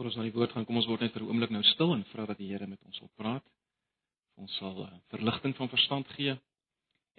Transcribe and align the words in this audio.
Voor 0.00 0.08
ons 0.08 0.16
na 0.16 0.22
die 0.24 0.32
woord 0.32 0.54
gaan, 0.56 0.64
kom 0.64 0.78
ons 0.80 0.86
word 0.88 1.02
net 1.04 1.12
vir 1.12 1.20
'n 1.20 1.28
oomblik 1.28 1.50
nou 1.52 1.60
stil 1.62 1.90
en 1.92 2.02
vra 2.08 2.24
dat 2.24 2.38
die 2.40 2.46
Here 2.48 2.66
met 2.66 2.80
ons 2.88 2.98
wil 3.00 3.10
praat. 3.20 3.44
Ons 4.40 4.54
sal 4.56 4.78
uh, 4.80 4.98
verligting 5.12 5.52
van 5.56 5.68
verstand 5.68 6.08
gee 6.16 6.32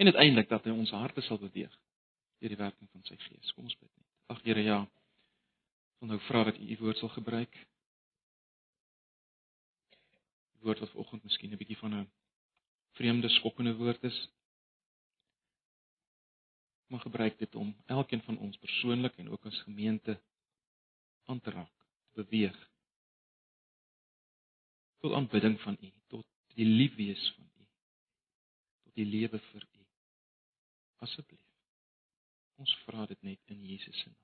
en 0.02 0.10
uiteindelik 0.10 0.50
dat 0.50 0.66
hy 0.66 0.72
ons 0.74 0.90
harte 0.90 1.22
sal 1.22 1.38
beweeg 1.38 1.76
deur 2.40 2.50
die 2.50 2.58
werking 2.58 2.90
van 2.90 3.04
sy 3.04 3.18
Gees. 3.22 3.52
Kom 3.54 3.68
ons 3.70 3.78
bid 3.78 3.92
net. 3.94 4.08
Ag 4.34 4.42
Here, 4.42 4.64
ja. 4.66 4.80
Ons 6.02 6.10
nou 6.10 6.18
vra 6.26 6.42
dat 6.50 6.58
U 6.58 6.72
U 6.74 6.78
woord 6.80 6.98
sal 6.98 7.12
gebruik. 7.14 7.60
Die 10.58 10.66
woord 10.66 10.82
wat 10.82 10.90
vanoggend 10.96 11.24
miskien 11.30 11.54
'n 11.54 11.62
bietjie 11.62 11.78
van 11.84 11.94
'n 12.00 12.10
vreemde, 12.98 13.30
skokkende 13.30 13.76
woord 13.76 14.04
is. 14.10 14.18
Maar 16.90 17.06
gebruik 17.06 17.38
dit 17.38 17.56
om 17.56 17.76
elkeen 17.86 18.26
van 18.26 18.38
ons 18.38 18.58
persoonlik 18.58 19.22
en 19.22 19.30
ook 19.30 19.46
as 19.46 19.62
gemeente 19.70 20.20
aan 21.30 21.40
te 21.40 21.52
raak, 21.52 21.78
te 22.14 22.26
beweeg 22.26 22.71
tot 25.02 25.14
aanbidding 25.18 25.60
van 25.62 25.78
U, 25.82 25.92
tot 26.08 26.26
die 26.56 26.66
liefwees 26.66 27.34
van 27.36 27.46
U, 27.46 27.66
tot 28.84 28.96
die 29.00 29.06
lewe 29.06 29.40
vir 29.52 29.64
U. 29.66 29.86
Asseblief. 31.06 31.48
Ons 32.62 32.76
vra 32.86 33.08
dit 33.10 33.22
net 33.22 33.40
in 33.46 33.64
Jesus 33.66 33.98
se 33.98 34.10
naam. 34.10 34.20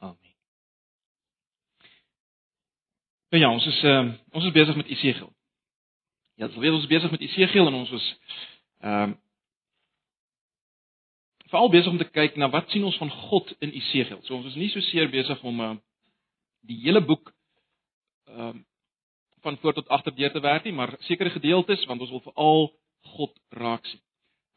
Amen. 0.00 0.36
Nou 3.30 3.42
ja, 3.42 3.50
ons 3.50 3.66
is 3.66 3.82
uh, 3.82 4.12
ons 4.30 4.44
is 4.44 4.52
besig 4.52 4.76
met 4.76 4.86
Esegiel. 4.86 5.32
Ja, 6.34 6.46
ons 6.46 6.56
weet 6.56 6.72
ons 6.72 6.86
besig 6.86 7.10
met 7.10 7.20
Esegiel 7.20 7.66
en 7.66 7.74
ons 7.82 7.90
was 7.90 8.06
ehm 8.80 9.02
um, 9.02 9.18
veral 11.50 11.70
besig 11.70 11.90
om 11.90 11.98
te 11.98 12.06
kyk 12.06 12.36
na 12.38 12.46
wat 12.50 12.70
sien 12.70 12.84
ons 12.86 12.96
van 13.02 13.10
God 13.10 13.48
in 13.58 13.72
Esegiel. 13.74 14.20
So 14.22 14.36
ons 14.36 14.46
is 14.46 14.58
nie 14.58 14.70
so 14.70 14.80
seer 14.86 15.10
besig 15.10 15.42
om 15.42 15.60
uh, 15.60 15.72
die 16.66 16.78
hele 16.86 17.02
boek 17.04 17.34
ehm 18.30 18.62
van 19.42 19.58
voor 19.62 19.74
tot 19.74 19.88
agter 19.88 20.14
deur 20.14 20.32
te 20.32 20.40
werk 20.40 20.64
nie, 20.64 20.72
maar 20.72 20.94
sekere 21.06 21.30
gedeeltes 21.30 21.84
want 21.84 22.00
ons 22.00 22.10
wil 22.10 22.20
veral 22.20 22.70
God 23.16 23.38
raak 23.48 23.86
sien. 23.86 24.00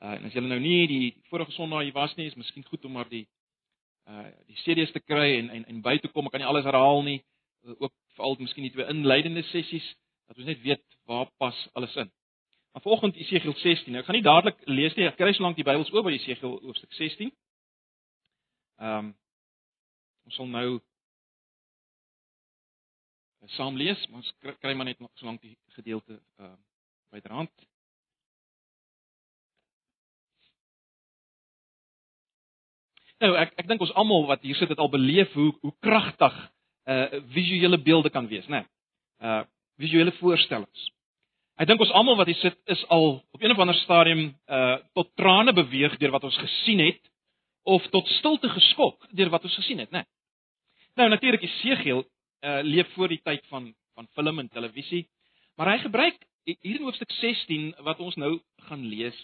Uh, 0.03 0.17
en 0.17 0.27
as 0.27 0.33
julle 0.35 0.49
nou 0.51 0.59
nie 0.59 0.87
die 0.87 1.05
vorige 1.31 1.51
Sondag 1.55 1.85
hier 1.87 1.95
was 1.95 2.15
nie, 2.15 2.27
is 2.27 2.35
miskien 2.35 2.65
goed 2.67 2.85
om 2.85 2.97
maar 2.97 3.09
die 3.09 3.27
uh 4.03 4.27
die 4.49 4.57
CD's 4.65 4.91
te 4.91 4.99
kry 4.99 5.37
en 5.37 5.49
en 5.49 5.65
en 5.65 5.81
by 5.81 5.97
te 6.03 6.09
kom. 6.11 6.27
Ek 6.27 6.35
kan 6.35 6.43
nie 6.43 6.49
alles 6.49 6.67
herhaal 6.67 7.03
nie. 7.07 7.21
Uh, 7.63 7.75
ook 7.77 7.93
veral 8.17 8.35
miskien 8.39 8.67
die 8.67 8.73
twee 8.73 8.89
inleidende 8.91 9.43
sessies 9.51 9.85
dat 10.27 10.37
ons 10.37 10.49
net 10.49 10.61
weet 10.61 10.83
waar 11.07 11.31
pas 11.37 11.55
alles 11.73 11.95
in. 11.95 12.11
Maar 12.73 12.81
volgende 12.81 13.19
Esegiel 13.19 13.53
16. 13.53 13.91
Nou, 13.91 14.01
ek 14.01 14.09
gaan 14.09 14.15
nie 14.17 14.25
dadelik 14.25 14.61
lees 14.65 14.95
nie. 14.97 15.05
Ek 15.07 15.17
kry 15.19 15.31
so 15.33 15.43
lank 15.45 15.55
die 15.59 15.65
Bybels 15.67 15.91
oop 15.93 16.07
by 16.07 16.15
Esegiel 16.17 16.57
hoofstuk 16.65 16.93
16. 16.99 17.31
Ehm 18.81 18.97
um, 18.97 19.13
ons 20.23 20.35
sal 20.39 20.47
nou 20.47 20.67
saam 23.51 23.77
lees, 23.77 24.07
maar 24.07 24.21
ons 24.21 24.33
kry 24.61 24.73
maar 24.73 24.85
net 24.85 24.97
so 25.15 25.25
lank 25.25 25.41
die 25.41 25.57
gedeelte 25.75 26.19
uh, 26.39 26.53
byderhand. 27.11 27.51
Nou 33.23 33.35
ek 33.39 33.53
ek 33.61 33.69
dink 33.69 33.83
ons 33.83 33.93
almal 33.99 34.25
wat 34.31 34.43
hier 34.43 34.57
sit 34.59 34.71
het 34.71 34.81
al 34.81 34.91
beleef 34.91 35.31
hoe 35.37 35.51
hoe 35.61 35.73
kragtig 35.83 36.35
uh 36.91 37.21
visuele 37.31 37.79
beelde 37.79 38.09
kan 38.11 38.27
wees, 38.27 38.47
né? 38.47 38.63
Nee. 38.63 38.67
Uh 39.29 39.43
visuele 39.79 40.11
voorstellings. 40.19 40.89
Ek 41.57 41.67
dink 41.67 41.81
ons 41.81 41.93
almal 41.95 42.17
wat 42.19 42.27
hier 42.27 42.39
sit 42.41 42.57
is 42.65 42.83
al 42.91 43.21
op 43.31 43.41
een 43.41 43.51
of 43.51 43.59
ander 43.59 43.77
stadium 43.83 44.25
uh 44.47 44.77
tot 44.93 45.15
trane 45.15 45.53
beweeg 45.53 45.97
deur 45.97 46.11
wat 46.11 46.23
ons 46.23 46.37
gesien 46.37 46.83
het 46.83 47.11
of 47.63 47.85
tot 47.95 48.07
stilte 48.19 48.49
geskok 48.49 49.07
deur 49.11 49.31
wat 49.31 49.43
ons 49.43 49.55
gesien 49.55 49.79
het, 49.79 49.91
né? 49.91 50.03
Nee. 50.03 50.11
Nou 50.99 51.09
natuurlik 51.09 51.41
Esegiel 51.41 52.03
uh, 52.43 52.59
leef 52.61 52.93
voor 52.93 53.07
die 53.07 53.21
tyd 53.23 53.45
van 53.47 53.73
van 53.93 54.07
film 54.13 54.39
en 54.39 54.49
televisie. 54.49 55.07
Maar 55.55 55.69
hy 55.71 55.77
gebruik 55.83 56.17
hier 56.43 56.75
in 56.75 56.81
hoofstuk 56.81 57.11
16 57.11 57.75
wat 57.85 57.99
ons 58.01 58.15
nou 58.15 58.39
gaan 58.67 58.85
lees, 58.89 59.17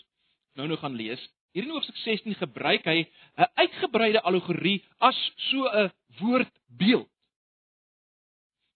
nou 0.53 0.67
nou 0.67 0.77
gaan 0.79 0.95
lees. 0.95 1.21
Hier 1.51 1.65
in 1.65 1.73
hoofstuk 1.73 1.97
16 2.03 2.35
gebruik 2.37 2.85
hy 2.85 3.07
'n 3.35 3.49
uitgebreide 3.55 4.21
allegorie 4.21 4.83
as 4.97 5.17
so 5.49 5.65
'n 5.65 5.91
woordbeeld. 6.19 7.09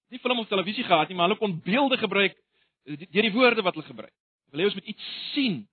Nie 0.10 0.20
film 0.20 0.40
of 0.40 0.48
televisie 0.48 0.84
gehad 0.84 1.08
nie, 1.08 1.18
maar 1.18 1.28
hulle 1.28 1.40
kon 1.40 1.62
beelde 1.62 1.98
gebruik 1.98 2.38
deur 2.84 3.22
die 3.22 3.32
woorde 3.32 3.62
wat 3.62 3.74
hulle 3.76 3.88
gebruik. 3.88 4.14
Wil 4.52 4.60
hê 4.60 4.66
ons 4.66 4.74
moet 4.74 4.86
iets 4.86 5.32
sien. 5.34 5.68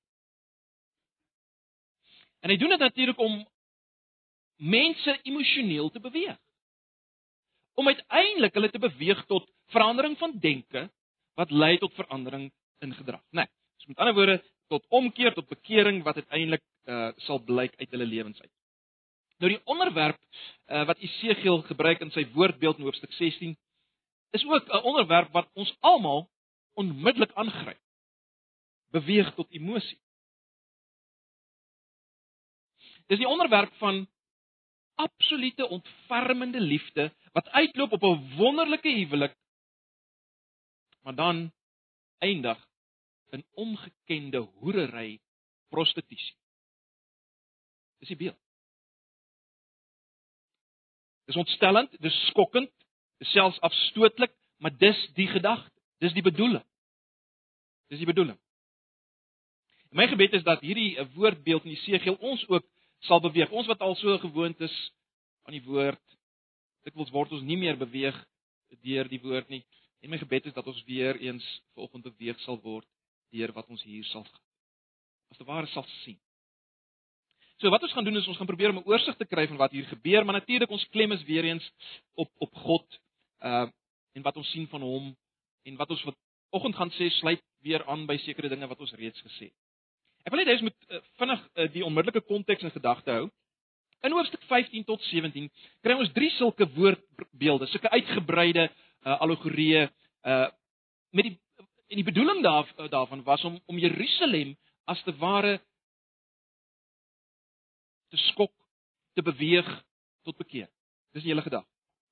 En 2.40 2.50
hy 2.50 2.56
doen 2.56 2.68
dit 2.68 2.78
natuurlik 2.78 3.18
om 3.18 3.48
mense 4.56 5.18
emosioneel 5.22 5.90
te 5.90 6.00
beweeg 6.00 6.38
om 7.74 7.88
uiteindelik 7.88 8.54
hulle 8.54 8.70
te 8.70 8.78
beweeg 8.82 9.24
tot 9.26 9.48
verandering 9.74 10.18
van 10.18 10.38
denke 10.38 10.88
wat 11.38 11.50
lei 11.50 11.78
tot 11.78 11.94
verandering 11.94 12.50
in 12.80 12.94
gedrag. 12.94 13.22
Nee, 13.30 13.46
so 13.76 13.88
met 13.88 13.98
ander 13.98 14.14
woorde 14.14 14.42
tot 14.68 14.86
omkeer 14.88 15.34
tot 15.34 15.48
bekering 15.48 16.02
wat 16.02 16.14
uiteindelik 16.14 16.62
uh, 16.84 17.10
sal 17.26 17.40
blyk 17.44 17.74
uit 17.76 17.90
hulle 17.90 18.06
lewens 18.06 18.40
uit. 18.40 18.52
Nou 19.40 19.50
die 19.52 19.60
onderwerp 19.64 20.18
uh, 20.20 20.84
wat 20.86 20.98
Esegiel 20.98 21.62
gebruik 21.68 22.02
in 22.04 22.12
sy 22.14 22.26
woordbeeld 22.34 22.78
in 22.78 22.88
hoofstuk 22.88 23.12
16 23.16 23.56
is 24.36 24.44
ook 24.46 24.68
'n 24.68 24.84
onderwerp 24.84 25.32
wat 25.32 25.48
ons 25.54 25.74
almal 25.80 26.28
onmiddellik 26.74 27.32
aangryp. 27.34 27.80
Beweeg 28.90 29.34
tot 29.34 29.50
emosie. 29.50 29.98
Dis 33.06 33.18
die 33.18 33.28
onderwerp 33.28 33.72
van 33.82 34.06
absolute 35.04 35.68
ontfermende 35.68 36.60
liefde 36.60 37.10
wat 37.32 37.48
uitloop 37.48 37.92
op 37.92 38.02
'n 38.02 38.36
wonderlike 38.36 38.88
huwelik 38.88 39.36
maar 41.02 41.14
dan 41.14 41.52
eindig 42.18 42.68
in 43.30 43.44
ongekende 43.50 44.38
hoerery 44.38 45.20
prostitusie. 45.68 46.36
Dis 47.98 48.08
die 48.08 48.16
beeld. 48.16 48.38
Dis 51.24 51.36
ontstellend, 51.36 51.94
dis 52.02 52.26
skokkend, 52.26 52.72
dis 53.18 53.30
selfs 53.30 53.60
afstootlik, 53.60 54.32
maar 54.56 54.76
dis 54.76 54.98
die 55.14 55.28
gedagte, 55.28 55.80
dis 55.98 56.12
die 56.12 56.22
bedoeling. 56.22 56.64
Dis 57.86 57.98
die 57.98 58.08
bedoeling. 58.08 58.38
My 59.90 60.06
gebed 60.08 60.32
is 60.38 60.46
dat 60.46 60.62
hierdie 60.62 60.98
woordbeeld 61.14 61.64
in 61.64 61.74
Jesegiel 61.74 62.14
ons 62.14 62.42
ook 62.48 62.66
sal 63.08 63.20
beweeg. 63.20 63.50
Ons 63.50 63.66
wat 63.70 63.80
al 63.80 63.96
so 64.00 64.18
gewoond 64.18 64.60
is 64.60 64.76
aan 65.48 65.56
die 65.56 65.64
woord, 65.64 66.02
dikwels 66.84 67.12
word 67.14 67.32
ons 67.32 67.46
nie 67.46 67.58
meer 67.60 67.78
beweeg 67.80 68.16
deur 68.84 69.08
die 69.10 69.20
woord 69.20 69.48
nie. 69.50 69.64
En 70.00 70.10
my 70.12 70.18
gebed 70.20 70.46
is 70.48 70.56
dat 70.56 70.66
ons 70.66 70.84
weer 70.88 71.18
eens 71.20 71.46
vanoggend 71.74 72.06
beweeg 72.12 72.40
sal 72.46 72.60
word 72.64 72.86
deur 73.30 73.52
wat 73.52 73.68
ons 73.68 73.82
hier 73.86 74.04
sal 74.10 74.26
as 75.30 75.38
te 75.38 75.46
ware 75.46 75.68
sal 75.70 75.86
sien. 76.02 76.18
So 77.60 77.70
wat 77.70 77.84
ons 77.84 77.92
gaan 77.92 78.06
doen 78.06 78.18
is 78.18 78.26
ons 78.26 78.38
gaan 78.40 78.48
probeer 78.48 78.72
om 78.72 78.80
'n 78.80 78.88
oorsig 78.88 79.16
te 79.16 79.26
kry 79.28 79.46
van 79.46 79.56
wat 79.56 79.70
hier 79.70 79.86
gebeur, 79.86 80.24
maar 80.24 80.40
natuurlik 80.40 80.70
ons 80.70 80.88
klem 80.88 81.12
is 81.12 81.22
weer 81.24 81.44
eens 81.44 81.70
op 82.14 82.30
op 82.38 82.54
God 82.54 82.98
uh 83.40 83.68
en 84.12 84.22
wat 84.22 84.36
ons 84.36 84.50
sien 84.50 84.66
van 84.66 84.82
hom 84.82 85.16
en 85.62 85.76
wat 85.76 85.90
ons 85.90 86.02
vanoggend 86.02 86.76
gaan 86.76 86.90
sê 86.90 87.10
sluit 87.10 87.42
weer 87.62 87.84
aan 87.86 88.06
by 88.06 88.16
sekere 88.16 88.48
dinge 88.48 88.66
wat 88.66 88.80
ons 88.80 88.92
reeds 88.92 89.20
gesê 89.20 89.44
het. 89.44 89.59
Ek 90.24 90.32
wil 90.32 90.42
net 90.42 90.50
hê 90.50 90.56
ons 90.58 90.66
moet 90.68 90.88
uh, 90.90 91.00
vinnig 91.20 91.44
uh, 91.44 91.68
die 91.72 91.84
onmiddellike 91.86 92.26
konteks 92.28 92.66
in 92.66 92.74
gedagte 92.74 93.14
hou. 93.14 93.28
In 94.04 94.14
hoofstuk 94.16 94.42
15 94.48 94.84
tot 94.88 95.02
17 95.08 95.48
kry 95.84 95.96
ons 95.96 96.12
drie 96.16 96.30
sulke 96.36 96.68
woordbeelde, 96.76 97.68
sulke 97.72 97.92
uitgebreide 97.92 98.68
uh, 98.68 99.16
allegorieë 99.20 99.88
uh 100.28 100.46
met 101.10 101.26
die 101.26 101.38
en 101.90 101.98
die 101.98 102.06
bedoeling 102.06 102.38
daar 102.44 102.68
daarvan 102.92 103.24
was 103.26 103.42
om 103.44 103.56
om 103.66 103.78
Jerusalem 103.82 104.52
as 104.86 105.00
te 105.02 105.10
ware 105.18 105.56
te 108.10 108.18
skok, 108.28 108.52
te 109.14 109.22
beweeg 109.22 109.66
tot 110.22 110.38
bekeer. 110.38 110.68
Dis 111.14 111.24
die 111.24 111.32
hele 111.32 111.42
gedagte. 111.42 111.66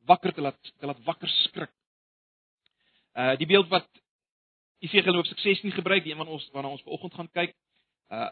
Wakker 0.07 0.35
te 0.35 0.43
laat 0.43 0.59
te 0.81 0.87
laat 0.87 1.05
wakker 1.07 1.31
skrik. 1.45 1.71
Uh 3.15 3.37
die 3.38 3.47
beeld 3.47 3.71
wat 3.71 3.87
Efesiërs 4.82 5.15
hoofstuk 5.15 5.41
16 5.43 5.73
gebruik, 5.75 6.05
die 6.05 6.12
een 6.12 6.21
van 6.21 6.35
ons 6.35 6.50
waarna 6.55 6.71
ons 6.71 6.82
vanoggend 6.87 7.15
gaan 7.15 7.31
kyk, 7.35 7.55
Uh 8.08 8.31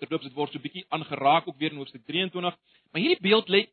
terloops 0.00 0.24
dit 0.24 0.36
word 0.36 0.52
so 0.52 0.58
'n 0.58 0.64
bietjie 0.64 0.86
aangeraak 0.88 1.48
ook 1.48 1.58
weer 1.58 1.72
in 1.72 1.76
hoofstuk 1.76 2.06
23, 2.06 2.56
maar 2.90 3.02
hierdie 3.02 3.20
beeld 3.20 3.48
lê 3.48 3.66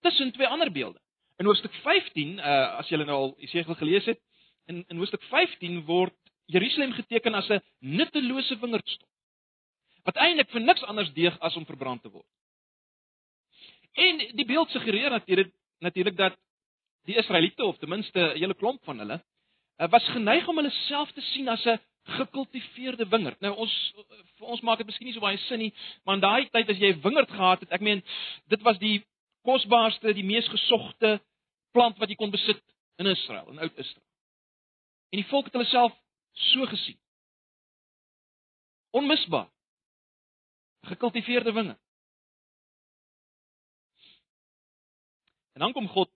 tussen 0.00 0.32
twee 0.32 0.46
ander 0.46 0.72
beelde. 0.72 0.98
In 1.38 1.46
hoofstuk 1.46 1.74
15, 1.82 2.38
uh 2.38 2.78
as 2.78 2.88
julle 2.88 3.04
nou 3.04 3.16
al 3.16 3.34
Jesegiel 3.38 3.74
gelees 3.74 4.04
het, 4.04 4.20
in 4.66 4.84
in 4.88 4.96
hoofstuk 4.96 5.22
15 5.22 5.84
word 5.84 6.16
Jerusalem 6.46 6.92
geteken 6.92 7.34
as 7.34 7.48
'n 7.48 7.62
nuttelose 7.78 8.58
wingerdstok. 8.58 9.08
Wat 10.04 10.16
eintlik 10.16 10.50
vir 10.50 10.60
niks 10.60 10.82
anders 10.82 11.12
deeg 11.12 11.38
as 11.38 11.56
om 11.56 11.66
verbrand 11.66 12.02
te 12.02 12.10
word. 12.10 12.26
En 13.92 14.18
die 14.18 14.46
beeld 14.46 14.70
suggereer 14.70 15.10
natuurlik 15.10 15.52
natuurlik 15.78 16.16
dat 16.16 16.36
die 17.04 17.16
Israeliete 17.16 17.64
of 17.64 17.78
ten 17.78 17.88
minste 17.88 18.20
'n 18.20 18.38
hele 18.38 18.54
klomp 18.54 18.84
van 18.84 18.98
hulle 18.98 19.14
uh, 19.14 19.24
was 19.88 20.04
geneig 20.12 20.48
om 20.48 20.56
hulle 20.56 20.70
self 20.70 21.12
te 21.12 21.20
sien 21.20 21.48
as 21.48 21.64
'n 21.64 21.80
gekultiveerde 22.04 23.08
wingerd. 23.08 23.40
Nou 23.40 23.54
ons 23.56 23.94
vir 24.38 24.46
ons 24.46 24.60
maak 24.60 24.78
dit 24.78 24.86
miskien 24.86 25.06
nie 25.06 25.14
so 25.14 25.20
baie 25.20 25.38
sin 25.38 25.58
nie, 25.58 25.72
maar 26.04 26.14
in 26.14 26.20
daai 26.20 26.50
tyd 26.50 26.68
as 26.68 26.78
jy 26.78 26.92
'n 26.92 27.00
wingerd 27.00 27.30
gehad 27.30 27.60
het, 27.60 27.72
ek 27.72 27.80
meen 27.80 28.02
dit 28.48 28.62
was 28.62 28.78
die 28.78 29.04
kosbaarste, 29.42 30.14
die 30.14 30.24
mees 30.24 30.48
gesogte 30.48 31.20
plant 31.72 31.98
wat 31.98 32.08
jy 32.08 32.16
kon 32.16 32.30
besit 32.30 32.62
in 32.98 33.06
Israel, 33.06 33.48
in 33.50 33.58
Oud-Israel. 33.58 34.06
En 35.10 35.18
die 35.18 35.28
volk 35.28 35.44
het 35.44 35.52
hulle 35.52 35.66
self 35.66 35.92
so 36.32 36.66
gesien. 36.66 36.98
Onmisbaar. 38.90 39.48
Gekultiveerde 40.82 41.52
winge. 41.52 41.78
En 45.52 45.60
dan 45.60 45.72
kom 45.72 45.88
God 45.88 46.10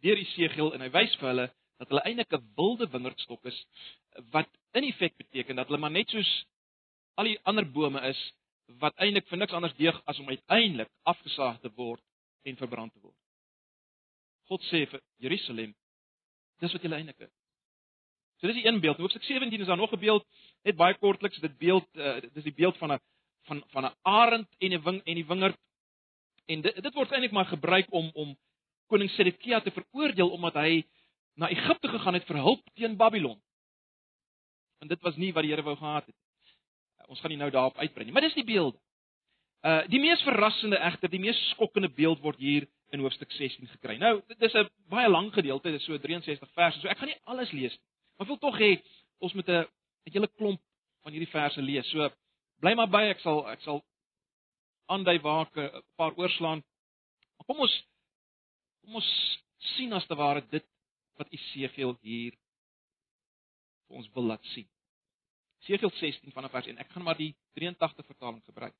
deur 0.00 0.16
Jesegiel 0.16 0.72
en 0.74 0.80
hy 0.80 0.90
wys 0.90 1.16
vir 1.20 1.28
hulle 1.28 1.48
dat 1.80 1.88
hulle 1.88 2.04
eintlik 2.04 2.32
'n 2.36 2.52
wilde 2.56 2.86
wingerdstok 2.92 3.44
is 3.52 3.58
wat 4.34 4.48
in 4.72 4.92
feite 4.92 5.16
beteken 5.16 5.56
dat 5.56 5.66
hulle 5.66 5.80
maar 5.80 5.96
net 5.96 6.08
soos 6.08 6.30
al 7.14 7.24
die 7.24 7.40
ander 7.42 7.66
bome 7.72 8.00
is 8.08 8.20
wat 8.78 8.94
eintlik 8.96 9.26
vir 9.28 9.38
niks 9.38 9.56
anders 9.56 9.76
deeg 9.76 10.02
as 10.04 10.18
om 10.18 10.28
uiteindelik 10.28 10.90
afgesaag 11.02 11.60
te 11.60 11.70
word 11.74 12.02
en 12.42 12.56
verbrand 12.56 12.92
te 12.92 13.00
word. 13.00 13.16
God 14.48 14.62
sê 14.70 14.86
vir 14.90 15.00
Jerusalem, 15.24 15.74
dis 16.60 16.72
wat 16.72 16.82
jy 16.82 16.92
eintlik 16.92 17.26
is. 17.26 17.32
So 18.40 18.48
dis 18.48 18.56
die 18.56 18.66
een 18.66 18.80
beeld. 18.80 18.98
Hoofstuk 18.98 19.24
17 19.24 19.60
is 19.60 19.66
daar 19.66 19.76
nog 19.76 19.92
'n 19.92 20.00
beeld, 20.00 20.24
net 20.64 20.76
baie 20.76 20.94
kortliks, 20.94 21.38
dit 21.38 21.58
beeld 21.58 21.86
uh, 21.96 22.20
dis 22.34 22.44
die 22.44 22.56
beeld 22.60 22.76
van 22.76 22.92
'n 22.92 23.00
van 23.48 23.64
van 23.72 23.84
'n 23.84 23.96
arend 24.02 24.48
en 24.58 24.72
'n 24.72 24.82
wing 24.82 25.00
en 25.04 25.14
die 25.14 25.26
wingerd. 25.26 25.58
En 26.46 26.60
dit 26.60 26.82
dit 26.82 26.94
word 26.94 27.10
eintlik 27.10 27.32
maar 27.32 27.46
gebruik 27.46 27.92
om 27.92 28.10
om 28.14 28.38
koning 28.86 29.10
Sedekia 29.10 29.60
te 29.60 29.70
veroordeel 29.70 30.30
omdat 30.30 30.54
hy 30.54 30.84
na 31.34 31.48
Egipte 31.48 31.88
gegaan 31.88 32.14
het 32.14 32.26
vir 32.26 32.36
hulp 32.36 32.62
teen 32.74 32.96
Babylon. 32.96 33.40
En 34.80 34.88
dit 34.88 35.00
was 35.00 35.16
nie 35.16 35.32
wat 35.32 35.42
die 35.42 35.52
Here 35.52 35.62
wou 35.62 35.76
gehad 35.76 36.06
het. 36.06 36.16
Ons 37.08 37.20
gaan 37.20 37.30
nie 37.30 37.40
nou 37.40 37.50
daarop 37.50 37.78
uitbrei 37.78 38.04
nie, 38.04 38.12
maar 38.12 38.22
dis 38.22 38.36
die 38.38 38.46
beelde. 38.46 38.78
Uh 39.66 39.82
die 39.92 40.00
mees 40.00 40.22
verrassende 40.24 40.78
egter, 40.78 41.10
die 41.10 41.20
mees 41.20 41.38
skokkende 41.50 41.90
beeld 41.92 42.22
word 42.24 42.38
hier 42.38 42.68
in 42.94 43.02
hoofstuk 43.04 43.30
16 43.32 43.68
gekry. 43.74 43.96
Nou, 43.98 44.22
dit 44.28 44.42
is 44.42 44.54
'n 44.54 44.68
baie 44.88 45.08
lang 45.08 45.32
gedeelte, 45.32 45.70
dit 45.70 45.80
is 45.80 45.86
so 45.86 45.98
63 45.98 46.50
verse, 46.54 46.80
so 46.80 46.88
ek 46.88 46.98
gaan 46.98 47.08
nie 47.08 47.20
alles 47.24 47.52
lees 47.52 47.72
nie. 47.72 47.86
Maar 48.18 48.26
wil 48.26 48.38
tog 48.38 48.58
hê 48.58 48.82
ons 49.18 49.32
moet 49.32 49.48
'n 49.48 49.66
'n 50.06 50.12
hele 50.12 50.28
klomp 50.28 50.60
van 51.02 51.12
hierdie 51.12 51.30
verse 51.30 51.62
lees. 51.62 51.86
So 51.90 52.10
bly 52.60 52.74
maar 52.74 52.88
by, 52.88 53.02
ek 53.10 53.20
sal 53.20 53.48
ek 53.48 53.60
sal 53.60 53.84
aandui 54.88 55.18
waar 55.20 55.46
ek 55.46 55.56
'n 55.56 55.82
paar 55.96 56.16
oorslaan. 56.16 56.62
Kom 57.46 57.60
ons 57.60 57.84
kom 58.82 58.94
ons 58.94 59.38
sien 59.76 59.92
as 59.92 60.06
te 60.06 60.14
ware 60.14 60.40
dit 60.50 60.64
wat 61.20 61.32
Esegiel 61.36 61.94
hier 62.02 62.34
vir 63.86 64.00
ons 64.00 64.10
wil 64.16 64.30
laat 64.32 64.44
sien. 64.54 64.68
Esegiel 65.62 65.92
16 66.00 66.32
vanaf 66.32 66.54
vers 66.56 66.70
1. 66.72 66.80
Ek 66.80 66.90
gaan 66.94 67.04
maar 67.06 67.18
die 67.20 67.34
83 67.58 68.06
vertaling 68.08 68.42
gebruik. 68.48 68.76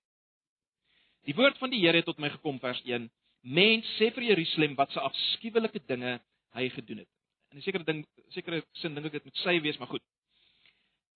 Die 1.28 1.36
woord 1.36 1.58
van 1.60 1.70
die 1.70 1.82
Here 1.82 2.00
het 2.00 2.08
tot 2.08 2.18
my 2.18 2.32
gekom 2.32 2.58
vers 2.62 2.80
1. 2.88 3.10
Mens 3.44 3.88
sê 3.98 4.10
vir 4.16 4.32
Jerusalem 4.32 4.76
wat 4.76 4.92
se 4.92 5.00
afskuwelike 5.00 5.84
dinge 5.88 6.18
hy 6.56 6.68
gedoen 6.72 7.04
het 7.04 7.12
in 7.50 7.58
'n 7.58 7.62
sekere 7.62 7.84
ding 7.84 8.06
sekere 8.28 8.62
sin 8.72 8.94
dink 8.94 9.06
ek 9.06 9.12
dit 9.12 9.24
moet 9.24 9.36
sy 9.42 9.60
wees, 9.60 9.78
maar 9.78 9.88
goed. 9.88 10.02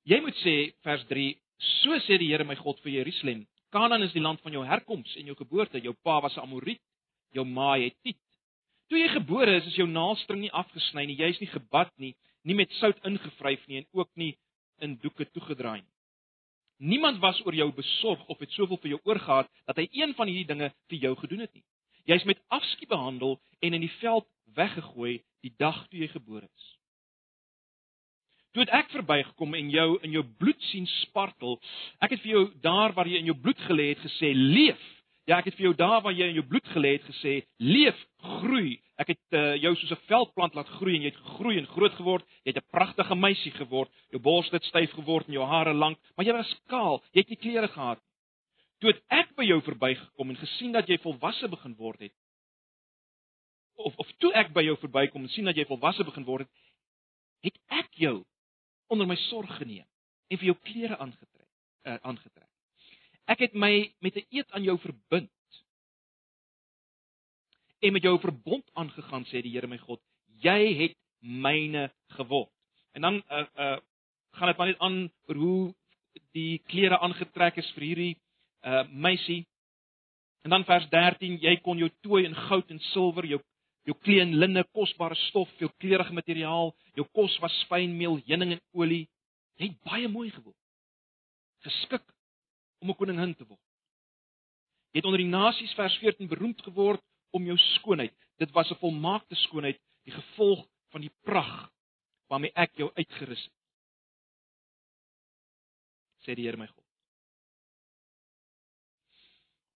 Jy 0.04 0.20
moet 0.20 0.36
sê 0.42 0.74
vers 0.82 1.04
3, 1.06 1.38
so 1.58 1.98
sê 2.06 2.18
die 2.18 2.30
Here 2.32 2.44
my 2.44 2.56
God 2.56 2.80
vir 2.80 2.92
Jerusalem, 2.98 3.46
Kanaan 3.70 4.02
is 4.02 4.12
die 4.12 4.22
land 4.22 4.40
van 4.42 4.52
jou 4.52 4.64
herkoms 4.64 5.16
en 5.16 5.26
jou 5.26 5.36
geboorte, 5.36 5.80
jou 5.82 5.94
pa 6.02 6.20
was 6.20 6.36
'n 6.36 6.40
Amoriet, 6.40 6.80
jou 7.32 7.44
ma 7.44 7.74
Hetit. 7.76 8.18
Toe 8.94 9.00
jy 9.02 9.08
gebore 9.10 9.56
is, 9.58 9.64
is 9.66 9.74
jou 9.74 9.88
naaldstring 9.90 10.38
nie 10.44 10.52
afgesny 10.54 11.02
nie, 11.08 11.16
jy 11.18 11.32
is 11.32 11.40
nie 11.42 11.48
gebad 11.50 11.88
nie, 11.98 12.12
nie 12.46 12.54
met 12.54 12.70
sout 12.78 13.00
ingevryf 13.08 13.64
nie 13.66 13.80
en 13.80 13.86
ook 13.98 14.12
nie 14.14 14.28
in 14.86 14.92
doeke 15.02 15.26
toegedraai 15.34 15.80
nie. 15.80 15.90
Niemand 16.92 17.18
was 17.18 17.40
oor 17.42 17.58
jou 17.58 17.66
besorg 17.74 18.22
of 18.30 18.38
het 18.38 18.54
soveel 18.54 18.78
vir 18.84 18.92
jou 18.92 19.00
oorgehad 19.10 19.50
dat 19.66 19.80
hy 19.82 19.88
een 19.98 20.14
van 20.14 20.30
hierdie 20.30 20.46
dinge 20.46 20.70
vir 20.92 21.02
jou 21.08 21.10
gedoen 21.24 21.42
het 21.42 21.50
nie. 21.58 21.64
Jy's 22.06 22.22
met 22.30 22.38
afskeid 22.54 22.92
behandel 22.94 23.34
en 23.66 23.74
in 23.74 23.82
die 23.82 23.90
veld 23.98 24.30
weggegooi 24.54 25.16
die 25.42 25.54
dag 25.58 25.82
toe 25.88 25.98
jy 25.98 26.12
gebore 26.14 26.46
is. 26.46 26.70
Toe 28.54 28.70
ek 28.78 28.94
verbygekom 28.94 29.58
en 29.58 29.74
jou 29.74 29.88
in 30.06 30.14
jou 30.20 30.22
bloed 30.38 30.70
sien 30.70 30.86
spartel, 31.00 31.58
ek 31.98 32.14
het 32.14 32.22
vir 32.22 32.36
jou 32.36 32.44
daar 32.62 32.94
waar 32.94 33.10
jy 33.10 33.18
in 33.24 33.34
jou 33.34 33.40
bloed 33.42 33.66
gelê 33.66 33.90
het 33.96 34.06
gesê 34.06 34.30
leef. 34.38 34.86
Ja, 35.24 35.38
ek 35.38 35.48
het 35.48 35.56
vir 35.56 35.70
jou 35.70 35.74
daar 35.76 36.02
waar 36.04 36.12
jy 36.12 36.26
in 36.28 36.38
jou 36.40 36.46
bloed 36.46 36.66
gelê 36.74 36.96
het 36.98 37.06
gesê 37.08 37.38
leef, 37.58 38.00
groei. 38.40 38.80
Ek 39.00 39.14
het 39.14 39.36
uh, 39.36 39.54
jou 39.56 39.72
soos 39.76 39.94
'n 39.96 40.06
veldplant 40.06 40.54
laat 40.54 40.68
groei 40.78 40.96
en 40.96 41.02
jy 41.02 41.10
het 41.12 41.22
gegroei 41.22 41.58
en 41.58 41.66
groot 41.66 41.94
geword. 41.96 42.26
Jy 42.44 42.52
het 42.52 42.62
'n 42.62 42.70
pragtige 42.70 43.14
meisie 43.14 43.52
geword. 43.52 43.90
Jou 44.10 44.20
bors 44.22 44.50
het 44.50 44.64
styf 44.64 44.92
geword 44.92 45.26
en 45.26 45.32
jou 45.32 45.46
hare 45.46 45.72
lank, 45.72 45.98
maar 46.16 46.26
jy 46.26 46.32
was 46.32 46.60
kaal. 46.68 47.02
Jy 47.12 47.20
het 47.20 47.28
nie 47.28 47.40
klere 47.40 47.68
gehad 47.68 47.98
nie. 47.98 48.12
Toe 48.80 49.00
ek 49.08 49.34
by 49.36 49.44
jou 49.44 49.60
verbygekom 49.62 50.30
en 50.30 50.36
gesien 50.36 50.72
dat 50.72 50.88
jy 50.88 50.98
volwasse 50.98 51.48
begin 51.48 51.74
word 51.76 52.00
het, 52.00 52.12
of 53.76 53.96
of 53.96 54.12
toe 54.18 54.32
ek 54.34 54.52
by 54.54 54.62
jou 54.66 54.76
verbykom 54.76 55.22
en 55.22 55.32
sien 55.34 55.48
dat 55.48 55.56
jy 55.56 55.66
volwasse 55.68 56.04
begin 56.04 56.26
word 56.28 56.46
het, 56.46 56.50
het 57.48 57.60
ek 57.82 57.90
jou 57.98 58.24
onder 58.92 59.08
my 59.08 59.16
sorg 59.28 59.50
geneem 59.58 59.86
en 60.30 60.40
vir 60.40 60.50
jou 60.52 60.56
klere 60.68 60.98
aangetrek, 60.98 61.48
uh, 61.86 61.98
aangetrek. 62.02 62.53
Ek 63.30 63.40
het 63.40 63.54
my 63.54 63.94
met 64.04 64.16
'n 64.16 64.26
eed 64.30 64.50
aan 64.50 64.62
jou 64.62 64.78
verbind. 64.78 65.30
En 67.80 67.92
met 67.92 68.02
jou 68.02 68.18
verbond 68.20 68.70
aangegaan 68.72 69.24
sê 69.24 69.42
die 69.42 69.52
Here 69.52 69.66
my 69.66 69.78
God, 69.78 70.00
jy 70.40 70.74
het 70.74 70.96
myne 71.20 71.92
geword. 72.08 72.52
En 72.92 73.02
dan 73.02 73.22
uh 73.30 73.46
uh 73.56 73.78
gaan 74.34 74.48
dit 74.48 74.56
maar 74.56 74.66
net 74.66 74.78
aan 74.78 75.12
oor 75.26 75.36
hoe 75.36 75.74
die 76.32 76.58
klere 76.58 76.98
aangetrek 76.98 77.56
is 77.56 77.70
vir 77.72 77.82
hierdie 77.82 78.16
uh 78.62 78.88
meisie. 78.90 79.46
En 80.42 80.50
dan 80.50 80.64
vers 80.64 80.88
13, 80.88 81.38
jy 81.40 81.56
kon 81.56 81.78
jou 81.78 81.90
tooi 82.00 82.24
in 82.24 82.34
goud 82.34 82.70
en 82.70 82.78
silwer, 82.78 83.26
jou 83.26 83.40
jou 83.84 83.96
kleen 84.00 84.38
linne, 84.40 84.64
kosbare 84.72 85.14
stof, 85.14 85.50
jou 85.60 85.68
kleurige 85.78 86.12
materiaal, 86.12 86.72
jou 86.96 87.04
kos 87.12 87.36
was 87.42 87.56
fynmeel, 87.68 88.18
heuning 88.26 88.54
en 88.56 88.62
olie. 88.72 89.08
Jy 89.60 89.68
het 89.68 89.80
baie 89.84 90.08
mooi 90.08 90.30
geword. 90.30 90.56
Geskik 91.64 92.13
om 92.84 92.92
'n 92.92 92.98
koningin 93.00 93.34
te 93.34 93.46
word. 93.48 93.60
Jy 94.92 95.00
het 95.00 95.08
onder 95.08 95.22
die 95.24 95.32
nasies 95.32 95.74
vers 95.74 95.96
14 95.98 96.28
beroemd 96.28 96.62
geword 96.62 97.02
om 97.32 97.44
jou 97.44 97.56
skoonheid. 97.58 98.14
Dit 98.38 98.52
was 98.52 98.70
'n 98.70 98.78
volmaakte 98.78 99.34
skoonheid, 99.34 99.80
die 100.04 100.12
gevolg 100.12 100.68
van 100.92 101.00
die 101.00 101.14
pragt 101.24 101.72
waarmee 102.28 102.52
ek 102.54 102.76
jou 102.76 102.92
uitgerus 102.94 103.44
het. 103.44 103.54
Sê 106.24 106.34
die 106.34 106.44
Here 106.44 106.56
my 106.56 106.66
God. 106.66 106.84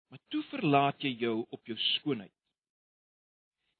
Maar 0.09 0.21
toe 0.29 0.43
verlaat 0.43 1.03
jy 1.03 1.17
jou 1.19 1.47
op 1.51 1.67
jou 1.67 1.77
skoonheid 1.77 2.39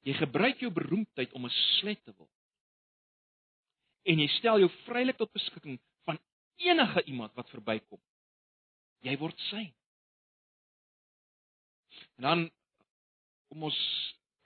Jy 0.07 0.15
gebruik 0.15 0.61
jou 0.63 0.71
beroemdheid 0.71 1.33
om 1.35 1.45
'n 1.45 1.57
slet 1.79 2.03
te 2.03 2.13
word. 2.15 2.31
En 4.05 4.19
jy 4.19 4.27
stel 4.39 4.59
jou 4.59 4.69
vrylik 4.85 5.17
tot 5.17 5.31
beskikking 5.31 5.79
van 6.05 6.19
enige 6.55 7.03
iemand 7.03 7.33
wat 7.33 7.49
verbykom. 7.49 7.99
Jy 9.05 9.15
word 9.17 9.39
sy. 9.49 9.65
En 12.19 12.27
dan 12.27 12.47
kom 13.49 13.69
ons 13.69 13.77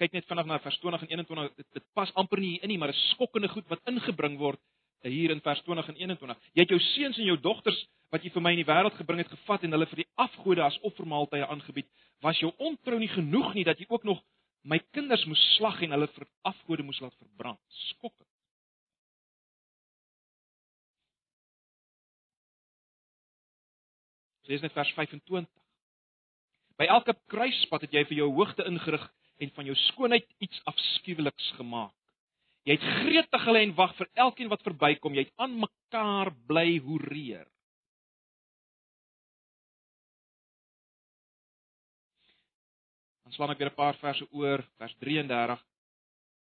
kyk 0.01 0.13
net 0.15 0.27
vinnig 0.29 0.49
na 0.49 0.59
vers 0.63 0.77
20 0.81 1.05
en 1.05 1.11
21. 1.15 1.49
Dit, 1.57 1.67
dit 1.79 1.85
pas 1.97 2.11
amper 2.19 2.41
nie 2.41 2.57
in 2.61 2.71
nie, 2.71 2.77
maar 2.77 2.93
'n 2.93 3.03
skokkende 3.13 3.49
goed 3.49 3.67
wat 3.69 3.81
ingebring 3.89 4.37
word 4.37 4.59
hier 5.03 5.31
in 5.31 5.41
vers 5.41 5.61
20 5.63 5.87
en 5.89 5.95
21. 5.95 6.37
Jy 6.53 6.61
het 6.61 6.69
jou 6.69 6.79
seuns 6.79 7.17
en 7.17 7.25
jou 7.25 7.37
dogters 7.37 7.87
wat 8.11 8.23
jy 8.23 8.29
vir 8.29 8.41
my 8.41 8.51
in 8.51 8.61
die 8.61 8.69
wêreld 8.69 8.95
gebring 8.95 9.19
het 9.19 9.31
gevat 9.31 9.63
en 9.63 9.71
hulle 9.71 9.85
vir 9.85 10.03
die 10.03 10.11
afgode 10.15 10.63
as 10.63 10.79
offermaaltye 10.81 11.47
aangebied. 11.47 11.87
Was 12.21 12.39
jou 12.39 12.53
ontrou 12.57 12.99
nie 12.99 13.09
genoeg 13.09 13.53
nie 13.53 13.63
dat 13.63 13.79
jy 13.79 13.85
ook 13.89 14.03
nog 14.03 14.21
my 14.63 14.79
kinders 14.93 15.25
moes 15.25 15.41
slag 15.57 15.81
en 15.81 15.91
hulle 15.91 16.07
vir 16.07 16.27
afgode 16.43 16.83
moes 16.83 16.99
laat 16.99 17.15
verbrand. 17.19 17.59
Skokkend. 17.89 18.32
Lees 24.49 24.63
net 24.63 24.73
vers 24.75 24.91
25. 24.97 25.47
By 26.79 26.87
elke 26.91 27.15
kruispad 27.31 27.85
het 27.85 27.93
jy 27.95 28.03
vir 28.09 28.23
jou 28.23 28.29
hoogte 28.35 28.65
ingerig 28.67 29.03
en 29.43 29.51
van 29.55 29.69
jou 29.69 29.75
skoonheid 29.87 30.27
iets 30.43 30.59
afskuweliks 30.69 31.51
gemaak. 31.59 31.93
Jy 32.67 32.77
het 32.77 32.85
gretig 33.03 33.43
gelê 33.43 33.63
en 33.67 33.75
wag 33.75 33.95
vir 33.97 34.09
elkeen 34.25 34.51
wat 34.51 34.63
verbykom. 34.63 35.15
Jy 35.15 35.25
het 35.27 35.33
aan 35.43 35.57
mekaar 35.59 36.31
bly 36.47 36.77
hoereer. 36.83 37.47
Dan 43.23 43.35
slaan 43.35 43.51
ek 43.51 43.59
weer 43.59 43.71
'n 43.71 43.75
paar 43.75 43.97
verse 43.99 44.27
oor, 44.31 44.63
vers 44.77 44.95
33. 44.99 45.59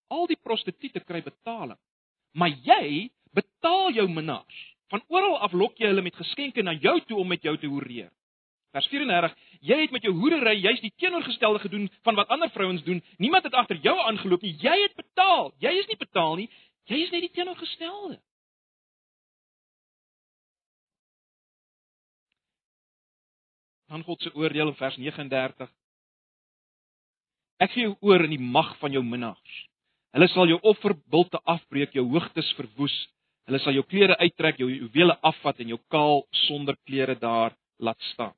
Al 0.10 0.28
die 0.28 0.40
prostituie 0.40 1.04
kry 1.04 1.22
betaling, 1.22 1.80
maar 2.34 2.50
jy 2.50 3.12
betaal 3.34 3.92
jou 3.92 4.08
minnaars. 4.08 4.75
Van 4.94 5.04
oral 5.08 5.40
af 5.40 5.54
lok 5.54 5.78
jy 5.78 5.90
hulle 5.90 6.04
met 6.06 6.16
geskenke 6.16 6.64
na 6.64 6.76
jou 6.78 7.00
toe 7.08 7.18
om 7.18 7.28
met 7.28 7.44
jou 7.44 7.58
te 7.58 7.68
hoereer. 7.68 8.12
Vers 8.76 8.88
34: 8.92 9.36
Jy 9.64 9.78
het 9.82 9.92
met 9.96 10.04
jou 10.04 10.12
hoerery 10.14 10.58
juist 10.60 10.84
die 10.84 10.94
teenoorgestelde 11.00 11.60
gedoen 11.64 11.90
van 12.04 12.16
wat 12.16 12.28
ander 12.28 12.50
vrouens 12.52 12.84
doen. 12.84 13.04
Niemand 13.18 13.44
het 13.44 13.54
agter 13.54 13.80
jou 13.82 13.96
aangeloop 14.00 14.42
nie. 14.42 14.56
Jy 14.60 14.76
het 14.82 14.96
betaal. 14.96 15.54
Jy 15.64 15.72
is 15.80 15.88
nie 15.88 15.98
betaal 15.98 16.36
nie. 16.36 16.50
Jy 16.92 17.00
is 17.06 17.14
net 17.14 17.24
die 17.24 17.32
teenoorgestelde. 17.32 18.20
Dan 23.88 24.04
God 24.04 24.22
se 24.22 24.34
oordeel 24.36 24.74
in 24.74 24.76
vers 24.76 24.98
39. 24.98 25.72
Ek 27.64 27.72
gee 27.72 27.88
jou 27.88 27.96
oor 28.04 28.26
in 28.26 28.34
die 28.36 28.42
mag 28.42 28.74
van 28.82 28.92
jou 28.92 29.04
minnaars. 29.06 29.58
Hulle 30.16 30.28
sal 30.32 30.50
jou 30.52 30.58
offerbulte 30.68 31.40
afbreek, 31.48 31.96
jou 31.96 32.04
hoogtes 32.12 32.52
verwoes. 32.60 32.96
Hulle 33.46 33.60
sal 33.62 33.76
jou 33.78 33.84
klere 33.86 34.18
uittrek, 34.18 34.58
jou 34.58 34.70
juwele 34.72 35.14
afvat 35.22 35.60
en 35.62 35.76
jou 35.76 35.78
kaal 35.94 36.24
sonder 36.48 36.78
klere 36.88 37.14
daar 37.22 37.54
laat 37.78 38.02
staan. 38.14 38.34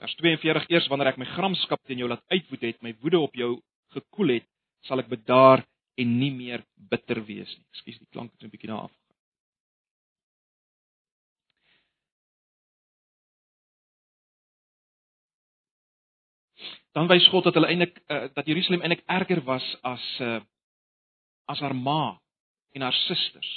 Vers 0.00 0.14
42: 0.16 0.70
Eers 0.72 0.86
wanneer 0.88 1.10
ek 1.12 1.18
my 1.20 1.28
gramskap 1.34 1.82
teen 1.84 2.00
jou 2.00 2.08
laat 2.08 2.24
uitwoed 2.32 2.62
het, 2.64 2.78
my 2.80 2.94
woede 3.02 3.20
op 3.20 3.36
jou 3.36 3.50
gekoel 3.92 4.38
het, 4.38 4.46
sal 4.88 5.02
ek 5.02 5.10
bedaar 5.12 5.66
en 6.00 6.16
nie 6.16 6.30
meer 6.32 6.64
bitter 6.88 7.20
wees 7.26 7.50
nie. 7.58 7.66
Ekskuus, 7.74 8.00
die 8.00 8.08
klank 8.14 8.32
het 8.32 8.48
'n 8.48 8.52
bietjie 8.54 8.70
daar 8.72 8.88
af. 8.88 8.94
Dan 16.96 17.06
wys 17.06 17.28
God 17.28 17.44
dat 17.44 17.54
hulle 17.54 17.68
eintlik 17.68 18.00
uh, 18.08 18.28
dat 18.34 18.46
Jerusalem 18.46 18.80
eintlik 18.80 19.04
erger 19.06 19.44
was 19.44 19.66
as 19.82 20.06
uh, 20.20 20.40
as 21.46 21.60
haar 21.60 21.74
ma 21.74 22.18
en 22.72 22.82
haar 22.86 22.96
susters. 23.06 23.50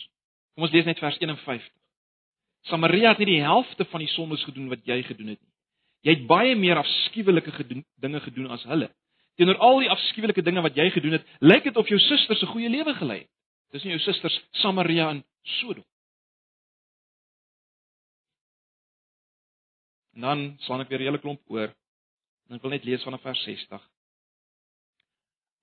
Kom 0.54 0.68
ons 0.68 0.74
lees 0.74 0.86
net 0.86 1.00
vers 1.00 1.18
51. 1.22 1.72
Samaria 2.70 3.12
het 3.12 3.22
nie 3.22 3.34
die 3.34 3.44
helfte 3.44 3.86
van 3.92 4.04
die 4.04 4.12
sondes 4.14 4.44
gedoen 4.48 4.70
wat 4.72 4.86
jy 4.88 5.02
gedoen 5.04 5.34
het 5.34 5.42
nie. 5.42 5.52
Jy 6.04 6.18
het 6.18 6.28
baie 6.28 6.56
meer 6.60 6.80
afskuwelike 6.82 7.52
gedoen, 7.56 7.84
dinge 8.04 8.20
gedoen 8.24 8.52
as 8.52 8.64
hulle. 8.68 8.90
Teenoor 9.40 9.60
al 9.64 9.80
die 9.84 9.92
afskuwelike 9.92 10.44
dinge 10.46 10.62
wat 10.62 10.76
jy 10.78 10.90
gedoen 10.94 11.18
het, 11.18 11.28
lyk 11.42 11.64
dit 11.70 11.78
of 11.80 11.88
jou 11.90 12.00
susters 12.00 12.44
'n 12.44 12.52
goeie 12.52 12.70
lewe 12.70 12.94
gelei 12.94 13.20
het. 13.20 13.30
Dis 13.72 13.84
nie 13.84 13.96
jou 13.96 14.00
susters 14.00 14.36
Samaria 14.52 15.10
en 15.10 15.24
Sodom. 15.44 15.86
En 20.14 20.22
dan 20.22 20.56
slaan 20.60 20.82
ek 20.82 20.90
weer 20.90 21.00
'n 21.00 21.04
hele 21.10 21.20
klomp 21.20 21.42
oor. 21.50 21.74
En 22.50 22.56
ek 22.56 22.62
wil 22.62 22.72
net 22.72 22.84
lees 22.84 23.04
vanaf 23.04 23.22
vers 23.22 23.44
60. 23.44 23.82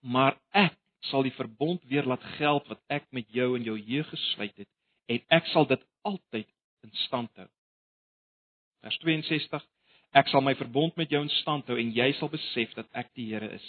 Maar 0.01 0.39
ek 0.51 0.75
sal 1.09 1.25
die 1.25 1.35
verbond 1.37 1.83
weer 1.89 2.05
laat 2.05 2.25
geld 2.37 2.69
wat 2.69 2.81
ek 2.93 3.07
met 3.17 3.29
jou 3.33 3.55
in 3.57 3.65
jou 3.65 3.79
jeug 3.79 4.09
gesluit 4.13 4.57
het 4.57 4.69
en 5.11 5.23
ek 5.41 5.49
sal 5.55 5.67
dit 5.67 5.83
altyd 6.07 6.49
in 6.85 6.93
stand 7.07 7.31
hou. 7.41 7.49
Vers 8.85 8.99
62 9.05 9.65
Ek 10.11 10.27
sal 10.27 10.43
my 10.43 10.57
verbond 10.59 10.97
met 10.99 11.13
jou 11.13 11.21
in 11.23 11.31
stand 11.39 11.69
hou 11.71 11.77
en 11.79 11.93
jy 11.95 12.09
sal 12.19 12.31
besef 12.33 12.73
dat 12.75 12.89
ek 12.99 13.13
die 13.15 13.29
Here 13.31 13.47
is. 13.55 13.67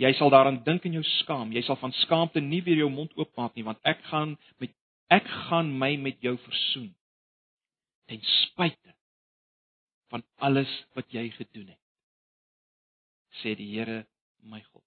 Jy 0.00 0.10
sal 0.18 0.32
daaraan 0.32 0.62
dink 0.64 0.86
en 0.88 0.96
jou 0.96 1.04
skaam. 1.20 1.52
Jy 1.52 1.62
sal 1.66 1.76
van 1.78 1.92
skaamte 2.00 2.40
nie 2.40 2.62
weer 2.64 2.80
jou 2.82 2.90
mond 2.90 3.12
oopmaak 3.20 3.54
nie 3.54 3.66
want 3.66 3.80
ek 3.86 4.00
gaan 4.08 4.34
met 4.62 4.72
ek 5.12 5.28
gaan 5.48 5.70
my 5.78 5.92
met 6.00 6.16
jou 6.24 6.34
versoen. 6.40 6.88
Ten 8.08 8.24
spyte 8.24 8.96
van 10.12 10.24
alles 10.40 10.70
wat 10.96 11.12
jy 11.12 11.28
gedoen 11.36 11.68
het. 11.74 11.80
sê 13.42 13.54
die 13.58 13.66
Here 13.74 14.04
my 14.46 14.62
God. 14.72 14.83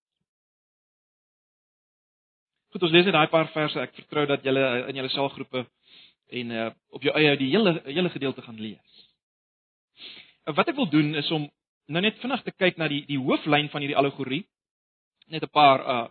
Goed, 2.78 2.92
ons 2.92 2.94
lees 2.94 3.08
net 3.10 3.16
daai 3.16 3.32
paar 3.34 3.48
verse. 3.50 3.74
Ek 3.82 3.96
vertrou 3.98 4.28
dat 4.30 4.44
julle 4.46 4.62
in 4.92 4.98
julle 5.00 5.10
selgroepe 5.10 5.64
en 6.38 6.52
uh, 6.54 6.66
op 6.94 7.02
jou 7.02 7.14
eie 7.18 7.32
die 7.40 7.48
hele 7.50 7.72
hele 7.88 8.12
gedeelte 8.14 8.44
gaan 8.46 8.60
lees. 8.62 9.00
Uh, 10.46 10.54
wat 10.54 10.70
ek 10.70 10.78
wil 10.78 10.86
doen 10.92 11.16
is 11.18 11.32
om 11.34 11.48
nou 11.90 12.04
net 12.06 12.20
vinnig 12.22 12.44
te 12.46 12.54
kyk 12.54 12.78
na 12.78 12.86
die 12.92 13.00
die 13.10 13.18
hooflyn 13.18 13.72
van 13.74 13.82
hierdie 13.82 13.98
allegorie. 13.98 14.44
Net 15.34 15.42
'n 15.42 15.50
paar 15.50 15.82
uh 15.96 16.06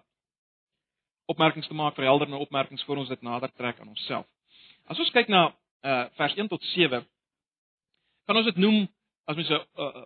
opmerkings 1.31 1.71
te 1.71 1.79
maak 1.79 1.95
vir 1.95 2.09
helder 2.11 2.29
nou 2.35 2.43
opmerkings 2.43 2.83
voor 2.83 3.05
ons 3.05 3.15
dit 3.15 3.23
nader 3.23 3.55
trek 3.55 3.79
aan 3.81 3.95
onsself. 3.95 4.27
As 4.91 4.99
ons 4.99 5.15
kyk 5.15 5.31
na 5.31 5.47
uh 5.87 6.05
vers 6.19 6.35
1 6.35 6.51
tot 6.51 6.67
7 6.75 7.07
kan 8.27 8.43
ons 8.43 8.51
dit 8.51 8.59
noem 8.59 8.89
as 9.31 9.37
mens 9.37 9.55
'n 9.55 9.63
uh, 9.79 10.03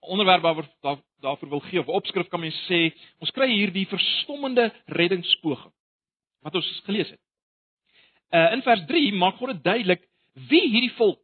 onderwerp 0.00 0.42
waar 0.42 0.64
daar, 0.80 0.96
daarvoor 1.24 1.52
wil 1.56 1.64
gee 1.68 1.80
of 1.80 1.90
opskrif 2.00 2.28
kan 2.32 2.42
mens 2.42 2.56
sê 2.68 2.86
ons 3.22 3.32
kry 3.34 3.48
hier 3.50 3.72
die 3.74 3.86
verstommende 3.90 4.68
reddingspoging 4.98 5.72
wat 6.44 6.56
ons 6.60 6.70
gelees 6.84 7.08
het. 7.08 7.20
Uh 8.34 8.52
in 8.56 8.64
vers 8.66 8.84
3 8.90 9.12
maak 9.16 9.40
God 9.40 9.54
dit 9.54 9.64
duidelik 9.64 10.04
wie 10.50 10.64
hierdie 10.68 10.92
volk 10.98 11.20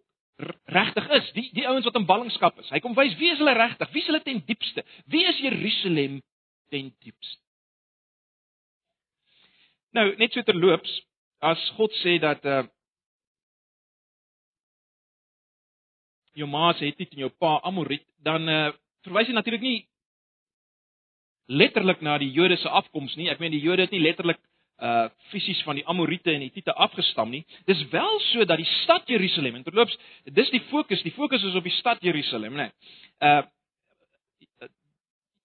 regtig 0.73 1.09
is, 1.19 1.29
die 1.37 1.47
die 1.57 1.67
ouens 1.69 1.85
wat 1.85 1.99
in 2.01 2.09
ballingskap 2.09 2.59
is. 2.63 2.71
Hy 2.73 2.81
kom 2.81 2.97
wys 2.97 3.17
wie 3.21 3.33
is 3.33 3.41
hulle 3.43 3.55
regtig? 3.59 3.93
Wie 3.93 4.03
is 4.03 4.09
hulle 4.09 4.23
ten 4.25 4.43
diepste? 4.49 4.85
Wie 5.13 5.25
is 5.29 5.41
Jerusalem 5.45 6.21
ten 6.73 6.93
diepste? 7.05 7.43
Nou, 9.97 10.07
net 10.21 10.33
so 10.33 10.47
terloops, 10.47 10.93
as 11.43 11.63
God 11.77 11.95
sê 12.01 12.17
dat 12.23 12.45
uh 12.47 12.63
jou 16.39 16.47
ma 16.49 16.71
se 16.79 16.87
het 16.87 17.11
en 17.11 17.27
jou 17.27 17.33
pa 17.43 17.59
Amoriet, 17.67 18.07
dan 18.25 18.49
uh 18.49 18.71
verwys 19.05 19.29
hy 19.29 19.35
natuurlik 19.37 19.65
nie 19.65 19.79
letterlik 21.51 22.01
na 22.01 22.17
die 22.19 22.31
Jode 22.31 22.57
se 22.57 22.69
afkoms 22.69 23.17
nie. 23.19 23.29
Ek 23.31 23.41
meen 23.43 23.53
die 23.55 23.63
Jode 23.63 23.87
het 23.87 23.95
nie 23.95 24.03
letterlik 24.03 24.39
uh 24.81 25.09
fisies 25.29 25.61
van 25.67 25.77
die 25.77 25.85
Amorite 25.87 26.33
en 26.33 26.41
Hittite 26.41 26.73
afgestam 26.73 27.31
nie. 27.31 27.43
Dis 27.69 27.83
wel 27.93 28.21
so 28.31 28.45
dat 28.49 28.57
die 28.57 28.69
stad 28.81 29.09
Jerusalem 29.09 29.59
en 29.59 29.65
terloops, 29.67 29.97
dis 30.25 30.51
die 30.55 30.63
fokus, 30.71 31.03
die 31.05 31.13
fokus 31.13 31.45
is 31.45 31.57
op 31.59 31.67
die 31.67 31.75
stad 31.77 32.01
Jerusalem, 32.05 32.57
né? 32.57 32.71
Uh 33.21 33.43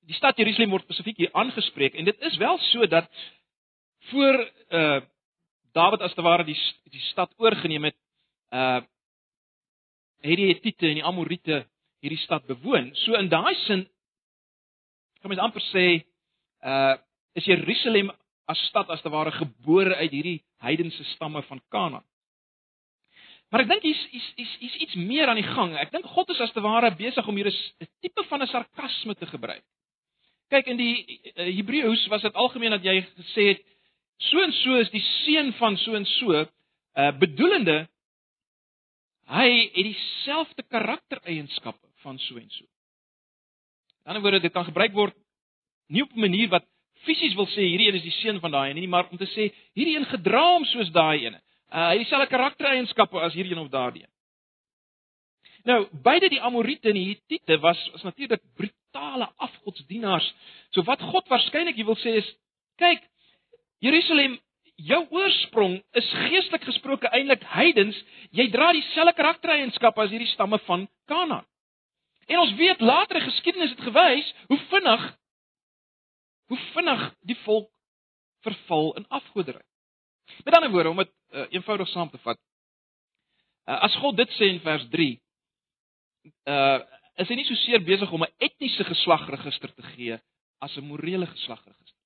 die 0.06 0.16
stad 0.16 0.38
Jerusalem 0.38 0.70
word 0.70 0.86
spesifiek 0.86 1.18
hier 1.18 1.34
aangespreek 1.34 1.96
en 1.98 2.06
dit 2.06 2.26
is 2.30 2.38
wel 2.38 2.58
so 2.70 2.88
dat 2.88 3.10
voor 4.12 4.40
uh 4.70 5.02
Dawid 5.76 6.00
as 6.00 6.14
te 6.16 6.24
ware 6.24 6.46
die 6.48 6.56
die 6.88 7.04
stad 7.10 7.34
oorgeneem 7.36 7.90
het, 7.90 7.98
uh 8.54 8.80
het 10.24 10.38
die 10.40 10.48
Hittite 10.54 10.88
en 10.88 11.02
die 11.02 11.04
Amorite 11.04 11.66
hierdie 12.00 12.22
stad 12.22 12.46
bewoon. 12.48 12.94
So 13.04 13.18
in 13.20 13.28
daai 13.30 13.56
sin 13.66 13.84
kan 15.26 15.34
mens 15.34 15.46
amper 15.46 15.64
sê 15.74 15.86
uh 16.62 16.96
is 17.36 17.48
Jerusalem 17.50 18.14
as 18.48 18.60
stad 18.70 18.90
as 18.90 19.02
te 19.02 19.10
ware 19.10 19.32
gebore 19.32 19.96
uit 19.96 20.12
hierdie 20.12 20.38
heidense 20.64 21.04
stamme 21.04 21.42
van 21.50 21.60
Kanaan. 21.70 22.06
Maar 23.52 23.66
ek 23.66 23.72
dink 23.74 23.84
hier's 23.84 24.04
is 24.16 24.28
is 24.44 24.52
is 24.70 24.76
iets 24.86 24.96
meer 24.96 25.28
aan 25.28 25.40
die 25.42 25.48
gang. 25.48 25.74
Ek 25.82 25.92
dink 25.92 26.06
God 26.14 26.30
is 26.32 26.42
as 26.46 26.54
te 26.56 26.64
ware 26.64 26.94
besig 26.96 27.28
om 27.28 27.36
hier 27.36 27.50
'n 27.50 27.88
tipe 28.02 28.24
van 28.30 28.42
'n 28.42 28.48
sarkasme 28.48 29.16
te 29.16 29.26
gebruik. 29.26 29.66
Kyk 30.50 30.68
in 30.68 30.78
die 30.78 30.96
uh, 31.36 31.50
Hebreëus 31.58 32.08
was 32.08 32.22
dit 32.22 32.34
algemeen 32.34 32.72
dat 32.72 32.84
jy 32.84 33.02
gesê 33.02 33.48
het 33.54 33.66
so 34.18 34.40
en 34.42 34.52
so 34.52 34.78
is 34.78 34.90
die 34.90 35.04
seun 35.26 35.54
van 35.54 35.78
so 35.78 35.96
en 35.96 36.06
so, 36.06 36.46
uh 36.96 37.12
bedoelende 37.20 37.88
hy 39.26 39.50
het 39.74 39.86
dieselfde 39.90 40.64
karaktereienskappe 40.64 41.88
van 42.06 42.20
so 42.20 42.38
en 42.38 42.50
so. 42.50 42.66
In 44.06 44.14
ander 44.14 44.22
woorde, 44.22 44.40
dit 44.40 44.54
kan 44.54 44.68
gebruik 44.68 44.94
word 44.94 45.16
nie 45.90 46.02
op 46.02 46.12
'n 46.14 46.20
manier 46.20 46.50
wat 46.50 46.66
fisies 47.06 47.34
wil 47.36 47.48
sê 47.48 47.66
hierdie 47.66 47.88
een 47.88 47.96
is 47.96 48.06
die 48.06 48.20
seun 48.22 48.40
van 48.40 48.52
daai 48.52 48.70
een 48.70 48.76
nie, 48.76 48.88
maar 48.88 49.10
om 49.10 49.18
te 49.18 49.26
sê 49.26 49.52
hierdie 49.74 49.98
een 49.98 50.06
gedra 50.06 50.44
hom 50.54 50.66
soos 50.66 50.92
daai 50.92 51.26
een. 51.26 51.34
Uh, 51.34 51.88
hy 51.88 51.98
het 51.98 52.04
dieselfde 52.04 52.28
karaktereienskappe 52.28 53.20
as 53.20 53.34
hierdie 53.34 53.54
een 53.54 53.64
of 53.66 53.70
daardie 53.70 54.04
een. 54.04 54.14
Nou, 55.66 55.88
beide 55.92 56.30
die 56.30 56.42
Amorite 56.42 56.90
en 56.90 56.94
die 56.94 57.06
Hittite 57.06 57.58
was 57.60 57.90
was 57.92 58.04
natuurlik 58.04 58.42
brutale 58.56 59.32
afgodsdienaars. 59.36 60.34
So 60.70 60.84
wat 60.84 61.02
God 61.02 61.28
waarskynlik 61.28 61.76
wil 61.86 61.98
sê 61.98 62.18
is, 62.22 62.36
kyk, 62.78 63.02
Jerusalem, 63.80 64.40
jou 64.76 65.02
oorsprong 65.10 65.80
is 65.92 66.12
geestelik 66.12 66.64
gesproke 66.64 67.10
eintlik 67.10 67.44
heidens. 67.44 67.98
Jy 68.32 68.50
dra 68.54 68.72
dieselfde 68.72 69.14
karaktereienskappe 69.18 70.02
as 70.02 70.14
hierdie 70.14 70.30
stamme 70.34 70.60
van 70.68 70.88
Kanaan. 71.10 71.46
En 72.26 72.40
ons 72.42 72.56
weet 72.58 72.82
later 72.82 73.16
in 73.16 73.30
geskiedenis 73.30 73.70
het 73.76 73.86
gewys 73.86 74.34
hoe 74.48 74.60
vinnig 74.72 75.06
hoe 76.46 76.58
vinnig 76.74 77.14
die 77.26 77.38
volk 77.42 77.72
verval 78.46 78.94
in 79.00 79.08
afgoderry. 79.08 79.66
Met 80.44 80.54
ander 80.54 80.72
woorde 80.72 80.90
om 80.90 81.02
dit 81.02 81.12
uh, 81.30 81.46
eenvoudig 81.50 81.90
saam 81.90 82.10
te 82.10 82.18
vat. 82.18 82.40
Uh, 83.66 83.80
as 83.88 83.96
God 84.02 84.18
dit 84.18 84.36
sê 84.38 84.52
in 84.54 84.62
vers 84.66 84.86
3, 84.94 85.10
uh 86.54 86.84
is 87.16 87.30
hy 87.32 87.36
nie 87.40 87.46
so 87.48 87.56
seer 87.56 87.80
besig 87.80 88.12
om 88.12 88.26
'n 88.26 88.34
etniese 88.44 88.84
geslagregister 88.84 89.72
te 89.72 89.84
gee 89.94 90.18
as 90.60 90.76
'n 90.76 90.84
morele 90.84 91.28
geslagregister. 91.32 92.02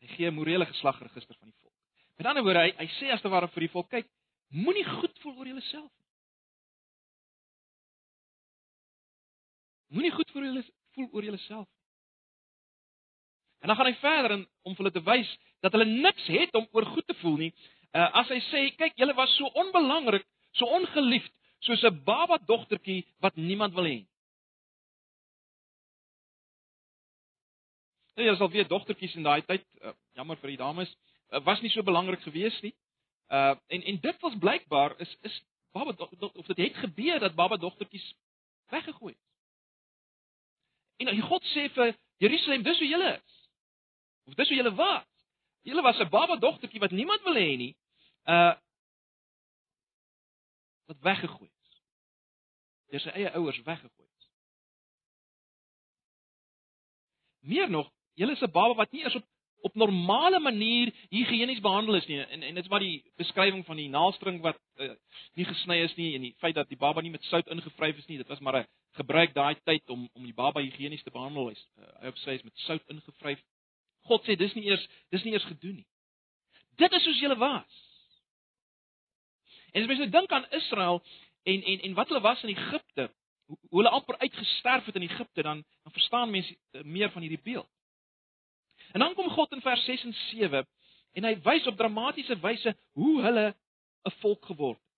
Hy 0.00 0.06
gee 0.06 0.30
'n 0.30 0.34
morele 0.34 0.66
geslagregister 0.66 1.36
van 1.40 1.48
die 1.48 1.58
volk. 1.60 1.74
Met 2.16 2.26
ander 2.26 2.42
woorde, 2.42 2.60
hy, 2.60 2.74
hy 2.78 2.88
sê 3.00 3.10
as 3.10 3.22
te 3.22 3.28
ware 3.28 3.48
vir 3.48 3.66
die 3.66 3.72
volk, 3.72 3.90
kyk, 3.90 4.06
moenie 4.48 4.84
goed 4.84 5.18
voel 5.18 5.36
oor 5.38 5.50
jouself 5.50 5.90
nie. 5.98 6.03
Moenie 9.94 10.12
goed 10.14 10.30
vir 10.34 10.48
julle 10.48 10.64
voel 10.94 11.08
oor 11.12 11.26
julleself. 11.28 11.68
En 13.62 13.70
dan 13.70 13.76
gaan 13.78 13.88
hy 13.88 13.96
verder 14.00 14.30
en 14.34 14.42
om 14.68 14.74
hulle 14.76 14.92
te 14.92 15.02
wys 15.06 15.30
dat 15.64 15.72
hulle 15.72 15.86
niks 15.88 16.26
het 16.28 16.54
om 16.58 16.66
oor 16.76 16.86
goed 16.92 17.06
te 17.06 17.14
voel 17.22 17.38
nie. 17.46 17.52
Uh, 17.94 18.08
as 18.20 18.28
hy 18.28 18.40
sê, 18.50 18.62
kyk, 18.76 18.96
julle 18.98 19.14
was 19.16 19.32
so 19.38 19.48
onbelangrik, 19.62 20.26
so 20.58 20.66
ongeliefd, 20.78 21.30
soos 21.64 21.84
'n 21.86 22.02
baba 22.04 22.36
dogtertjie 22.46 23.06
wat 23.22 23.36
niemand 23.36 23.74
wil 23.74 23.86
hê. 23.88 24.02
Nou 28.18 28.26
ja, 28.28 28.36
sal 28.36 28.50
weer 28.50 28.68
dogtertjies 28.68 29.14
in 29.14 29.22
daai 29.22 29.42
tyd, 29.42 29.64
uh, 29.82 29.94
jammer 30.14 30.36
vir 30.42 30.50
die 30.54 30.60
dames, 30.60 30.90
uh, 31.30 31.40
was 31.46 31.62
nie 31.62 31.70
so 31.70 31.82
belangrik 31.82 32.20
geweest 32.22 32.62
nie. 32.62 32.74
Uh 33.30 33.54
en 33.68 33.82
en 33.82 34.00
dit 34.00 34.20
was 34.20 34.38
blykbaar 34.38 35.00
is 35.00 35.16
is 35.22 35.42
baba 35.72 35.94
of 36.34 36.46
dit 36.46 36.56
het 36.56 36.76
gebeur 36.76 37.18
dat 37.20 37.34
baba 37.34 37.56
dogtertjies 37.56 38.14
weggegooi 38.68 39.14
is. 39.14 39.33
En 40.96 41.20
God 41.20 41.44
sê 41.44 41.68
vir 41.74 41.96
Jerusalem, 42.22 42.62
dis 42.62 42.78
hoe 42.78 42.88
julle 42.88 43.10
is. 43.16 43.34
Of 44.24 44.34
dis 44.34 44.48
hoe 44.48 44.56
julle 44.56 44.74
was. 44.74 45.06
Julle 45.62 45.82
was 45.82 45.98
'n 45.98 46.08
baba 46.08 46.36
dogtertjie 46.36 46.80
wat 46.80 46.90
niemand 46.90 47.22
wil 47.22 47.34
hê 47.34 47.56
nie. 47.56 47.76
Uh 48.24 48.54
wat 50.86 51.00
weggegooi 51.00 51.50
is. 51.62 51.82
Deur 52.86 53.00
sy 53.00 53.08
eie 53.08 53.30
ouers 53.32 53.62
weggegooi 53.62 54.08
is. 54.18 54.28
Meer 57.40 57.70
nog, 57.70 57.92
julle 58.14 58.32
is 58.32 58.42
'n 58.42 58.50
baba 58.50 58.74
wat 58.74 58.92
nie 58.92 59.04
eens 59.04 59.14
op 59.14 59.26
op 59.64 59.74
normale 59.74 60.40
manier 60.40 60.92
higienies 61.08 61.60
behandel 61.60 61.94
is 61.94 62.06
nie. 62.06 62.18
En 62.20 62.42
en 62.42 62.54
dit 62.54 62.64
is 62.64 62.70
wat 62.70 62.82
die 62.84 63.04
beskrywing 63.16 63.64
van 63.64 63.78
die 63.80 63.88
naaldstring 63.88 64.42
wat 64.44 64.58
uh, 64.76 64.90
nie 65.40 65.46
gesny 65.48 65.78
is 65.86 65.94
nie 65.96 66.10
en 66.14 66.26
die 66.26 66.34
feit 66.42 66.54
dat 66.58 66.68
die 66.68 66.76
baba 66.76 67.00
nie 67.00 67.12
met 67.14 67.24
sout 67.30 67.48
ingevryf 67.48 68.02
is 68.02 68.10
nie, 68.10 68.18
dit 68.20 68.28
was 68.28 68.42
maar 68.44 68.58
'n 68.60 68.66
gebruik 69.00 69.32
daai 69.34 69.56
tyd 69.64 69.88
om 69.88 70.08
om 70.12 70.24
die 70.24 70.36
baba 70.36 70.60
higienies 70.60 71.02
te 71.02 71.10
behandel. 71.10 71.48
Hy 71.48 71.56
uh, 71.56 71.88
hy 72.02 72.12
op 72.12 72.20
sê 72.20 72.36
is 72.36 72.44
met 72.44 72.64
sout 72.66 72.92
ingevryf. 72.92 73.40
God 74.04 74.28
sê 74.28 74.36
dis 74.36 74.54
nie 74.54 74.66
eers 74.68 74.86
dis 75.10 75.24
nie 75.24 75.32
eers 75.32 75.48
gedoen 75.48 75.80
nie. 75.80 75.88
Dit 76.76 76.92
is 76.92 77.02
soos 77.02 77.20
julle 77.20 77.40
was. 77.40 77.82
En 79.72 79.82
as 79.82 79.88
mens 79.88 80.04
nou 80.04 80.10
dink 80.10 80.32
aan 80.32 80.50
Israel 80.50 81.00
en 81.42 81.62
en 81.62 81.80
en 81.88 81.94
wat 81.94 82.08
hulle 82.08 82.20
was 82.20 82.42
in 82.42 82.52
Egipte, 82.52 83.08
hoe, 83.46 83.58
hoe 83.70 83.80
hulle 83.80 83.96
amper 83.96 84.18
uitgesterf 84.18 84.84
het 84.84 85.00
in 85.00 85.08
Egipte, 85.08 85.42
dan 85.42 85.64
dan 85.82 85.92
verstaan 85.92 86.30
mense 86.30 86.52
uh, 86.52 86.82
meer 86.82 87.10
van 87.10 87.22
hierdie 87.22 87.42
beeld. 87.42 87.73
En 88.94 89.00
dan 89.00 89.14
kom 89.14 89.28
God 89.30 89.52
in 89.52 89.60
vers 89.60 89.84
6 89.84 90.04
en 90.04 90.14
7 90.14 90.66
en 91.18 91.26
hy 91.26 91.34
wys 91.42 91.66
op 91.66 91.78
dramatiese 91.78 92.36
wyse 92.42 92.74
hoe 92.98 93.22
hulle 93.22 93.46
'n 94.06 94.14
volk 94.22 94.44
geword 94.46 94.78
het. 94.78 94.90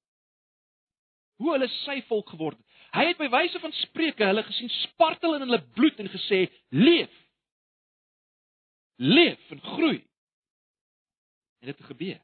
Hoe 1.40 1.52
hulle 1.52 1.68
sy 1.68 2.02
volk 2.08 2.28
geword 2.28 2.56
het. 2.56 2.66
Hy 2.92 3.04
het 3.06 3.18
by 3.20 3.28
wyse 3.32 3.60
van 3.60 3.72
spreuke 3.72 4.24
hulle 4.24 4.42
gesien 4.42 4.68
spartel 4.68 5.34
in 5.34 5.44
hulle 5.46 5.62
bloed 5.76 5.98
en 6.00 6.08
gesê: 6.12 6.46
"Leef! 6.68 7.12
Leef 8.96 9.50
en 9.50 9.60
groei." 9.60 9.98
En 11.60 11.66
dit 11.72 11.78
het 11.78 11.86
gebeur. 11.86 12.20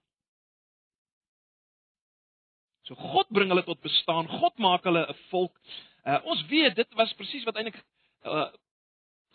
So 2.82 2.94
God 2.94 3.28
bring 3.28 3.48
hulle 3.48 3.64
tot 3.64 3.80
bestaan. 3.80 4.28
God 4.28 4.58
maak 4.58 4.84
hulle 4.84 5.06
'n 5.08 5.18
volk. 5.30 5.56
Uh, 6.04 6.20
ons 6.24 6.46
weet 6.46 6.76
dit 6.76 6.94
was 6.94 7.14
presies 7.14 7.44
wat 7.44 7.56
eintlik 7.56 7.84
uh, 8.24 8.50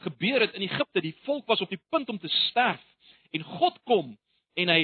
gebeur 0.05 0.41
het 0.41 0.53
in 0.53 0.61
Egipte. 0.61 1.01
Die 1.01 1.15
volk 1.25 1.45
was 1.45 1.61
op 1.61 1.69
die 1.69 1.81
punt 1.89 2.09
om 2.09 2.19
te 2.19 2.27
sterf 2.27 2.83
en 3.31 3.43
God 3.43 3.79
kom 3.83 4.17
en 4.53 4.69
hy 4.69 4.83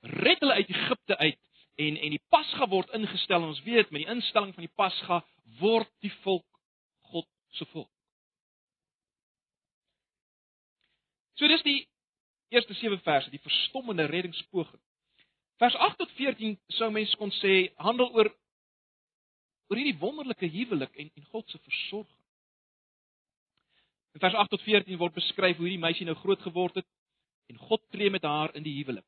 red 0.00 0.40
hulle 0.40 0.54
uit 0.60 0.68
Egipte 0.68 1.16
uit 1.18 1.42
en 1.76 1.96
en 1.96 2.14
die 2.16 2.22
Pasga 2.32 2.68
word 2.68 2.92
ingestel. 2.96 3.44
Ons 3.44 3.62
weet 3.62 3.90
met 3.90 4.04
die 4.04 4.12
instelling 4.12 4.54
van 4.54 4.64
die 4.64 4.76
Pasga 4.76 5.20
word 5.60 5.90
die 6.04 6.12
volk 6.22 6.46
God 7.12 7.28
se 7.58 7.68
volk. 7.72 7.90
So 11.36 11.48
dis 11.48 11.62
die 11.62 11.82
eerste 12.48 12.74
7 12.74 12.98
verse, 13.04 13.30
die 13.30 13.42
verstommende 13.42 14.06
reddingspoging. 14.08 14.80
Vers 15.60 15.74
8 15.74 15.98
tot 15.98 16.12
14 16.16 16.56
sou 16.78 16.90
mens 16.92 17.12
kon 17.20 17.32
sê 17.40 17.72
handel 17.80 18.12
oor 18.16 18.32
oor 19.66 19.80
hierdie 19.80 19.98
wonderlike 19.98 20.48
huwelik 20.52 20.94
en 20.96 21.10
en 21.10 21.28
God 21.32 21.50
se 21.50 21.58
versorging. 21.58 22.15
In 24.16 24.22
vers 24.22 24.34
8 24.34 24.48
tot 24.48 24.62
14 24.64 24.96
word 24.96 25.12
beskryf 25.12 25.58
hoe 25.58 25.66
hierdie 25.66 25.82
meisie 25.82 26.06
nou 26.08 26.14
groot 26.16 26.40
geword 26.40 26.78
het 26.80 26.86
en 27.52 27.58
God 27.68 27.82
tree 27.92 28.08
met 28.10 28.24
haar 28.24 28.54
in 28.56 28.64
die 28.64 28.72
huwelik. 28.78 29.04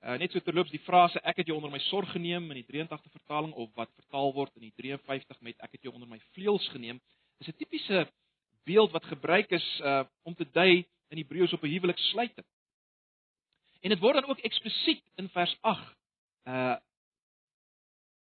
Uh, 0.00 0.14
net 0.16 0.32
so 0.32 0.40
terloops 0.40 0.72
die 0.72 0.80
frase 0.80 1.20
ek 1.28 1.42
het 1.42 1.50
jou 1.50 1.58
onder 1.58 1.68
my 1.68 1.80
sorg 1.90 2.08
geneem 2.14 2.46
in 2.48 2.62
die 2.62 2.64
83 2.64 3.12
vertaling 3.18 3.52
of 3.52 3.68
wat 3.76 3.90
vertaal 3.98 4.32
word 4.32 4.54
in 4.56 4.64
die 4.64 4.72
53 4.80 5.42
met 5.44 5.60
ek 5.60 5.76
het 5.76 5.84
jou 5.84 5.92
onder 5.92 6.08
my 6.08 6.16
vleuels 6.32 6.70
geneem 6.72 7.02
is 7.44 7.50
'n 7.52 7.58
tipiese 7.58 8.06
beeld 8.64 8.96
wat 8.96 9.10
gebruik 9.12 9.52
is 9.52 9.66
uh, 9.84 10.06
om 10.24 10.34
te 10.34 10.48
dui 10.56 10.86
in 11.12 11.20
Hebreëus 11.20 11.52
op 11.52 11.62
'n 11.62 11.74
huweliksluiting. 11.74 12.48
En 13.84 13.92
dit 13.92 14.00
word 14.00 14.24
dan 14.24 14.30
ook 14.32 14.40
eksplisiet 14.40 15.04
in 15.20 15.28
vers 15.28 15.56
8 15.60 15.84
uh 16.48 16.76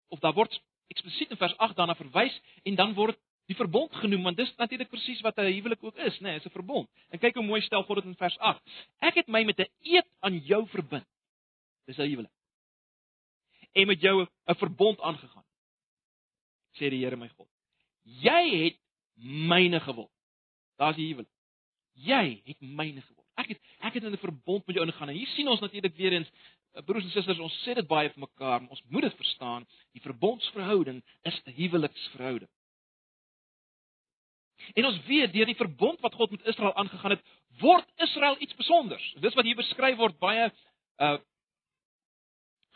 of 0.09 0.19
daar 0.19 0.35
word 0.35 0.63
eksplisiet 0.89 1.31
in 1.31 1.37
vers 1.37 1.57
8 1.57 1.77
daarna 1.77 1.95
verwys 1.95 2.41
en 2.63 2.75
dan 2.75 2.95
word 2.95 3.19
die 3.49 3.57
verbond 3.57 3.95
genoem 4.03 4.27
want 4.29 4.37
dis 4.37 4.51
natuurlik 4.57 4.91
presies 4.93 5.21
wat 5.25 5.39
'n 5.39 5.53
huwelik 5.53 5.85
ook 5.85 5.97
is, 5.97 6.19
né, 6.21 6.23
nee, 6.23 6.37
is 6.37 6.45
'n 6.45 6.51
verbond. 6.51 6.89
En 7.11 7.19
kyk 7.19 7.35
hoe 7.35 7.45
mooi 7.45 7.61
stel 7.63 7.83
God 7.83 7.97
dit 7.97 8.05
in 8.05 8.17
vers 8.17 8.39
8. 8.39 8.63
Ek 9.01 9.15
het 9.15 9.29
my 9.29 9.45
met 9.45 9.59
'n 9.59 9.71
eed 9.83 10.07
aan 10.21 10.39
jou 10.39 10.67
verbind. 10.69 11.07
Dis 11.87 11.99
'n 11.99 12.03
huwelik. 12.03 12.33
En 13.73 13.87
met 13.87 14.01
jou 14.01 14.27
'n 14.47 14.55
verbond 14.55 15.01
aangegaan. 15.01 15.45
Sê 16.73 16.91
die 16.91 17.05
Here 17.05 17.17
my 17.17 17.29
God. 17.29 17.49
Jy 18.03 18.65
het 18.65 18.77
myne 19.15 19.81
geword. 19.81 20.13
Daar's 20.77 20.97
die 20.97 21.07
huwelik. 21.07 21.31
Jy 21.95 22.43
het 22.45 22.61
myne 22.61 23.01
geword. 23.01 23.27
Ek 23.35 23.49
het 23.49 23.61
ek 23.81 23.95
het 23.95 24.05
in 24.05 24.13
'n 24.13 24.19
verbond 24.19 24.67
met 24.67 24.77
jou 24.77 24.87
ingegaan. 24.87 25.09
En 25.09 25.15
hier 25.15 25.27
sien 25.27 25.49
ons 25.49 25.61
natuurlik 25.61 25.97
weer 25.97 26.13
eens 26.13 26.31
eh, 26.75 26.83
broers 26.83 27.05
en 27.05 27.11
susters, 27.11 27.39
ons 27.39 27.65
sê 27.65 27.75
dit 27.75 27.87
baie 27.87 28.11
vir 28.11 28.21
mekaar, 28.21 28.69
ons 28.69 28.83
moet 28.89 29.03
dit 29.03 29.15
verstaan. 29.15 29.67
Die 29.93 30.03
verbondsverhouding 30.03 31.03
is 31.23 31.43
'n 31.45 31.51
huweliksverhouding. 31.51 32.51
En 34.75 34.85
ons 34.85 35.01
weet 35.07 35.33
deur 35.33 35.47
die 35.47 35.57
verbond 35.57 36.01
wat 36.01 36.15
God 36.15 36.31
met 36.31 36.47
Israel 36.47 36.75
aangegaan 36.75 37.11
het, 37.17 37.25
word 37.61 37.87
Israel 37.97 38.37
iets 38.39 38.53
spesiaals. 38.53 39.15
Dis 39.21 39.35
wat 39.35 39.45
hier 39.45 39.57
beskryf 39.57 39.97
word 39.97 40.19
baie 40.19 40.53
uh 40.99 41.19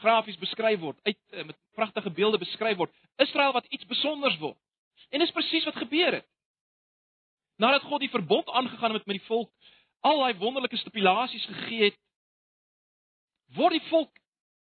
grafies 0.02 0.38
beskryf 0.38 0.80
word, 0.82 0.98
uit 1.06 1.18
uh, 1.30 1.44
met 1.46 1.56
pragtige 1.78 2.10
beelde 2.10 2.38
beskryf 2.38 2.76
word. 2.76 2.90
Israel 3.22 3.52
wat 3.52 3.66
iets 3.70 3.84
spesiaals 3.86 4.38
word. 4.38 4.58
En 5.14 5.22
dis 5.22 5.30
presies 5.30 5.64
wat 5.68 5.78
gebeur 5.78 6.12
het. 6.18 6.26
Nadat 7.62 7.86
God 7.86 8.00
die 8.02 8.10
verbond 8.10 8.48
aangegaan 8.50 8.96
het 8.96 9.06
met 9.06 9.20
die 9.20 9.26
volk, 9.26 9.52
al 10.00 10.18
daai 10.18 10.38
wonderlike 10.40 10.76
stipulasies 10.76 11.44
gegee 11.46 11.84
het, 11.90 11.98
word 13.54 13.76
die 13.78 13.88
volk 13.90 14.18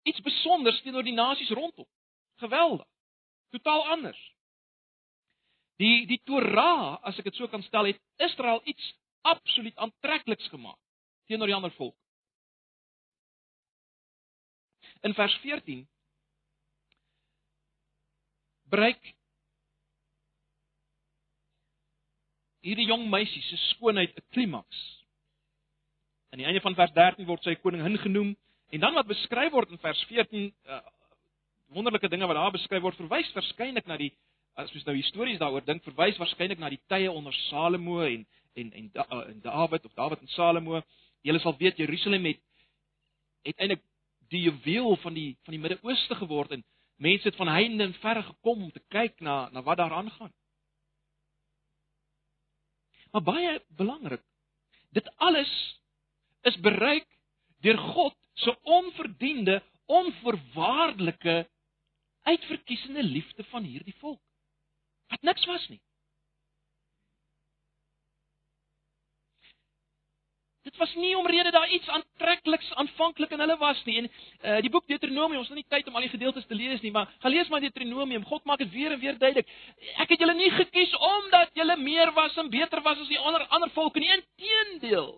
iets 0.04 0.22
spesiaals 0.22 0.82
teenoor 0.84 1.06
die 1.08 1.16
nasies 1.18 1.50
rondom. 1.50 1.88
Geweldig. 2.44 2.88
Totaal 3.56 3.88
anders. 3.96 4.22
Die 5.82 6.06
die 6.10 6.22
Torah, 6.26 7.00
as 7.02 7.18
ek 7.20 7.32
dit 7.32 7.40
so 7.40 7.48
kan 7.50 7.64
stel, 7.66 7.90
het 7.90 8.00
Israel 8.22 8.62
iets 8.70 8.94
absoluut 9.24 9.78
aantrekliks 9.78 10.48
gemaak 10.54 10.80
teenoor 11.28 11.48
die 11.48 11.56
ander 11.56 11.72
volk. 11.78 11.96
In 15.08 15.16
vers 15.16 15.34
14 15.44 15.86
breek 18.74 19.14
hierdie 22.64 22.88
jong 22.88 23.08
meisie 23.12 23.42
se 23.48 23.60
skoonheid 23.74 24.16
'n 24.16 24.28
klimaks. 24.32 24.80
Aan 26.32 26.42
die 26.42 26.48
einde 26.48 26.62
van 26.62 26.76
vers 26.76 26.94
13 26.94 27.26
word 27.26 27.44
sy 27.44 27.56
koningin 27.56 27.98
genoem 27.98 28.36
en 28.70 28.80
dan 28.80 28.94
wat 28.94 29.08
beskryf 29.08 29.52
word 29.52 29.70
in 29.70 29.80
vers 29.80 30.04
14 30.10 30.54
uh, 30.66 30.80
wonderlike 31.76 32.10
dinge 32.10 32.28
wat 32.28 32.36
daar 32.36 32.52
beskryf 32.52 32.82
word 32.82 32.98
verwys 32.98 33.32
verskeidelik 33.36 33.86
na 33.86 33.98
die 33.98 34.14
as 34.60 34.74
ons 34.76 34.86
nou 34.86 34.96
histories 34.96 35.40
daaroor 35.42 35.66
dink, 35.66 35.84
verwys 35.86 36.20
waarskynlik 36.22 36.60
na 36.62 36.70
die 36.70 36.82
tye 36.92 37.10
onder 37.12 37.34
Salomo 37.50 38.02
en 38.06 38.26
en 38.54 38.70
en, 38.78 38.90
uh, 39.02 39.22
en 39.32 39.40
Dawid 39.42 39.86
of 39.86 39.94
Dawid 39.98 40.22
en 40.22 40.30
Salomo. 40.36 40.82
Julle 41.26 41.40
sal 41.42 41.56
weet 41.58 41.80
Jerusalem 41.82 42.28
het 42.30 42.42
het 43.44 43.58
eintlik 43.58 43.82
die 44.30 44.44
juweel 44.46 44.96
van 45.02 45.18
die 45.18 45.32
van 45.44 45.56
die 45.56 45.62
Midde-Ooste 45.62 46.16
geword 46.22 46.54
en 46.54 46.64
mense 47.02 47.28
het 47.28 47.40
van 47.40 47.50
heinde 47.50 47.84
en 47.84 47.96
verre 48.04 48.24
gekom 48.24 48.64
om 48.68 48.72
te 48.72 48.84
kyk 48.94 49.20
na 49.20 49.50
na 49.52 49.64
wat 49.66 49.78
daar 49.82 49.94
aangaan. 49.94 50.34
Maar 53.12 53.26
baie 53.26 53.62
belangrik, 53.78 54.22
dit 54.90 55.10
alles 55.18 55.52
is 56.42 56.58
bereik 56.62 57.08
deur 57.62 57.78
God 57.78 58.16
se 58.34 58.54
onverdiende, 58.62 59.62
onvoorwaardelike 59.86 61.50
uitverkiesende 62.24 63.04
liefde 63.04 63.44
van 63.44 63.64
hierdie 63.64 63.96
volk 64.00 64.22
wat 65.14 65.22
niks 65.22 65.46
was 65.46 65.68
nie. 65.70 65.82
Dit 70.64 70.78
was 70.80 70.94
nie 70.96 71.18
omrede 71.18 71.52
daar 71.52 71.70
iets 71.70 71.88
aantrekliks 71.88 72.70
aanvanklik 72.74 73.32
in 73.36 73.40
hulle 73.40 73.58
was 73.58 73.84
nie. 73.84 73.98
En 73.98 74.06
uh, 74.08 74.62
die 74.64 74.70
boek 74.72 74.88
Deuteronomium, 74.88 75.42
ons 75.44 75.50
het 75.52 75.60
nie 75.60 75.68
tyd 75.68 75.88
om 75.88 75.98
al 76.00 76.06
die 76.08 76.14
gedeeltes 76.14 76.48
te 76.48 76.56
lees 76.56 76.82
nie, 76.82 76.92
maar 76.92 77.12
gaan 77.20 77.36
lees 77.36 77.52
maar 77.52 77.60
Deuteronomium. 77.60 78.24
God 78.26 78.48
maak 78.48 78.64
dit 78.64 78.72
weer 78.72 78.96
en 78.96 79.00
weer 79.00 79.18
duidelik. 79.20 79.50
Ek 80.00 80.16
het 80.16 80.24
julle 80.24 80.38
nie 80.40 80.52
gekies 80.56 80.96
omdat 81.10 81.52
julle 81.60 81.76
meer 81.78 82.14
was 82.16 82.38
en 82.40 82.50
beter 82.54 82.82
was 82.82 83.04
as 83.04 83.12
die 83.12 83.20
ander 83.20 83.44
ander 83.52 83.74
volke 83.76 84.00
nie. 84.00 84.12
Inteendeel. 84.16 85.12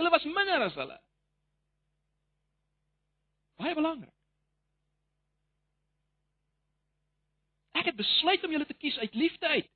Julle 0.00 0.14
was 0.16 0.24
minder 0.24 0.64
as 0.70 0.80
hulle. 0.80 0.96
Baie 3.60 3.76
belangrik. 3.76 4.19
Ek 7.80 7.88
het 7.88 7.96
besluit 7.96 8.44
om 8.44 8.52
julle 8.52 8.66
te 8.68 8.76
kies 8.76 8.98
uit 9.00 9.14
liefde 9.14 9.48
uit. 9.48 9.68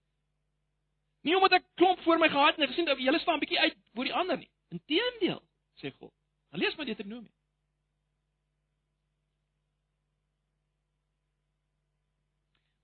Nie 1.24 1.36
omdat 1.38 1.56
ek 1.60 1.70
klomp 1.80 2.02
voor 2.04 2.20
my 2.20 2.28
gehad 2.28 2.58
het 2.58 2.66
en 2.66 2.72
gesien 2.72 2.88
dat 2.88 3.00
julle 3.00 3.20
staan 3.22 3.40
bietjie 3.40 3.60
uit 3.60 3.76
bo 3.96 4.04
die 4.04 4.14
ander 4.14 4.36
nie. 4.36 4.50
Inteendeel, 4.74 5.40
sê 5.80 5.92
God. 5.96 6.12
Dan 6.52 6.60
lees 6.60 6.76
maar 6.76 6.86
Deuteronomium. 6.86 7.32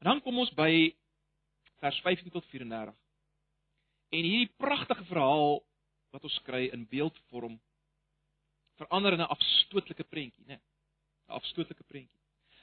En 0.01 0.09
dan 0.09 0.23
kom 0.25 0.39
ons 0.41 0.53
by 0.57 0.73
vers 1.85 2.01
15 2.01 2.33
tot 2.33 2.47
34. 2.49 2.95
En 4.11 4.25
hierdie 4.25 4.55
pragtige 4.57 5.05
verhaal 5.05 5.61
wat 6.11 6.25
ons 6.25 6.39
kry 6.47 6.65
in 6.73 6.89
beeldvorm 6.89 7.61
verander 8.81 9.13
in 9.13 9.21
'n 9.21 9.33
afstootlike 9.37 10.05
prentjie, 10.05 10.45
né? 10.47 10.57
'n 10.57 11.37
Afstootlike 11.37 11.85
prentjie. 11.85 12.19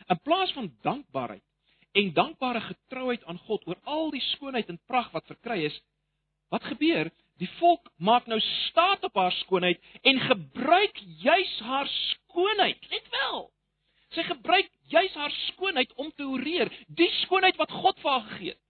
In 0.10 0.22
plaas 0.22 0.52
van 0.54 0.74
dankbaarheid 0.82 1.47
en 1.98 2.14
dankbare 2.14 2.62
getrouheid 2.62 3.24
aan 3.26 3.40
God 3.48 3.66
oor 3.68 3.80
al 3.84 4.12
die 4.14 4.24
skoonheid 4.34 4.70
en 4.70 4.80
pragt 4.90 5.16
wat 5.16 5.26
verkry 5.30 5.64
is, 5.70 5.78
wat 6.54 6.66
gebeur? 6.70 7.10
Die 7.42 7.50
volk 7.60 7.90
maak 8.02 8.26
nou 8.30 8.40
staat 8.42 9.04
op 9.06 9.18
haar 9.18 9.34
skoonheid 9.44 9.82
en 10.10 10.20
gebruik 10.26 11.02
juis 11.22 11.54
haar 11.66 11.90
skoonheid. 11.90 12.88
Let 12.90 13.10
wel. 13.14 13.44
Sy 14.16 14.24
gebruik 14.26 14.70
juis 14.90 15.14
haar 15.20 15.34
skoonheid 15.52 15.92
om 16.02 16.10
te 16.16 16.26
oreer, 16.26 16.72
die 16.88 17.10
skoonheid 17.24 17.60
wat 17.62 17.74
God 17.74 18.00
vir 18.02 18.12
haar 18.12 18.26
gegee 18.32 18.54
het. 18.56 18.64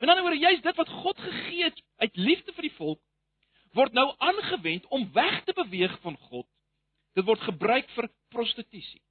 In 0.00 0.06
'n 0.06 0.10
ander 0.10 0.24
woorde, 0.24 0.40
juis 0.40 0.60
dit 0.62 0.76
wat 0.76 0.88
God 0.88 1.18
gegee 1.18 1.64
het 1.64 1.82
uit 1.96 2.16
liefde 2.16 2.52
vir 2.52 2.62
die 2.62 2.76
volk, 2.76 3.00
word 3.72 3.92
nou 3.92 4.14
aangewend 4.18 4.86
om 4.86 5.10
weg 5.12 5.44
te 5.44 5.52
beweeg 5.52 6.00
van 6.00 6.16
God. 6.16 6.46
Dit 7.14 7.24
word 7.24 7.40
gebruik 7.40 7.90
vir 7.90 8.08
prostitusie. 8.28 9.02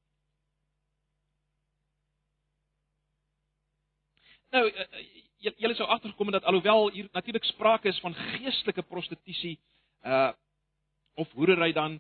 Nou, 4.49 4.69
eh, 4.69 4.85
eh, 4.99 5.53
julle 5.57 5.75
sou 5.75 5.87
agtergekom 5.87 6.31
dat 6.31 6.43
alhoewel 6.43 6.91
hier 6.91 7.07
natuurlik 7.11 7.43
sprake 7.43 7.87
is 7.87 7.99
van 7.99 8.15
geestelike 8.15 8.81
prostitusie 8.81 9.59
uh 10.03 10.31
of 11.19 11.31
hoerery 11.31 11.71
dan 11.71 11.99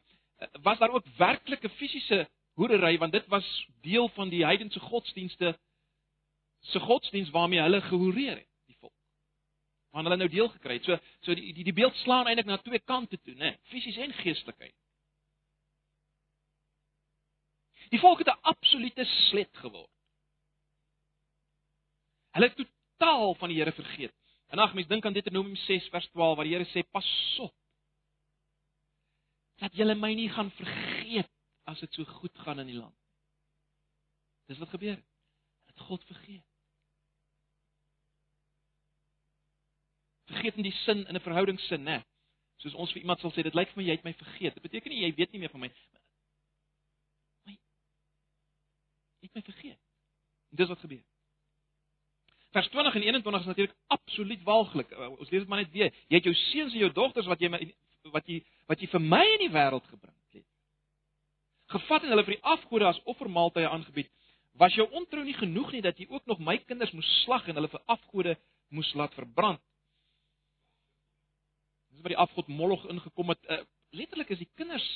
was 0.61 0.77
daar 0.77 0.89
ook 0.89 1.05
werklike 1.17 1.69
fisiese 1.69 2.29
hoerery 2.53 2.97
want 2.97 3.11
dit 3.11 3.27
was 3.27 3.67
deel 3.81 4.09
van 4.09 4.29
die 4.29 4.45
heidense 4.45 4.79
godsdienste 4.79 5.59
se 6.59 6.79
godsdiens 6.79 7.29
waarmee 7.29 7.59
hulle 7.59 7.81
gehoreer 7.81 8.37
het 8.37 8.49
want 9.89 10.05
hulle 10.05 10.17
nou 10.17 10.29
deel 10.29 10.49
gekry 10.53 10.77
het. 10.77 10.85
So 10.85 10.97
so 11.25 11.35
die 11.35 11.53
die 11.53 11.65
die 11.67 11.73
beeld 11.73 11.95
slaan 12.03 12.27
eintlik 12.29 12.49
na 12.49 12.57
twee 12.61 12.79
kante 12.79 13.19
toe, 13.21 13.35
né? 13.35 13.55
Fisies 13.71 13.97
en 13.97 14.13
geestelikheid. 14.21 14.75
Die 17.89 17.99
volk 17.99 18.21
het 18.21 18.27
'n 18.27 18.41
absolute 18.41 19.05
slet 19.05 19.57
geword. 19.57 19.89
Hulle 22.35 22.49
het 22.49 22.57
totaal 22.57 23.35
van 23.35 23.49
die 23.49 23.57
Here 23.57 23.73
vergeet. 23.73 24.13
En 24.49 24.59
ag, 24.59 24.73
mense 24.73 24.89
dink 24.89 25.05
aan 25.05 25.13
Deuteronomium 25.13 25.55
6 25.55 25.89
vers 25.93 26.07
12 26.13 26.35
waar 26.35 26.45
die 26.45 26.55
Here 26.55 26.69
sê: 26.69 26.83
"Pas 26.91 27.09
op 27.39 27.53
dat 29.59 29.75
julle 29.75 29.95
my 29.95 30.13
nie 30.13 30.29
gaan 30.29 30.51
vergeet 30.51 31.31
as 31.63 31.79
dit 31.79 31.93
so 31.93 32.05
goed 32.05 32.37
gaan 32.45 32.59
in 32.59 32.67
die 32.67 32.79
land." 32.79 32.95
Dis 34.47 34.57
wat 34.57 34.69
gebeur. 34.69 35.03
Dat 35.65 35.79
God 35.79 36.03
vergeet. 36.05 36.49
vergeet 40.29 40.55
in 40.55 40.63
die 40.63 40.77
sin 40.85 41.05
in 41.07 41.15
'n 41.15 41.21
verhoudingssin, 41.21 41.83
né? 41.83 42.03
Soos 42.55 42.73
ons 42.73 42.91
vir 42.91 43.01
iemand 43.01 43.19
sal 43.19 43.31
sê, 43.31 43.43
dit 43.43 43.53
lyk 43.53 43.69
vir 43.69 43.77
my 43.77 43.83
jy 43.83 43.95
het 43.95 44.03
my 44.03 44.13
vergeet. 44.13 44.53
Dit 44.53 44.63
beteken 44.63 44.91
nie 44.91 45.01
jy 45.01 45.15
weet 45.15 45.31
nie 45.31 45.39
meer 45.39 45.49
van 45.49 45.61
my. 45.61 45.69
My 47.45 47.53
jy 49.19 49.27
het 49.27 49.35
my 49.35 49.41
vergeet. 49.41 49.79
En 50.51 50.57
dis 50.57 50.67
wat 50.67 50.79
gebeur. 50.79 51.05
Vers 52.51 52.69
20 52.73 52.95
en 52.95 53.01
21 53.01 53.41
is 53.41 53.45
natuurlik 53.45 53.75
absoluut 53.87 54.43
walglik. 54.43 54.91
Uh, 54.91 55.09
ons 55.09 55.29
lees 55.29 55.43
dit 55.43 55.47
maar 55.47 55.61
net 55.61 55.71
weer. 55.71 55.93
Jy 56.07 56.17
het 56.17 56.29
jou 56.29 56.35
seuns 56.35 56.73
en 56.73 56.79
jou 56.79 56.91
dogters 56.93 57.29
wat 57.29 57.41
jy 57.41 57.51
my 57.53 57.59
wat 58.09 58.29
jy 58.31 58.39
wat 58.71 58.81
jy 58.81 58.87
vir 58.89 59.03
my 59.03 59.21
in 59.35 59.43
die 59.43 59.51
wêreld 59.53 59.85
gebring 59.91 60.15
het. 60.33 60.45
Gevat 61.69 62.05
en 62.05 62.15
hulle 62.15 62.25
vir 62.25 62.37
die 62.37 62.47
afgode 62.55 62.87
as 62.89 63.01
offermaaltye 63.11 63.69
aangebied. 63.69 64.09
Was 64.57 64.73
jou 64.73 64.87
ontrou 64.97 65.23
nie 65.23 65.37
genoeg 65.37 65.75
nie 65.75 65.83
dat 65.85 65.99
jy 65.99 66.07
ook 66.09 66.25
nog 66.25 66.41
my 66.41 66.57
kinders 66.65 66.93
moes 66.97 67.09
slag 67.23 67.45
en 67.47 67.59
hulle 67.59 67.69
vir 67.69 67.83
afgode 67.85 68.37
moes 68.73 68.89
laat 68.97 69.13
verbrand? 69.13 69.61
Dis 71.93 72.01
waar 72.01 72.15
die 72.15 72.23
afgod 72.25 72.49
Moloch 72.49 72.87
ingekom 72.89 73.29
het. 73.35 73.45
Uh, 73.45 73.61
letterlik 73.93 74.33
is 74.33 74.41
die 74.41 74.49
kinders 74.57 74.87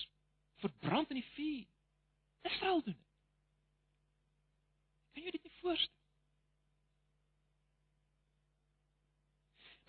verbrand 0.63 1.13
in 1.13 1.21
die 1.21 1.29
vuur. 1.35 1.65
Israel 2.49 2.81
doen 2.81 2.97
dit. 2.97 3.11
Kan 5.13 5.27
jy 5.27 5.37
dit 5.37 5.43
nie 5.45 5.59
voorstel? 5.61 6.02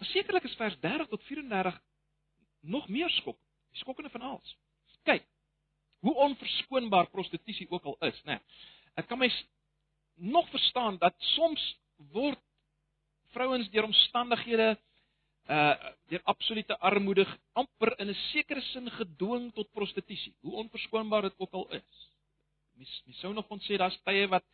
Maar 0.04 0.12
sekerlik 0.12 0.42
is 0.44 0.54
vers 0.54 0.80
30 0.80 1.06
tot 1.08 1.22
34 1.22 1.80
nog 2.60 2.88
meer 2.88 3.10
skok. 3.10 3.38
Die 3.70 3.78
skokkende 3.78 4.10
van 4.10 4.20
alles. 4.20 4.56
Kyk, 5.02 5.24
hoe 6.04 6.14
onverskoonbaar 6.14 7.08
prostitusie 7.08 7.70
ook 7.70 7.84
al 7.84 7.96
is, 8.00 8.18
né? 8.24 8.36
Nee, 8.36 8.40
ek 9.00 9.08
kan 9.08 9.18
my 9.18 9.30
nog 10.14 10.50
verstaan 10.52 10.98
dat 11.00 11.16
soms 11.32 11.64
word 12.12 12.42
vrouens 13.32 13.70
deur 13.72 13.88
omstandighede 13.88 14.68
uh 15.48 15.72
deur 16.12 16.20
absolute 16.28 16.78
armoede 16.78 17.24
amper 17.52 17.96
in 17.98 18.12
'n 18.12 18.20
sekere 18.28 18.60
sin 18.60 18.90
gedwing 18.90 19.52
tot 19.54 19.72
prostitusie, 19.72 20.36
hoe 20.40 20.52
onverskoonbaar 20.52 21.22
dit 21.22 21.34
ook 21.38 21.52
al 21.52 21.68
is. 21.80 22.08
Mens 22.76 23.02
mens 23.06 23.18
sou 23.18 23.32
nog 23.32 23.46
kon 23.46 23.60
sê 23.60 23.80
daar's 23.80 24.00
tye 24.04 24.28
wat 24.28 24.44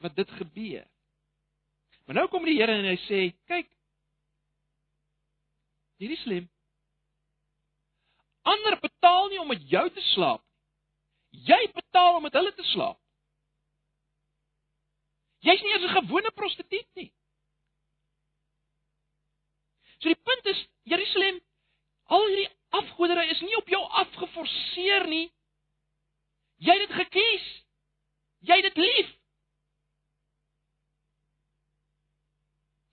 wat 0.00 0.16
dit 0.16 0.30
gebeur. 0.30 0.88
Maar 2.04 2.14
nou 2.14 2.28
kom 2.28 2.44
die 2.44 2.56
Here 2.56 2.72
en 2.72 2.84
hy 2.84 2.96
sê, 3.08 3.34
kyk. 3.44 3.75
Hierdie 5.96 6.20
slim. 6.20 6.50
Ander 8.42 8.78
betaal 8.80 9.28
nie 9.28 9.40
om 9.40 9.48
met 9.50 9.62
jou 9.70 9.84
te 9.90 10.02
slaap. 10.12 10.42
Jy 11.30 11.58
betaal 11.74 12.16
om 12.16 12.22
met 12.22 12.36
hulle 12.36 12.52
te 12.54 12.64
slaap. 12.72 13.00
Jy's 15.46 15.62
nie 15.62 15.72
eens 15.72 15.86
'n 15.88 15.96
gewone 16.00 16.30
prostituut 16.32 16.88
nie. 16.94 17.12
So 19.98 20.08
die 20.08 20.22
punt 20.28 20.46
is 20.46 20.66
Jerusalem, 20.82 21.40
al 22.04 22.26
hierdie 22.26 22.50
afgoderry 22.68 23.30
is 23.30 23.40
nie 23.40 23.56
op 23.56 23.68
jou 23.68 23.82
afgeforceer 23.82 25.06
nie. 25.08 25.32
Jy 26.56 26.72
het 26.72 26.88
dit 26.88 26.96
gekies. 26.98 27.46
Jy 28.38 28.54
het 28.60 28.68
dit 28.68 28.76
lief. 28.76 29.14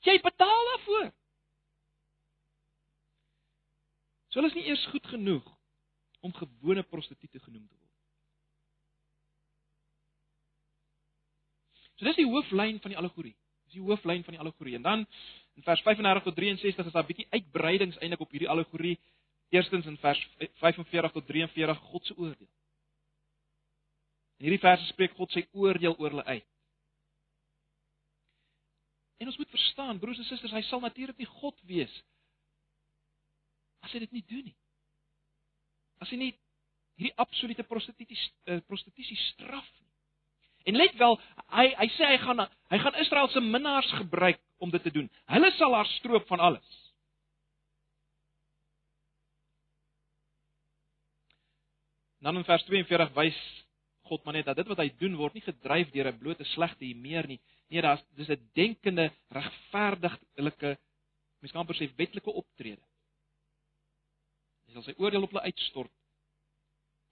Jy 0.03 0.21
betaal 0.21 0.65
daarvoor. 0.71 1.11
So 4.33 4.41
hulle 4.41 4.49
is 4.49 4.57
nie 4.57 4.65
eers 4.65 4.83
goed 4.89 5.05
genoeg 5.13 5.45
om 6.25 6.33
gewone 6.33 6.83
prostituie 6.89 7.39
genoem 7.43 7.67
te 7.67 7.77
word. 7.77 7.91
So 11.93 12.09
dis 12.09 12.17
die 12.17 12.27
hooflyn 12.27 12.81
van 12.81 12.95
die 12.95 12.97
allegorie. 12.97 13.35
Dis 13.69 13.77
die 13.77 13.85
hooflyn 13.85 14.25
van 14.25 14.33
die 14.33 14.41
allegorie. 14.41 14.75
En 14.79 14.87
dan 14.89 15.05
In 15.53 15.63
vers 15.63 15.81
35 15.81 16.23
tot 16.23 16.35
63 16.35 16.85
is 16.85 16.91
daar 16.91 17.03
'n 17.03 17.05
bietjie 17.07 17.27
uitbreidings 17.29 17.97
eintlik 17.97 18.19
op 18.19 18.31
hierdie 18.31 18.49
allegorie. 18.49 18.99
Eerstens 19.49 19.85
in 19.85 19.97
vers 19.97 20.29
45 20.53 21.11
tot 21.11 21.27
43 21.27 21.77
God 21.77 22.05
se 22.05 22.17
oordeel. 22.17 22.49
In 24.37 24.49
hierdie 24.49 24.59
verse 24.59 24.85
spreek 24.85 25.11
God 25.11 25.31
sy 25.31 25.47
oordeel 25.51 25.95
oor 25.97 26.09
hulle 26.09 26.23
uit. 26.23 26.45
En 29.17 29.27
ons 29.27 29.37
moet 29.37 29.49
verstaan, 29.49 29.99
broers 29.99 30.17
en 30.17 30.23
susters, 30.23 30.51
hy 30.51 30.61
sal 30.61 30.79
natuurlik 30.79 31.17
nie 31.17 31.25
God 31.25 31.61
wees 31.61 32.03
as 33.83 33.93
hy 33.93 34.03
dit 34.03 34.15
nie 34.15 34.25
doen 34.29 34.45
nie. 34.49 34.57
As 36.03 36.11
hy 36.11 36.19
nie 36.19 36.31
hierdie 36.99 37.15
absolute 37.21 37.65
prostitusie 37.67 38.29
uh, 38.51 38.59
prostitusie 38.69 39.17
straf 39.31 39.67
nie. 39.79 39.89
En 40.71 40.79
let 40.79 40.95
wel, 40.99 41.17
hy 41.57 41.65
hy 41.75 41.89
sê 41.97 42.13
hy 42.13 42.19
gaan 42.23 42.45
hy 42.71 42.79
gaan 42.79 43.01
Israel 43.03 43.27
se 43.33 43.43
minnaars 43.43 43.89
gebruik 43.99 44.39
om 44.63 44.71
dit 44.71 44.83
te 44.83 44.93
doen. 44.95 45.09
Hulle 45.31 45.51
sal 45.57 45.75
haar 45.75 45.89
stroop 45.97 46.27
van 46.29 46.43
alles. 46.51 46.79
Dan 52.23 52.39
in 52.39 52.47
vers 52.47 52.63
42 52.69 53.11
wys 53.17 53.41
God 54.07 54.23
maar 54.23 54.35
net 54.35 54.47
dat 54.47 54.59
dit 54.59 54.67
wat 54.67 54.79
hy 54.83 54.89
doen 54.99 55.15
word 55.19 55.35
nie 55.35 55.43
gedryf 55.43 55.91
deur 55.91 56.11
'n 56.11 56.19
blote 56.19 56.45
slegte 56.53 56.85
humeur 56.85 57.27
nie. 57.27 57.39
Nee, 57.69 57.81
daar's 57.81 58.03
dis 58.15 58.29
'n 58.29 58.49
denkende, 58.53 59.11
regverdiglike 59.29 60.77
mens 61.39 61.51
kan 61.51 61.61
amper 61.61 61.75
sê 61.75 61.89
wetlike 61.95 62.31
optrede. 62.31 62.81
Hy 64.73 64.79
sal 64.79 64.87
sy 64.87 64.95
oordeel 64.97 65.27
op 65.27 65.35
hulle 65.35 65.45
uitstort 65.45 65.91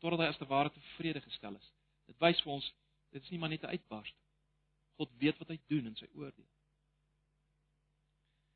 totdat 0.01 0.23
hy 0.23 0.29
as 0.31 0.39
te 0.41 0.47
ware 0.49 0.71
tevrede 0.73 1.21
gestel 1.21 1.53
is. 1.59 1.67
Dit 2.09 2.17
wys 2.23 2.39
vir 2.41 2.55
ons 2.55 2.69
dit 3.13 3.21
is 3.21 3.29
nie 3.29 3.37
maar 3.37 3.51
net 3.53 3.61
'n 3.61 3.69
uitbarsting. 3.75 4.23
God 4.97 5.11
weet 5.21 5.37
wat 5.37 5.49
hy 5.53 5.59
doen 5.69 5.91
in 5.91 5.95
sy 5.95 6.07
oordeel. 6.17 6.47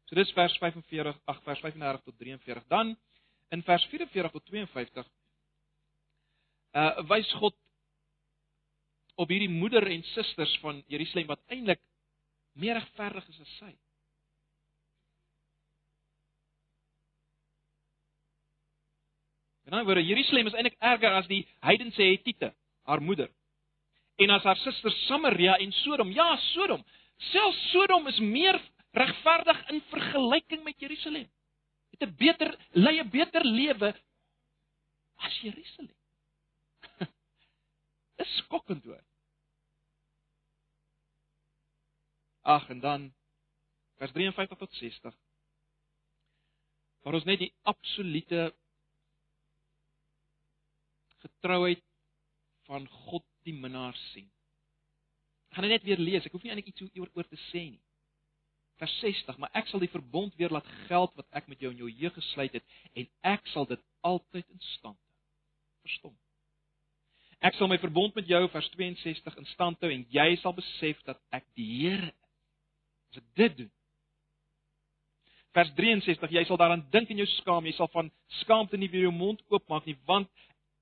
So 0.10 0.16
dis 0.16 0.32
vers 0.34 0.58
45, 0.58 1.20
ag 1.26 1.44
vers 1.44 1.60
35 1.60 2.02
tot 2.02 2.18
43. 2.18 2.66
Dan 2.68 2.96
in 3.52 3.62
vers 3.62 3.86
44 3.86 4.32
tot 4.32 4.46
52 4.46 5.06
uh 6.74 7.06
wys 7.08 7.30
God 7.40 7.56
op 9.16 9.30
hierdie 9.30 9.54
moeder 9.54 9.86
en 9.88 10.04
susters 10.04 10.58
van 10.60 10.82
Jerusalem 10.88 11.28
wat 11.28 11.44
eintlik 11.48 11.82
meer 12.58 12.80
regverdig 12.80 13.30
is 13.30 13.40
as 13.40 13.58
sy. 13.60 13.72
En 19.66 19.72
dan 19.72 19.86
word 19.86 20.06
Jerusalem 20.06 20.48
is 20.48 20.54
eintlik 20.54 20.78
erger 20.80 21.16
as 21.18 21.28
die 21.28 21.42
heidense 21.66 22.04
Hittite, 22.04 22.52
haar 22.86 23.02
moeder. 23.02 23.32
En 24.22 24.30
as 24.30 24.46
haar 24.46 24.60
susters 24.62 24.98
Samaria 25.08 25.58
en 25.58 25.72
Sodom. 25.82 26.12
Ja, 26.14 26.36
Sodom. 26.54 26.84
Selfs 27.32 27.72
Sodom 27.72 28.08
is 28.08 28.20
meer 28.20 28.60
regverdig 28.96 29.70
in 29.74 29.82
vergelyking 29.90 30.64
met 30.64 30.80
Jerusalem. 30.80 31.28
Het 31.90 32.04
'n 32.04 32.16
beter 32.16 32.56
lei 32.72 33.00
'n 33.00 33.10
beter 33.10 33.44
lewe 33.46 33.96
as 35.16 35.40
Jerusalem. 35.42 35.96
Dis 38.18 38.38
skokkend 38.38 38.84
hoor. 38.84 39.04
Ag 42.42 42.70
en 42.70 42.80
dan 42.80 43.14
vers 43.98 44.12
53 44.12 44.58
tot 44.58 44.74
60. 44.74 45.16
Waar 47.02 47.14
ons 47.14 47.24
net 47.24 47.40
die 47.40 47.54
absolute 47.62 48.54
getrouheid 51.46 51.82
van 52.66 52.88
God 52.90 53.24
die 53.46 53.54
minnaar 53.54 53.96
sien. 54.12 54.30
Gaan 55.54 55.68
dit 55.68 55.72
net 55.72 55.84
weer 55.84 56.02
lees. 56.02 56.26
Ek 56.26 56.34
hoef 56.34 56.44
nie 56.44 56.52
eintlik 56.52 56.74
iets 56.74 56.98
oor 56.98 57.12
oor 57.14 57.28
te 57.30 57.40
sê 57.52 57.68
nie. 57.70 57.82
Vers 58.82 58.92
60, 59.00 59.38
maar 59.40 59.54
ek 59.56 59.70
sal 59.72 59.80
die 59.80 59.92
verbond 59.92 60.34
weer 60.36 60.52
laat 60.52 60.68
geld 60.90 61.14
wat 61.16 61.28
ek 61.38 61.48
met 61.48 61.62
jou 61.64 61.70
in 61.72 61.80
jou 61.80 61.88
jeug 61.88 62.12
gesluit 62.18 62.58
het 62.58 62.66
en 62.92 63.08
ek 63.32 63.46
sal 63.54 63.68
dit 63.70 63.80
altyd 64.04 64.50
in 64.52 64.60
stand 64.74 64.98
hou. 64.98 65.14
Verstom. 65.86 66.16
Ek 67.46 67.56
sal 67.56 67.70
my 67.72 67.78
verbond 67.80 68.18
met 68.18 68.28
jou 68.28 68.42
vers 68.52 68.68
62 68.74 69.40
in 69.40 69.48
stand 69.54 69.86
hou 69.86 69.92
en 69.94 70.04
jy 70.12 70.28
sal 70.42 70.58
besef 70.58 71.00
dat 71.08 71.22
ek 71.32 71.46
die 71.56 71.70
Here 71.78 72.10
is. 72.10 72.20
As 73.14 73.22
ek 73.22 73.32
dit 73.40 73.58
doen. 73.62 73.72
Vers 75.56 75.72
63, 75.78 76.34
jy 76.36 76.44
sal 76.50 76.60
daaraan 76.60 76.84
dink 76.92 77.14
en 77.14 77.22
jou 77.22 77.30
skaam, 77.38 77.64
jy 77.64 77.78
sal 77.78 77.88
van 77.94 78.10
skaamte 78.42 78.76
nie 78.76 78.90
weer 78.92 79.06
jou 79.08 79.16
mond 79.16 79.40
oopmaak 79.54 79.86
nie, 79.88 79.96
want 80.10 80.28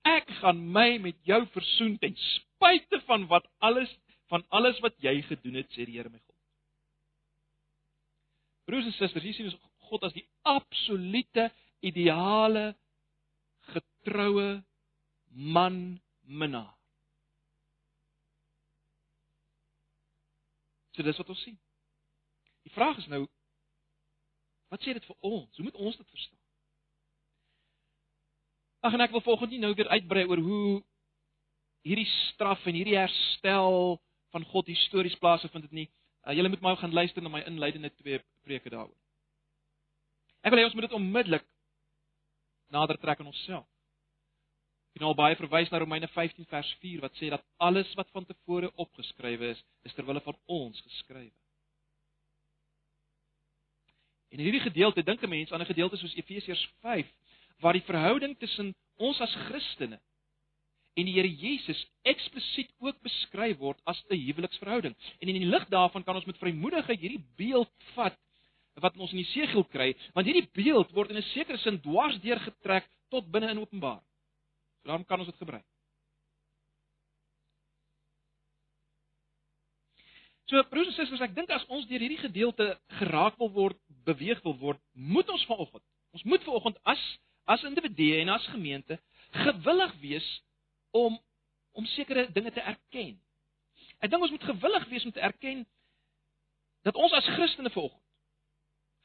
ek 0.08 0.30
gaan 0.42 0.60
my 0.76 0.98
met 1.04 1.18
jou 1.28 1.40
versoen 1.54 1.98
ten 2.02 2.16
spyte 2.18 3.00
van 3.08 3.28
wat 3.32 3.48
alles 3.64 3.92
van 4.32 4.46
alles 4.50 4.80
wat 4.82 4.96
jy 5.04 5.20
gedoen 5.28 5.60
het, 5.62 5.70
sê 5.76 5.86
die 5.86 6.00
Here 6.00 6.10
my 6.10 6.20
God. 6.20 6.38
Broers 8.66 8.88
en 8.90 8.96
susters, 8.96 9.26
hier 9.26 9.36
sien 9.38 9.50
ons 9.52 9.60
God 9.90 10.08
as 10.08 10.16
die 10.16 10.26
absolute 10.48 11.50
ideale 11.86 12.72
getroue 13.74 14.64
man 15.30 16.00
minnaar. 16.24 16.72
So 20.94 21.04
dis 21.06 21.18
wat 21.18 21.30
ons 21.30 21.44
sien. 21.46 21.58
Die 22.64 22.74
vraag 22.74 23.00
is 23.02 23.10
nou 23.12 23.26
wat 24.74 24.82
sê 24.82 24.94
dit 24.98 25.06
vir 25.06 25.18
ons? 25.30 25.58
Hoe 25.58 25.66
moet 25.68 25.78
ons 25.78 25.98
dit 25.98 26.10
verstaan? 26.10 26.43
Ag 28.84 28.94
en 28.94 29.04
ek 29.06 29.14
wil 29.16 29.24
volgens 29.24 29.52
nie 29.54 29.62
nou 29.64 29.72
weer 29.78 29.88
uitbrei 29.96 30.26
oor 30.28 30.42
hoe 30.44 30.82
hierdie 31.88 32.08
straf 32.08 32.66
en 32.68 32.76
hierdie 32.76 32.98
herstel 33.00 34.00
van 34.36 34.46
God 34.52 34.68
histories 34.68 35.16
plaasvind 35.22 35.70
dit 35.70 35.78
nie. 35.84 35.90
Uh, 36.24 36.34
julle 36.36 36.52
moet 36.52 36.64
maar 36.64 36.80
gaan 36.80 36.96
luister 36.96 37.24
na 37.24 37.32
my 37.32 37.44
inleidende 37.48 37.92
twee 38.02 38.20
preke 38.44 38.72
daaroor. 38.72 38.98
Ek 40.44 40.52
wil 40.52 40.60
hê 40.60 40.68
ons 40.68 40.76
moet 40.76 40.88
dit 40.90 40.98
onmiddellik 40.98 41.46
nader 42.76 43.00
trek 43.00 43.22
aan 43.24 43.32
onsself. 43.32 43.68
Ek 44.94 45.00
het 45.00 45.08
al 45.08 45.16
baie 45.18 45.38
verwys 45.40 45.72
na 45.72 45.80
Romeine 45.82 46.10
15 46.12 46.46
vers 46.52 46.74
4 46.84 47.02
wat 47.06 47.16
sê 47.18 47.32
dat 47.32 47.46
alles 47.64 47.90
wat 48.00 48.12
van 48.12 48.28
tevore 48.28 48.70
opgeskrywe 48.84 49.54
is, 49.56 49.64
is 49.88 49.96
ter 49.96 50.06
wille 50.06 50.22
van 50.28 50.36
ons 50.52 50.84
geskrywe. 50.90 51.32
En 54.34 54.42
in 54.42 54.48
hierdie 54.50 54.66
gedeelte 54.68 55.04
dink 55.08 55.24
'n 55.24 55.30
mens 55.30 55.52
aan 55.52 55.62
'n 55.62 55.72
gedeelte 55.72 55.98
soos 55.98 56.16
Efesiërs 56.20 56.68
waar 57.64 57.78
die 57.78 57.88
verhouding 57.88 58.36
tussen 58.40 58.74
ons 59.02 59.20
as 59.24 59.34
Christene 59.48 60.00
en 61.00 61.08
die 61.08 61.16
Here 61.16 61.30
Jesus 61.30 61.80
eksplisiet 62.06 62.70
ook 62.84 63.00
beskryf 63.06 63.58
word 63.58 63.80
as 63.90 64.04
'n 64.10 64.20
huweliksverhouding. 64.20 64.96
En 65.22 65.28
in 65.28 65.40
die 65.42 65.50
lig 65.50 65.66
daarvan 65.70 66.04
kan 66.04 66.16
ons 66.16 66.26
met 66.26 66.38
vrymoedigheid 66.38 67.00
hierdie 67.00 67.26
beeld 67.38 67.72
vat 67.96 68.18
wat 68.82 68.98
ons 68.98 69.12
in 69.12 69.22
die 69.22 69.34
segel 69.34 69.64
kry, 69.64 69.94
want 70.14 70.26
hierdie 70.26 70.50
beeld 70.54 70.92
word 70.94 71.10
in 71.10 71.18
'n 71.18 71.32
sekere 71.34 71.58
sin 71.58 71.82
dwarsdeur 71.82 72.40
getrek 72.40 72.90
tot 73.10 73.32
binne 73.32 73.50
in 73.50 73.60
Openbaar. 73.60 74.02
So 74.82 74.88
daarom 74.88 75.06
kan 75.06 75.20
ons 75.20 75.30
dit 75.30 75.38
gebruik. 75.38 75.66
So 80.46 80.64
broers 80.64 80.88
en 80.88 80.94
susters, 80.94 81.22
ek 81.22 81.36
dink 81.36 81.50
as 81.50 81.66
ons 81.72 81.86
deur 81.88 82.00
hierdie 82.00 82.20
gedeelte 82.20 82.80
geraak 83.00 83.38
wil 83.38 83.52
word, 83.52 83.78
beweeg 84.06 84.42
wil 84.44 84.58
word, 84.58 84.80
moet 84.94 85.30
ons 85.30 85.46
vanoggend, 85.46 85.84
ons 86.12 86.24
moet 86.24 86.44
vanoggend 86.44 86.78
as 86.84 87.20
as 87.46 87.64
individue 87.64 88.22
en 88.22 88.30
as 88.30 88.48
gemeente 88.48 89.00
gewillig 89.32 89.94
wees 90.00 90.28
om 90.92 91.20
om 91.74 91.86
sekere 91.86 92.28
dinge 92.32 92.52
te 92.54 92.62
erken. 92.62 93.16
Ek 93.98 94.12
dink 94.12 94.22
ons 94.22 94.32
moet 94.36 94.46
gewillig 94.46 94.84
wees 94.92 95.06
om 95.08 95.12
te 95.12 95.24
erken 95.26 95.64
dat 96.86 96.96
ons 97.00 97.14
as 97.18 97.30
Christene 97.36 97.72
vanoggend 97.74 98.02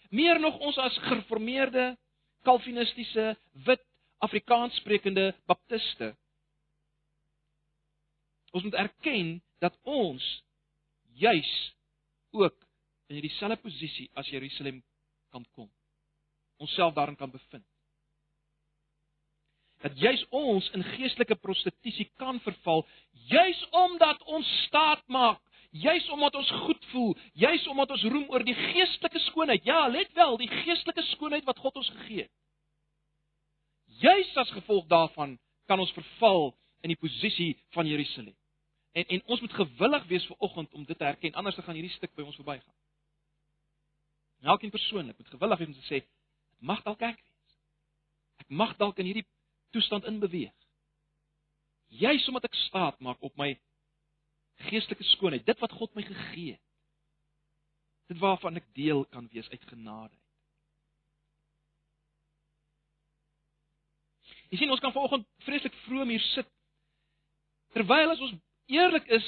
meer 0.08 0.40
nog 0.40 0.56
ons 0.64 0.78
as 0.80 0.96
gereformeerde 1.04 1.90
kalvinistiese 2.48 3.34
wit 3.66 3.82
Afrikaans 4.24 4.76
sprekende 4.80 5.30
baptiste 5.46 6.14
ons 8.56 8.64
moet 8.64 8.78
erken 8.80 9.34
dat 9.60 9.76
ons 9.82 10.24
juis 11.20 11.52
ook 12.36 12.56
in 13.08 13.18
hierdie 13.18 13.34
selfde 13.36 13.60
posisie 13.64 14.08
as 14.16 14.28
Jerusalem 14.28 14.80
kan 15.32 15.44
kom. 15.56 15.68
Ons 16.60 16.72
self 16.76 16.94
daarin 16.96 17.16
kan 17.16 17.30
bevind 17.32 17.64
dat 19.82 19.98
juis 19.98 20.24
ons 20.34 20.70
in 20.74 20.82
geestelike 20.82 21.36
prostitusie 21.38 22.08
kan 22.16 22.40
verval, 22.40 22.86
juis 23.30 23.60
omdat 23.70 24.22
ons 24.22 24.48
staat 24.66 25.02
maak, 25.06 25.40
juis 25.70 26.08
omdat 26.08 26.34
ons 26.34 26.50
goed 26.64 26.84
voel, 26.92 27.16
juis 27.32 27.66
omdat 27.68 27.90
ons 27.90 28.02
roem 28.02 28.26
oor 28.32 28.44
die 28.44 28.56
geestelike 28.56 29.20
skoonheid. 29.28 29.64
Ja, 29.64 29.86
let 29.88 30.12
wel, 30.16 30.36
die 30.40 30.50
geestelike 30.50 31.02
skoonheid 31.12 31.46
wat 31.46 31.58
God 31.58 31.76
ons 31.76 31.90
gegee 32.00 32.24
het. 32.26 32.32
Juis 33.98 34.34
as 34.36 34.50
gevolg 34.50 34.86
daarvan 34.86 35.38
kan 35.66 35.80
ons 35.80 35.92
verval 35.92 36.52
in 36.80 36.92
die 36.92 36.98
posisie 36.98 37.56
van 37.74 37.86
Jerusalem. 37.86 38.34
En 38.92 39.04
en 39.04 39.22
ons 39.26 39.40
moet 39.40 39.52
gewillig 39.52 40.04
wees 40.06 40.26
vir 40.26 40.36
oggend 40.38 40.72
om 40.72 40.84
dit 40.84 40.98
te 40.98 41.04
erken, 41.04 41.34
anders 41.34 41.54
dan 41.54 41.64
gaan 41.64 41.74
hierdie 41.74 41.96
stuk 41.96 42.14
by 42.14 42.22
ons 42.22 42.38
verbygaan. 42.38 42.74
Elkeen 44.42 44.70
persoonlik 44.70 45.18
moet 45.18 45.34
gewillig 45.34 45.58
wees 45.58 45.68
om 45.68 45.74
te 45.74 45.86
sê, 45.86 46.00
dit 46.00 46.66
mag 46.70 46.82
dalk 46.86 47.02
ek 47.02 47.18
wees. 47.18 47.58
Ek 48.38 48.48
mag 48.48 48.76
dalk 48.78 48.98
in 49.02 49.10
hierdie 49.10 49.26
toestand 49.70 50.04
in 50.04 50.18
beweeg. 50.22 50.54
Juis 51.88 52.28
omdat 52.28 52.44
ek 52.44 52.56
staat 52.66 53.00
maak 53.00 53.22
op 53.24 53.36
my 53.36 53.54
geestelike 54.68 55.04
skoonheid, 55.14 55.46
dit 55.46 55.60
wat 55.62 55.72
God 55.72 55.94
my 55.94 56.02
gegee 56.02 56.56
het. 56.56 56.64
Dit 58.08 58.18
waarvan 58.18 58.56
ek 58.56 58.66
deel 58.76 59.04
kan 59.12 59.28
wees 59.32 59.48
uit 59.52 59.64
genade. 59.68 60.16
Jy 64.48 64.62
sien 64.62 64.72
ons 64.72 64.80
kan 64.80 64.94
vanoggend 64.94 65.26
vreeslik 65.44 65.74
vroom 65.84 66.08
hier 66.08 66.24
sit. 66.32 66.48
Terwyl 67.76 68.14
as 68.14 68.22
ons 68.24 68.36
eerlik 68.72 69.08
is, 69.12 69.26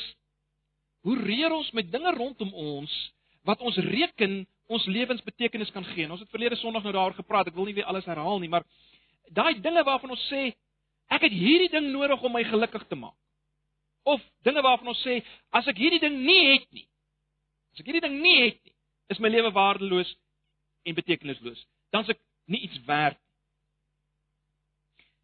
hoe 1.05 1.16
reer 1.20 1.53
ons 1.53 1.68
met 1.76 1.88
dinge 1.92 2.12
rondom 2.16 2.53
ons 2.57 2.94
wat 3.48 3.61
ons 3.64 3.76
reken 3.85 4.42
ons 4.70 4.87
lewensbetekenis 4.87 5.72
kan 5.74 5.85
gee. 5.92 6.09
Ons 6.09 6.22
het 6.22 6.33
verlede 6.33 6.57
Sondag 6.61 6.85
nou 6.85 6.92
daaroor 6.94 7.16
gepraat. 7.16 7.48
Ek 7.50 7.57
wil 7.57 7.68
nie 7.68 7.76
weer 7.76 7.88
alles 7.90 8.07
herhaal 8.09 8.38
nie, 8.40 8.50
maar 8.53 8.66
daai 9.35 9.61
dinge 9.62 9.85
waarvan 9.87 10.14
ons 10.16 10.27
sê 10.31 10.51
ek 11.11 11.27
het 11.27 11.35
hierdie 11.35 11.71
ding 11.73 11.90
nodig 11.95 12.23
om 12.23 12.33
my 12.35 12.43
gelukkig 12.47 12.87
te 12.88 12.99
maak. 12.99 13.16
Of 14.09 14.23
dinge 14.47 14.62
waarvan 14.62 14.93
ons 14.93 15.03
sê 15.07 15.21
as 15.55 15.69
ek 15.71 15.79
hierdie 15.79 16.03
ding 16.03 16.21
nie 16.25 16.45
het 16.53 16.66
nie, 16.75 16.87
as 17.75 17.83
ek 17.83 17.90
hierdie 17.90 18.07
ding 18.07 18.21
nie 18.23 18.37
het 18.43 18.61
nie, 18.64 18.75
is 19.11 19.21
my 19.23 19.31
lewe 19.31 19.51
waardeloos 19.55 20.11
en 20.87 20.97
betekenisloos. 20.97 21.64
Dan 21.90 22.07
is 22.07 22.14
ek 22.14 22.21
nie 22.51 22.62
iets 22.66 22.79
werd 22.87 23.19
nie. 23.19 23.37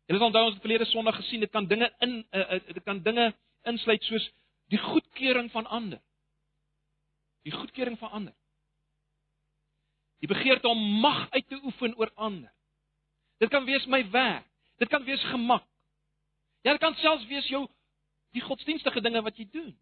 Julle 0.07 0.27
onthou 0.29 0.45
ons 0.47 0.55
het 0.55 0.62
verlede 0.62 0.87
Sondag 0.87 1.16
gesien 1.19 1.42
dit 1.42 1.51
kan 1.51 1.66
dinge 1.66 1.88
in 2.05 2.19
uh, 2.31 2.42
uh, 2.57 2.59
dit 2.75 2.85
kan 2.87 3.01
dinge 3.03 3.33
insluit 3.66 4.03
soos 4.07 4.27
die 4.71 4.79
goedkeuring 4.79 5.51
van 5.51 5.66
ander. 5.66 6.03
Die 7.47 7.55
goedkeuring 7.55 7.99
van 7.99 8.11
ander. 8.11 8.35
Die 10.23 10.31
begeerte 10.31 10.69
om 10.69 10.79
mag 11.03 11.27
uit 11.31 11.49
te 11.49 11.59
oefen 11.62 11.97
oor 11.99 12.11
ander. 12.14 12.53
Dit 13.38 13.51
kan 13.53 13.64
wees 13.64 13.87
my 13.87 14.03
werk. 14.11 14.46
Dit 14.77 14.88
kan 14.88 15.05
wees 15.05 15.22
gemak. 15.33 15.64
Ja, 16.62 16.70
dit 16.70 16.81
kan 16.81 16.94
selfs 16.94 17.27
wees 17.27 17.49
jou 17.49 17.66
die 18.37 18.42
godsdienstige 18.44 19.01
dinge 19.01 19.22
wat 19.22 19.37
jy 19.38 19.46
doen. 19.53 19.72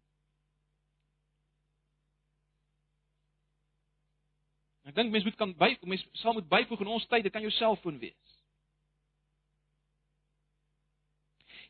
Ek 4.85 4.93
dink 4.93 5.09
mense 5.11 5.25
moet 5.25 5.39
kan 5.39 5.53
by 5.57 5.71
mense 5.89 6.21
sal 6.21 6.37
moet 6.37 6.47
byvoeg 6.49 6.83
in 6.85 6.93
ons 6.93 7.07
tyd, 7.09 7.25
dit 7.25 7.33
kan 7.33 7.43
jou 7.43 7.51
selfoon 7.57 7.97
wees. 7.99 8.35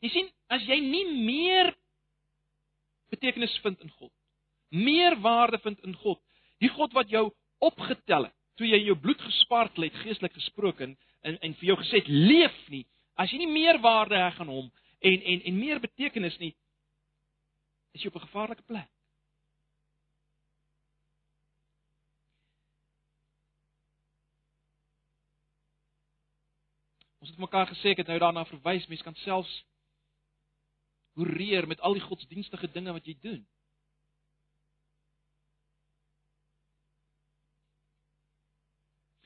Jy 0.03 0.11
sien, 0.11 0.27
as 0.51 0.65
jy 0.67 0.81
nie 0.83 1.05
meer 1.25 1.71
betekenis 3.13 3.55
vind 3.63 3.79
in 3.85 3.93
God, 3.95 4.11
meer 4.75 5.15
waarde 5.23 5.61
vind 5.63 5.79
in 5.87 5.95
God, 6.03 6.19
die 6.59 6.69
God 6.75 6.93
wat 6.97 7.09
jou 7.09 7.29
opgetel 7.63 8.27
het 8.27 8.35
toe 8.55 8.67
jy 8.67 8.81
jou 8.85 8.95
bloed 8.99 9.21
gespaar 9.21 9.69
het 9.75 10.01
geestelik 10.03 10.33
gesproke 10.33 10.83
en 10.87 10.97
en 11.41 11.53
vir 11.59 11.65
jou 11.71 11.77
gesê 11.77 12.01
het 12.01 12.07
leef 12.07 12.57
nie 12.69 12.85
as 13.15 13.31
jy 13.31 13.37
nie 13.37 13.51
meer 13.51 13.79
waarde 13.81 14.15
heg 14.15 14.39
aan 14.39 14.51
hom 14.51 14.71
en 14.99 15.21
en 15.21 15.41
en 15.41 15.59
meer 15.59 15.79
betekenis 15.79 16.37
nie 16.39 16.55
is 17.95 18.03
jy 18.03 18.11
op 18.11 18.15
'n 18.15 18.27
gevaarlike 18.27 18.63
plek. 18.67 18.89
Ons 27.25 27.29
het 27.29 27.39
mekaar 27.39 27.67
gesê 27.67 27.89
ek 27.89 27.97
het 27.97 28.07
nou 28.07 28.19
daarna 28.19 28.45
verwys, 28.45 28.87
mense 28.87 29.03
kan 29.03 29.15
selfs 29.15 29.53
hoereer 31.17 31.67
met 31.67 31.79
al 31.79 31.93
die 31.93 32.03
godsdienstige 32.03 32.67
dinge 32.71 32.91
wat 32.93 33.05
jy 33.05 33.15
doen. 33.21 33.47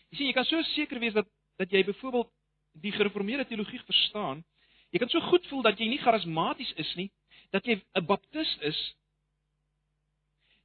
Jy 0.10 0.18
sien, 0.18 0.28
jy 0.28 0.36
kan 0.38 0.48
so 0.50 0.62
seker 0.74 1.00
wees 1.00 1.14
dat 1.14 1.28
dat 1.60 1.72
jy 1.76 1.82
byvoorbeeld 1.84 2.30
die 2.80 2.92
gereformeerde 2.96 3.46
teologie 3.50 3.82
verstaan. 3.84 4.46
Jy 4.94 5.02
kan 5.02 5.10
so 5.12 5.20
goed 5.28 5.48
voel 5.52 5.66
dat 5.66 5.80
jy 5.80 5.90
nie 5.92 6.00
charismaties 6.00 6.72
is 6.80 6.94
nie, 6.96 7.10
dat 7.52 7.66
jy 7.68 7.76
'n 7.76 8.06
baptis 8.06 8.58
is. 8.62 8.80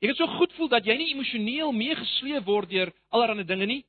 Jy 0.00 0.12
kan 0.12 0.16
so 0.16 0.26
goed 0.38 0.52
voel 0.52 0.68
dat 0.68 0.87
jy 0.87 0.96
nie 0.96 1.12
emosioneel 1.14 1.72
meegesleep 1.72 2.44
word 2.44 2.68
deur 2.70 2.92
allerlei 3.11 3.44
dinge 3.44 3.66
nie, 3.66 3.85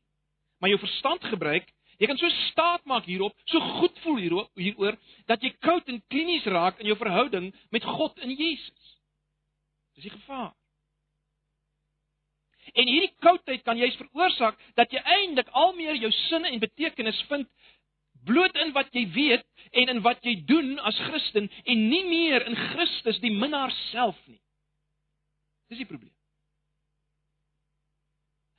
maar 0.60 0.70
jou 0.70 0.80
verstand 0.80 1.24
gebruik. 1.24 1.70
Jy 2.00 2.08
kan 2.08 2.18
so 2.18 2.30
staat 2.30 2.86
maak 2.86 3.06
hierop, 3.06 3.36
so 3.46 3.60
goed 3.60 4.00
voel 4.00 4.18
hierop 4.18 4.50
hieroor 4.60 4.98
dat 5.28 5.41
jy 5.41 5.54
koud 5.60 5.88
en 5.88 6.04
klinies 6.10 6.46
raak 6.46 6.80
in 6.80 6.88
jou 6.88 6.98
verhouding 6.98 7.54
met 7.72 7.84
God 7.84 8.18
in 8.20 8.36
Jesus. 8.36 9.00
Dis 9.96 10.04
die 10.04 10.12
gevaar. 10.12 10.54
En 12.76 12.90
hierdie 12.92 13.14
koudheid 13.24 13.64
kan 13.64 13.78
juis 13.80 13.96
veroorsaak 13.96 14.60
dat 14.76 14.92
jy 14.92 15.00
eintlik 15.00 15.48
al 15.56 15.72
meer 15.78 15.96
jou 15.96 16.12
sinne 16.28 16.52
en 16.52 16.60
betekenis 16.60 17.22
vind 17.30 17.48
bloot 18.28 18.58
in 18.60 18.74
wat 18.76 18.92
jy 18.96 19.06
weet 19.16 19.46
en 19.80 19.92
in 19.94 20.02
wat 20.04 20.24
jy 20.28 20.34
doen 20.50 20.76
as 20.90 21.00
Christen 21.08 21.48
en 21.64 21.86
nie 21.88 22.04
meer 22.10 22.44
in 22.50 22.58
Christus 22.74 23.22
die 23.24 23.32
minnaar 23.32 23.72
self 23.94 24.20
nie. 24.28 24.42
Dis 25.72 25.80
die 25.80 25.88
probleem. 25.88 26.14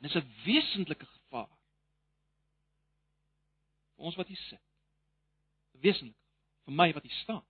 Dit 0.01 0.15
is 0.15 0.23
'n 0.23 0.33
wesentlike 0.45 1.07
gevaar. 1.07 1.53
Vir 3.97 4.05
ons 4.05 4.17
wat 4.17 4.29
hier 4.29 4.45
sit. 4.49 4.63
'n 5.75 5.81
Wesentlike 5.81 6.25
vir 6.65 6.73
my 6.73 6.93
wat 6.93 7.03
hier 7.03 7.19
staan. 7.23 7.45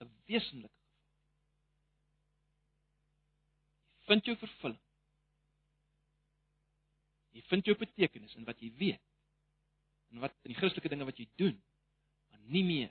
'n 0.00 0.10
Wesentlike 0.26 0.74
gevaar. 0.74 0.80
Vind 4.06 4.24
jou 4.24 4.36
vervulling 4.36 4.81
Jy 7.32 7.42
vind 7.48 7.68
jou 7.68 7.76
betekenis 7.80 8.34
in 8.36 8.46
wat 8.48 8.60
jy 8.60 8.70
weet. 8.78 9.02
In 10.12 10.20
wat 10.20 10.34
in 10.44 10.52
die 10.52 10.58
Christelike 10.58 10.90
dinge 10.92 11.08
wat 11.08 11.18
jy 11.18 11.28
doen, 11.40 11.56
maar 12.30 12.40
nie 12.52 12.64
meer 12.64 12.90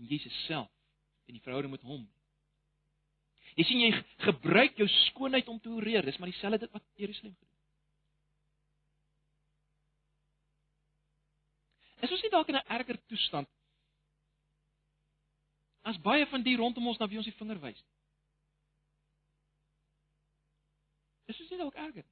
in 0.00 0.06
Jesus 0.08 0.34
self 0.46 0.70
en 1.28 1.36
die 1.36 1.42
verhouding 1.44 1.72
met 1.72 1.84
hom. 1.84 2.04
Jy 3.54 3.66
sien 3.68 3.82
jy 3.84 3.90
gebruik 4.24 4.78
jou 4.80 4.86
skoonheid 5.08 5.48
om 5.52 5.60
te 5.62 5.72
oreer, 5.72 6.04
dis 6.06 6.16
maar 6.18 6.32
dieselfde 6.32 6.64
dit 6.64 6.72
wat 6.74 6.84
Jerusalem 6.98 7.34
gedoen. 7.36 7.52
Is 12.04 12.12
ons 12.12 12.24
nie 12.24 12.32
dalk 12.32 12.48
in 12.48 12.56
'n 12.56 12.72
erger 12.78 12.98
toestand 13.08 13.48
as 15.84 16.00
baie 16.00 16.26
van 16.26 16.42
die 16.42 16.56
rondom 16.56 16.86
ons 16.88 16.98
na 16.98 17.06
wie 17.06 17.18
ons 17.20 17.28
die 17.28 17.38
vinger 17.38 17.60
wys? 17.60 17.80
Is 21.26 21.36
dit 21.36 21.50
nie 21.50 21.58
dalk 21.58 21.74
erger? 21.74 22.04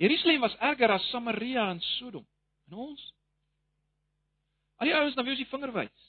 Jerusalem 0.00 0.40
was 0.40 0.56
erger 0.56 0.90
as 0.90 1.10
Samaria 1.10 1.70
en 1.70 1.80
Sodom. 1.80 2.26
En 2.66 2.78
ons? 2.86 3.02
Al 4.80 4.88
die 4.88 4.94
ouens 4.96 5.16
na 5.16 5.24
wie 5.26 5.34
ons 5.34 5.42
die 5.42 5.50
vinger 5.50 5.72
wys. 5.76 6.06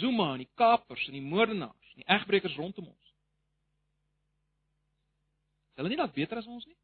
Zuma 0.00 0.32
en 0.34 0.42
die 0.42 0.50
kapers 0.58 1.04
en 1.06 1.14
die 1.14 1.22
moordenaars 1.22 1.92
en 1.94 2.02
die 2.02 2.08
egbreekers 2.10 2.56
rondom 2.58 2.88
ons. 2.90 3.12
Is 5.70 5.78
hulle 5.78 5.92
nie 5.92 6.00
dalk 6.00 6.16
beter 6.16 6.42
as 6.42 6.50
ons 6.50 6.66
nie? 6.66 6.74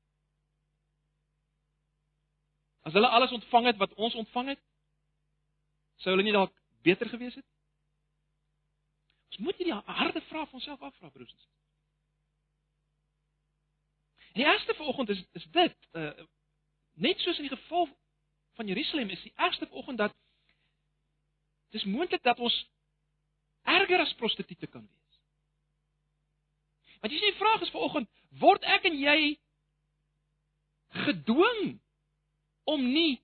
As 2.87 2.95
hulle 2.95 3.11
alles 3.11 3.35
ontvang 3.35 3.73
het 3.73 3.83
wat 3.83 3.99
ons 3.99 4.15
ontvang 4.23 4.55
het, 4.55 4.63
sou 5.99 6.15
hulle 6.15 6.29
nie 6.29 6.37
dalk 6.37 6.55
beter 6.87 7.11
gewees 7.11 7.35
het? 7.35 7.47
Ons 9.35 9.43
moet 9.43 9.59
hierdie 9.59 9.75
harde 9.75 10.23
vraag 10.31 10.47
van 10.47 10.61
onsself 10.63 10.87
afvra, 10.87 11.11
broers 11.11 11.33
en 11.33 11.41
susters. 11.41 11.66
Die 14.37 14.45
eerste 14.45 14.75
vanoggend 14.75 15.09
is 15.09 15.25
is 15.33 15.47
dit 15.51 15.77
uh 15.93 16.13
net 16.97 17.21
soos 17.21 17.37
in 17.37 17.49
die 17.49 17.57
geval 17.57 17.89
van 18.57 18.67
Jerusalem 18.67 19.09
is 19.09 19.23
die 19.23 19.33
eerste 19.37 19.67
vanoggend 19.67 19.99
dat 19.99 20.15
dis 21.71 21.85
moontlik 21.85 22.23
dat 22.23 22.39
ons 22.39 22.57
erger 23.63 24.01
as 24.01 24.15
prostituie 24.15 24.69
kan 24.69 24.85
wees. 24.87 25.21
Want 27.01 27.13
jy 27.13 27.19
sien 27.19 27.33
die 27.33 27.41
vraag 27.41 27.65
is 27.65 27.73
vanoggend 27.75 28.09
word 28.41 28.65
ek 28.77 28.89
en 28.91 28.99
jy 29.01 29.19
gedwing 31.07 31.79
om 32.65 32.85
nie 32.93 33.21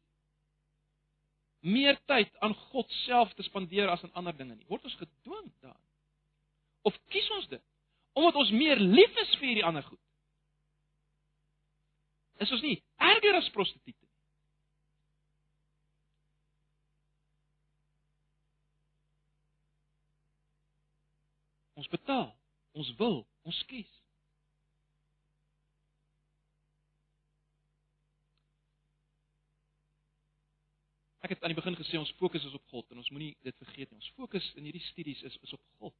meer 1.60 1.98
tyd 2.10 2.32
aan 2.40 2.54
God 2.72 2.90
self 3.04 3.32
te 3.34 3.44
spandeer 3.46 3.88
as 3.88 4.02
aan 4.02 4.16
ander 4.18 4.36
dinge 4.36 4.54
nie. 4.54 4.68
Word 4.68 4.84
ons 4.84 4.96
gedwing 5.00 5.52
daarin? 5.60 5.88
Of 6.88 6.96
kies 7.12 7.28
ons 7.36 7.52
dit 7.52 7.68
omdat 8.12 8.36
ons 8.36 8.50
meer 8.52 8.80
lief 8.80 9.20
is 9.22 9.36
vir 9.40 9.48
hierdie 9.48 9.64
ander 9.64 9.84
goed? 9.86 10.00
Is 12.42 12.52
ons 12.54 12.64
nie 12.64 12.78
erger 12.98 13.38
as 13.38 13.50
prostituie 13.54 13.96
nie. 13.96 14.10
Ons 21.82 21.90
betaal, 21.90 22.28
ons 22.78 22.92
wil, 23.00 23.22
ons 23.48 23.58
kies. 23.70 23.90
Ek 31.22 31.34
het 31.34 31.42
aan 31.42 31.54
die 31.54 31.58
begin 31.58 31.78
gesê 31.78 31.98
ons 31.98 32.10
fokus 32.18 32.44
is 32.44 32.54
op 32.54 32.64
God 32.70 32.90
en 32.90 32.98
ons 32.98 33.10
moenie 33.14 33.36
dit 33.46 33.58
vergeet 33.62 33.90
nie. 33.90 34.00
Ons 34.02 34.10
fokus 34.18 34.46
in 34.58 34.66
hierdie 34.66 34.82
studies 34.90 35.22
is 35.26 35.38
is 35.46 35.54
op 35.54 35.62
God, 35.78 35.94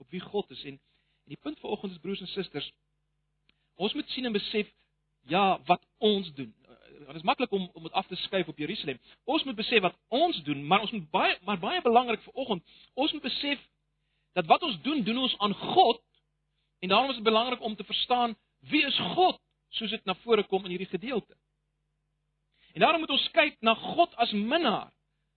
op 0.00 0.12
wie 0.12 0.22
God 0.24 0.50
is 0.56 0.64
en 0.64 0.80
en 1.24 1.32
die 1.32 1.40
punt 1.40 1.60
vanoggend 1.60 1.92
is 1.92 2.00
broers 2.04 2.20
en 2.20 2.28
susters, 2.28 2.66
ons 3.80 3.94
moet 3.96 4.08
sien 4.12 4.28
en 4.28 4.34
besef 4.34 4.68
ja, 5.26 5.60
wat 5.64 5.82
ons 5.98 6.32
doen. 6.34 6.54
Eh, 6.68 7.06
dit 7.06 7.14
is 7.14 7.22
maklik 7.22 7.52
om 7.52 7.70
om 7.72 7.82
dit 7.82 7.92
af 7.92 8.06
te 8.06 8.16
skuif 8.16 8.48
op 8.48 8.58
Jerusalem. 8.58 8.98
Ons 9.24 9.44
moet 9.44 9.56
besef 9.56 9.80
wat 9.80 9.96
ons 10.08 10.42
doen, 10.42 10.66
maar 10.66 10.80
ons 10.80 10.90
moet 10.90 11.10
baie 11.10 11.38
maar 11.44 11.58
baie 11.58 11.82
belangrik 11.82 12.22
vir 12.22 12.32
oggend, 12.34 12.64
ons 12.94 13.12
moet 13.12 13.22
besef 13.22 13.68
dat 14.32 14.46
wat 14.46 14.62
ons 14.62 14.80
doen, 14.82 15.02
doen 15.02 15.18
ons 15.18 15.38
aan 15.38 15.54
God. 15.54 16.02
En 16.78 16.88
daarom 16.88 17.10
is 17.10 17.16
dit 17.16 17.24
belangrik 17.24 17.60
om 17.60 17.76
te 17.76 17.84
verstaan 17.84 18.36
wie 18.58 18.84
is 18.86 18.98
God, 18.98 19.40
soos 19.68 19.90
dit 19.90 20.04
na 20.04 20.14
vore 20.14 20.42
kom 20.42 20.64
in 20.64 20.70
hierdie 20.70 20.90
gedeelte. 20.90 21.36
En 22.74 22.80
daarom 22.80 23.00
moet 23.00 23.10
ons 23.10 23.30
kyk 23.30 23.60
na 23.60 23.74
God 23.74 24.14
as 24.14 24.32
minnaar 24.32 24.90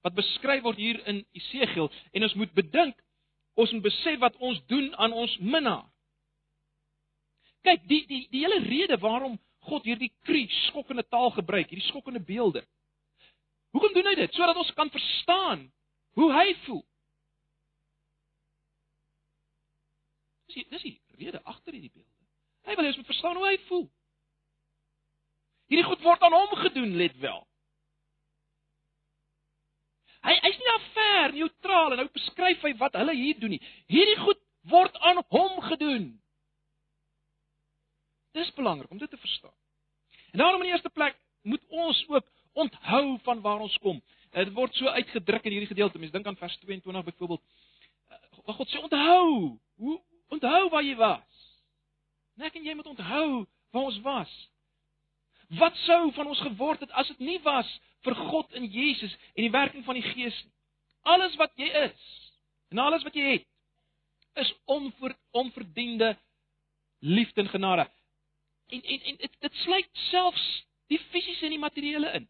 wat 0.06 0.15
beskryf 0.17 0.63
word 0.63 0.80
hier 0.80 1.00
in 1.10 1.26
Esegiel 1.38 1.91
en 2.12 2.26
ons 2.26 2.34
moet 2.39 2.54
bedink 2.58 2.97
ons 3.58 3.71
moet 3.73 3.86
besef 3.86 4.19
wat 4.21 4.36
ons 4.38 4.60
doen 4.69 4.91
aan 4.95 5.13
ons 5.13 5.38
minnaar. 5.41 5.86
Kyk, 7.65 7.84
die 7.89 8.04
die 8.10 8.23
die 8.32 8.43
hele 8.45 8.60
rede 8.65 8.97
waarom 9.02 9.38
God 9.67 9.88
hierdie 9.88 10.12
kri 10.27 10.45
skokkende 10.67 11.03
taal 11.12 11.32
gebruik, 11.36 11.69
hierdie 11.69 11.88
skokkende 11.89 12.23
beelde. 12.23 12.63
Hoekom 13.75 13.93
doen 13.93 14.08
hy 14.10 14.15
dit? 14.15 14.34
Sodat 14.36 14.58
ons 14.58 14.71
kan 14.77 14.91
verstaan 14.93 15.65
hoe 16.17 16.30
hy 16.34 16.47
voel. 16.65 16.84
Dis 20.47 20.63
dis 20.71 20.86
die 20.88 20.95
rede 21.19 21.43
agter 21.43 21.75
hierdie 21.75 21.91
beelde. 21.91 22.13
Hy 22.67 22.75
wil 22.75 22.88
hê 22.88 22.93
ons 22.93 22.99
moet 23.01 23.12
verstaan 23.12 23.38
hoe 23.39 23.47
hy 23.47 23.58
voel. 23.67 23.86
Hierdie 25.67 25.88
goed 25.88 26.03
word 26.03 26.23
aan 26.23 26.36
hom 26.36 26.56
gedoen, 26.63 26.95
let 26.99 27.15
wel. 27.19 27.41
Hy 30.27 30.36
hy's 30.43 30.60
nie 30.60 30.67
daar 30.67 30.86
ver, 30.95 31.34
neutraal 31.36 31.93
en 31.93 32.01
nou 32.01 32.08
beskryf 32.15 32.63
hy 32.65 32.73
wat 32.80 32.95
hulle 32.99 33.15
hier 33.15 33.38
doen 33.39 33.53
nie. 33.56 33.62
Hierdie 33.91 34.17
goed 34.23 34.39
word 34.71 34.95
aan 35.08 35.21
hom 35.34 35.60
gedoen. 35.69 36.08
Dis 38.38 38.54
belangrik 38.54 38.91
om 38.91 38.97
dit 38.97 39.10
te 39.10 39.17
verstaan. 39.17 39.56
En 40.31 40.40
daarom 40.40 40.62
in 40.62 40.67
die 40.67 40.73
eerste 40.73 40.90
plek 40.90 41.17
moet 41.42 41.63
ons 41.67 42.04
ook 42.08 42.25
onthou 42.54 43.19
van 43.23 43.42
waar 43.42 43.60
ons 43.60 43.77
kom. 43.77 44.02
Dit 44.29 44.52
word 44.54 44.75
so 44.75 44.90
uitgedruk 44.90 45.44
in 45.44 45.56
hierdie 45.56 45.71
gedeelte. 45.71 45.98
Mense 45.98 46.13
dink 46.13 46.27
aan 46.27 46.38
vers 46.38 46.58
22 46.58 47.04
byvoorbeeld. 47.04 47.42
Uh, 48.46 48.54
God 48.60 48.69
sê 48.69 48.81
onthou. 48.81 49.58
Hoe 49.75 50.02
onthou 50.27 50.69
waar 50.69 50.85
jy 50.85 50.96
was? 51.00 51.42
Net 52.38 52.56
en 52.56 52.65
jy 52.65 52.75
moet 52.77 52.92
onthou 52.94 53.48
waar 53.73 53.90
ons 53.90 54.00
was. 54.06 54.35
Wat 55.58 55.75
sou 55.88 56.12
van 56.13 56.27
ons 56.27 56.44
geword 56.44 56.83
het 56.85 56.92
as 56.92 57.10
dit 57.15 57.19
nie 57.19 57.40
was 57.42 57.69
vir 58.06 58.15
God 58.29 58.54
in 58.54 58.67
Jesus 58.69 59.13
en 59.33 59.48
die 59.48 59.54
werking 59.54 59.85
van 59.88 59.98
die 59.98 60.06
Gees 60.12 60.38
nie? 60.44 60.54
Alles 61.08 61.35
wat 61.40 61.54
jy 61.56 61.69
is 61.88 62.08
en 62.69 62.83
alles 62.83 63.04
wat 63.08 63.15
jy 63.15 63.38
het 63.38 63.46
is 64.44 64.50
onver, 64.65 65.15
onverdiende 65.31 66.17
liefde 67.00 67.42
en 67.42 67.50
genade 67.50 67.88
en 68.68 68.82
en 68.84 69.06
en 69.12 69.20
dit 69.24 69.38
dit 69.40 69.60
sluit 69.63 69.90
selfs 70.10 70.48
die 70.92 71.00
fisiese 71.12 71.46
en 71.46 71.56
die 71.56 71.62
materiële 71.62 72.12
in. 72.20 72.28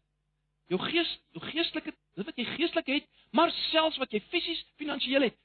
Jou 0.68 0.80
gees, 0.82 1.10
jou 1.32 1.42
geestelike, 1.46 1.94
dit 2.18 2.26
wat 2.28 2.40
jy 2.40 2.44
geestelik 2.56 2.90
het, 2.92 3.06
maar 3.32 3.52
selfs 3.70 3.96
wat 4.02 4.12
jy 4.12 4.20
fisies, 4.28 4.60
finansiëel 4.80 5.30
het. 5.30 5.38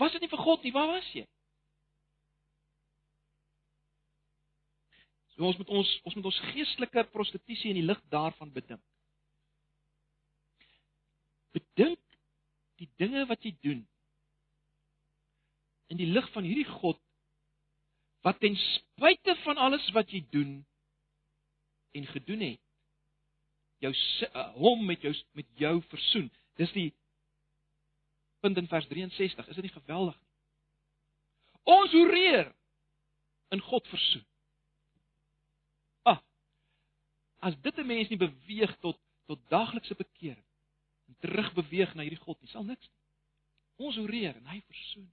Was 0.00 0.14
dit 0.16 0.24
nie 0.24 0.30
vir 0.32 0.40
God 0.40 0.64
nie, 0.64 0.72
waar 0.72 0.88
was 0.94 1.10
jy? 1.12 1.26
So 5.34 5.48
ons 5.48 5.58
moet 5.60 5.74
ons 5.80 5.90
ons 6.08 6.16
moet 6.16 6.30
ons 6.30 6.40
geestelike 6.52 7.04
prostitusie 7.12 7.72
in 7.72 7.80
die 7.80 7.86
lig 7.86 8.00
daarvan 8.12 8.52
bedink. 8.54 8.82
Bedink 11.56 12.00
die 12.80 12.88
dinge 13.00 13.26
wat 13.28 13.44
jy 13.44 13.54
doen 13.60 13.84
in 15.90 15.98
die 15.98 16.08
lig 16.08 16.26
van 16.34 16.46
hierdie 16.46 16.68
God 16.80 17.00
wat 18.26 18.40
ten 18.40 18.56
spyte 18.56 19.36
van 19.44 19.56
alles 19.56 19.86
wat 19.96 20.10
jy 20.12 20.20
doen 20.30 20.58
en 21.96 22.06
gedoen 22.06 22.40
het 22.40 22.60
jou 23.80 23.92
uh, 23.92 24.48
hom 24.60 24.84
met 24.86 25.02
jou 25.02 25.12
met 25.32 25.46
jou 25.56 25.80
versoen. 25.88 26.28
Dis 26.60 26.72
die 26.76 26.90
punt 28.44 28.58
in 28.60 28.68
vers 28.68 28.86
63. 28.88 29.48
Is 29.48 29.60
dit 29.60 29.68
nie 29.68 29.76
geweldig 29.76 30.16
nie? 30.18 30.28
Ons 31.70 31.92
hoereer 31.92 32.50
in 33.54 33.62
God 33.64 33.88
versoen. 33.88 34.24
Ah. 36.08 36.20
As 37.40 37.56
dit 37.60 37.76
'n 37.76 37.86
mens 37.86 38.08
nie 38.08 38.20
beweeg 38.20 38.76
tot 38.80 38.98
tot 39.26 39.48
daaglikse 39.48 39.94
bekering 39.94 40.44
en 41.06 41.16
terugbeweeg 41.22 41.94
na 41.94 42.02
hierdie 42.02 42.24
God 42.24 42.40
nie, 42.40 42.50
sal 42.50 42.64
niks 42.64 42.88
nie. 42.88 43.00
Ons 43.86 43.96
hoereer 43.96 44.36
en 44.36 44.46
hy 44.46 44.62
versoen. 44.66 45.12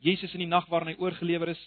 Jesus 0.00 0.32
in 0.32 0.44
die 0.44 0.50
nag 0.50 0.66
waarin 0.72 0.94
hy 0.94 0.98
oorgelewer 1.00 1.52
is, 1.52 1.62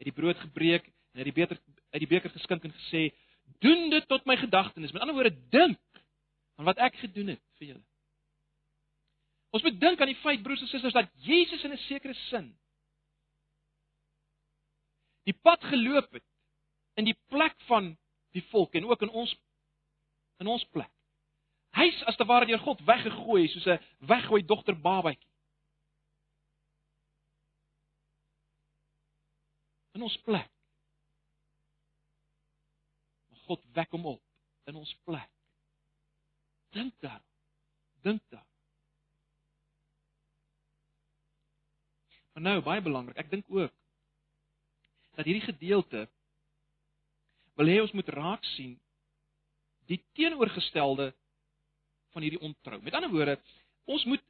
het 0.00 0.08
die 0.10 0.14
brood 0.14 0.38
gebreek 0.42 0.86
en 1.14 1.22
het 1.22 1.28
die 1.28 1.36
beker 1.36 1.58
uit 1.94 2.02
die 2.02 2.10
beker 2.10 2.30
geskink 2.34 2.64
en 2.64 2.74
gesê: 2.74 3.08
"Doen 3.64 3.90
dit 3.90 4.08
tot 4.08 4.26
my 4.26 4.36
gedagtenis." 4.36 4.92
Met 4.92 5.02
ander 5.02 5.14
woorde, 5.14 5.48
dink 5.50 5.78
aan 6.56 6.64
wat 6.64 6.78
ek 6.78 6.96
gedoen 6.96 7.34
het 7.34 7.42
vir 7.58 7.68
julle. 7.68 7.84
Ons 9.54 9.62
moet 9.62 9.80
dink 9.80 10.00
aan 10.00 10.10
die 10.10 10.22
feit 10.22 10.42
broers 10.42 10.60
en 10.60 10.68
susters 10.68 10.96
dat 10.96 11.10
Jesus 11.24 11.64
in 11.64 11.72
'n 11.72 11.84
sekere 11.88 12.14
sin 12.28 12.56
die 15.26 15.34
pad 15.42 15.62
geloop 15.64 16.12
het 16.12 16.24
in 16.96 17.04
die 17.04 17.16
plek 17.28 17.56
van 17.66 17.96
die 18.36 18.44
volk 18.50 18.74
en 18.74 18.84
ook 18.84 19.02
in 19.02 19.10
ons 19.10 19.34
in 20.38 20.46
ons 20.46 20.64
plek. 20.64 20.90
Hy's 21.76 21.96
as 22.08 22.16
te 22.16 22.24
ware 22.24 22.46
deur 22.46 22.60
God 22.60 22.80
weggegooi 22.84 23.48
soos 23.48 23.66
'n 23.66 23.80
weggooi 24.00 24.42
dogter 24.44 24.76
babatjie. 24.76 25.28
In 29.96 30.04
ons 30.04 30.18
plek. 30.26 30.50
Maar 33.30 33.40
God 33.48 33.64
wek 33.78 33.96
hom 33.96 34.12
op 34.16 34.68
in 34.70 34.78
ons 34.78 34.92
plek. 35.08 35.30
Dink 36.76 36.94
daar. 37.00 37.22
Dink 38.04 38.22
daar. 38.28 38.44
Maar 42.36 42.44
nou 42.50 42.58
baie 42.60 42.82
belangrik, 42.84 43.16
ek 43.16 43.30
dink 43.32 43.46
ook 43.48 43.72
dat 45.16 45.24
hierdie 45.24 45.46
gedeelte 45.46 46.02
wil 47.56 47.70
hê 47.72 47.78
ons 47.80 47.94
moet 47.96 48.10
raak 48.12 48.44
sien 48.52 48.74
die 49.88 50.02
teenoorgestelde 50.18 51.14
van 52.12 52.26
hierdie 52.26 52.42
ontrou. 52.44 52.76
Met 52.84 52.92
ander 52.98 53.12
woorde, 53.12 53.38
ons 53.88 54.04
moet 54.04 54.20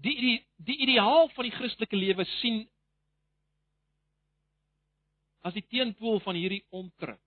die 0.00 0.14
die 0.16 0.36
die 0.56 0.78
ideaal 0.86 1.28
van 1.34 1.44
die 1.44 1.52
Christelike 1.52 1.98
lewe 1.98 2.24
sien 2.38 2.62
as 5.42 5.54
die 5.56 5.66
teenpool 5.70 6.20
van 6.22 6.38
hierdie 6.38 6.62
ontrou. 6.70 7.18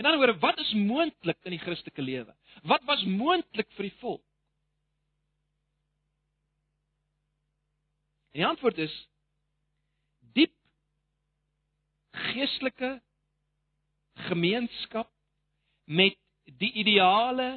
En 0.00 0.06
dan 0.06 0.16
oor 0.16 0.32
wat 0.40 0.58
is 0.62 0.72
moontlik 0.72 1.36
in 1.44 1.52
die 1.52 1.60
Christelike 1.60 2.02
lewe? 2.02 2.32
Wat 2.64 2.84
was 2.88 3.02
moontlik 3.04 3.68
vir 3.76 3.90
die 3.90 3.96
volk? 4.00 4.24
En 8.32 8.40
die 8.40 8.46
antwoord 8.46 8.78
is 8.80 8.94
diep 10.38 10.54
geestelike 12.30 12.94
gemeenskap 14.30 15.10
met 15.90 16.16
die 16.62 16.70
ideale 16.80 17.50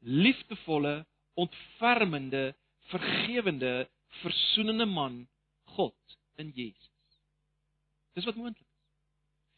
liefdevolle 0.00 0.96
ontfermende 1.38 2.56
vergewende 2.90 3.86
versoenende 4.22 4.88
man 4.90 5.22
God 5.76 6.18
in 6.42 6.50
Jesus 6.56 6.93
Dis 8.14 8.24
wat 8.24 8.36
moontlik 8.38 8.66
is. 8.66 8.74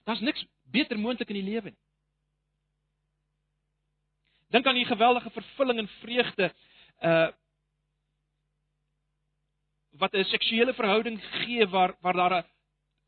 Daar's 0.04 0.20
niks 0.20 0.46
beter 0.70 0.98
moontlik 0.98 1.28
in 1.28 1.40
die 1.40 1.50
lewe 1.50 1.70
nie. 1.70 1.82
Dink 4.54 4.66
aan 4.66 4.78
die 4.78 4.86
geweldige 4.86 5.30
vervulling 5.30 5.82
en 5.82 5.88
vreugde 6.00 6.52
uh 7.02 7.28
wat 9.96 10.12
'n 10.12 10.24
seksuele 10.24 10.74
verhouding 10.74 11.16
gee 11.24 11.66
waar 11.66 11.96
waar 12.00 12.16
daar 12.16 12.44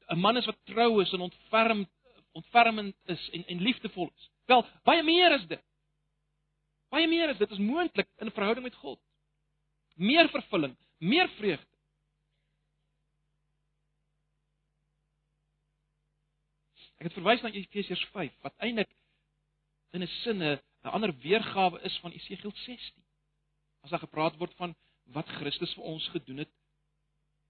'n 0.08 0.18
man 0.18 0.36
is 0.36 0.46
wat 0.46 0.58
trou 0.64 1.02
is 1.02 1.12
en 1.12 1.20
ontferm 1.20 1.86
ontfermend 2.32 2.96
is 3.04 3.30
en 3.30 3.46
en 3.46 3.60
liefdevol 3.60 4.10
is. 4.14 4.30
Wel, 4.44 4.66
baie 4.82 5.02
meer 5.02 5.32
is 5.32 5.46
dit. 5.46 5.62
Baie 6.88 7.08
meer 7.08 7.28
is 7.28 7.36
dit 7.36 7.50
is 7.50 7.58
moontlik 7.58 8.08
in 8.16 8.26
'n 8.26 8.32
verhouding 8.32 8.66
met 8.66 8.74
God. 8.74 9.00
Meer 9.94 10.28
vervulling, 10.28 10.76
meer 10.98 11.28
vreugde. 11.28 11.67
Ek 16.98 17.08
het 17.08 17.14
verwys 17.14 17.42
na 17.42 17.52
Efesiërs 17.54 18.04
5 18.14 18.34
wat 18.42 18.56
eintlik 18.66 18.90
in 19.94 20.02
'n 20.02 20.10
sin 20.22 20.42
'n 20.42 20.58
ander 20.82 21.12
weergawe 21.22 21.80
is 21.82 21.98
van 21.98 22.12
Esegiel 22.12 22.52
16. 22.54 23.04
As 23.82 23.90
daar 23.90 24.06
gepraat 24.06 24.36
word 24.36 24.54
van 24.54 24.74
wat 25.14 25.28
Christus 25.28 25.74
vir 25.74 25.84
ons 25.84 26.08
gedoen 26.08 26.38
het, 26.44 26.50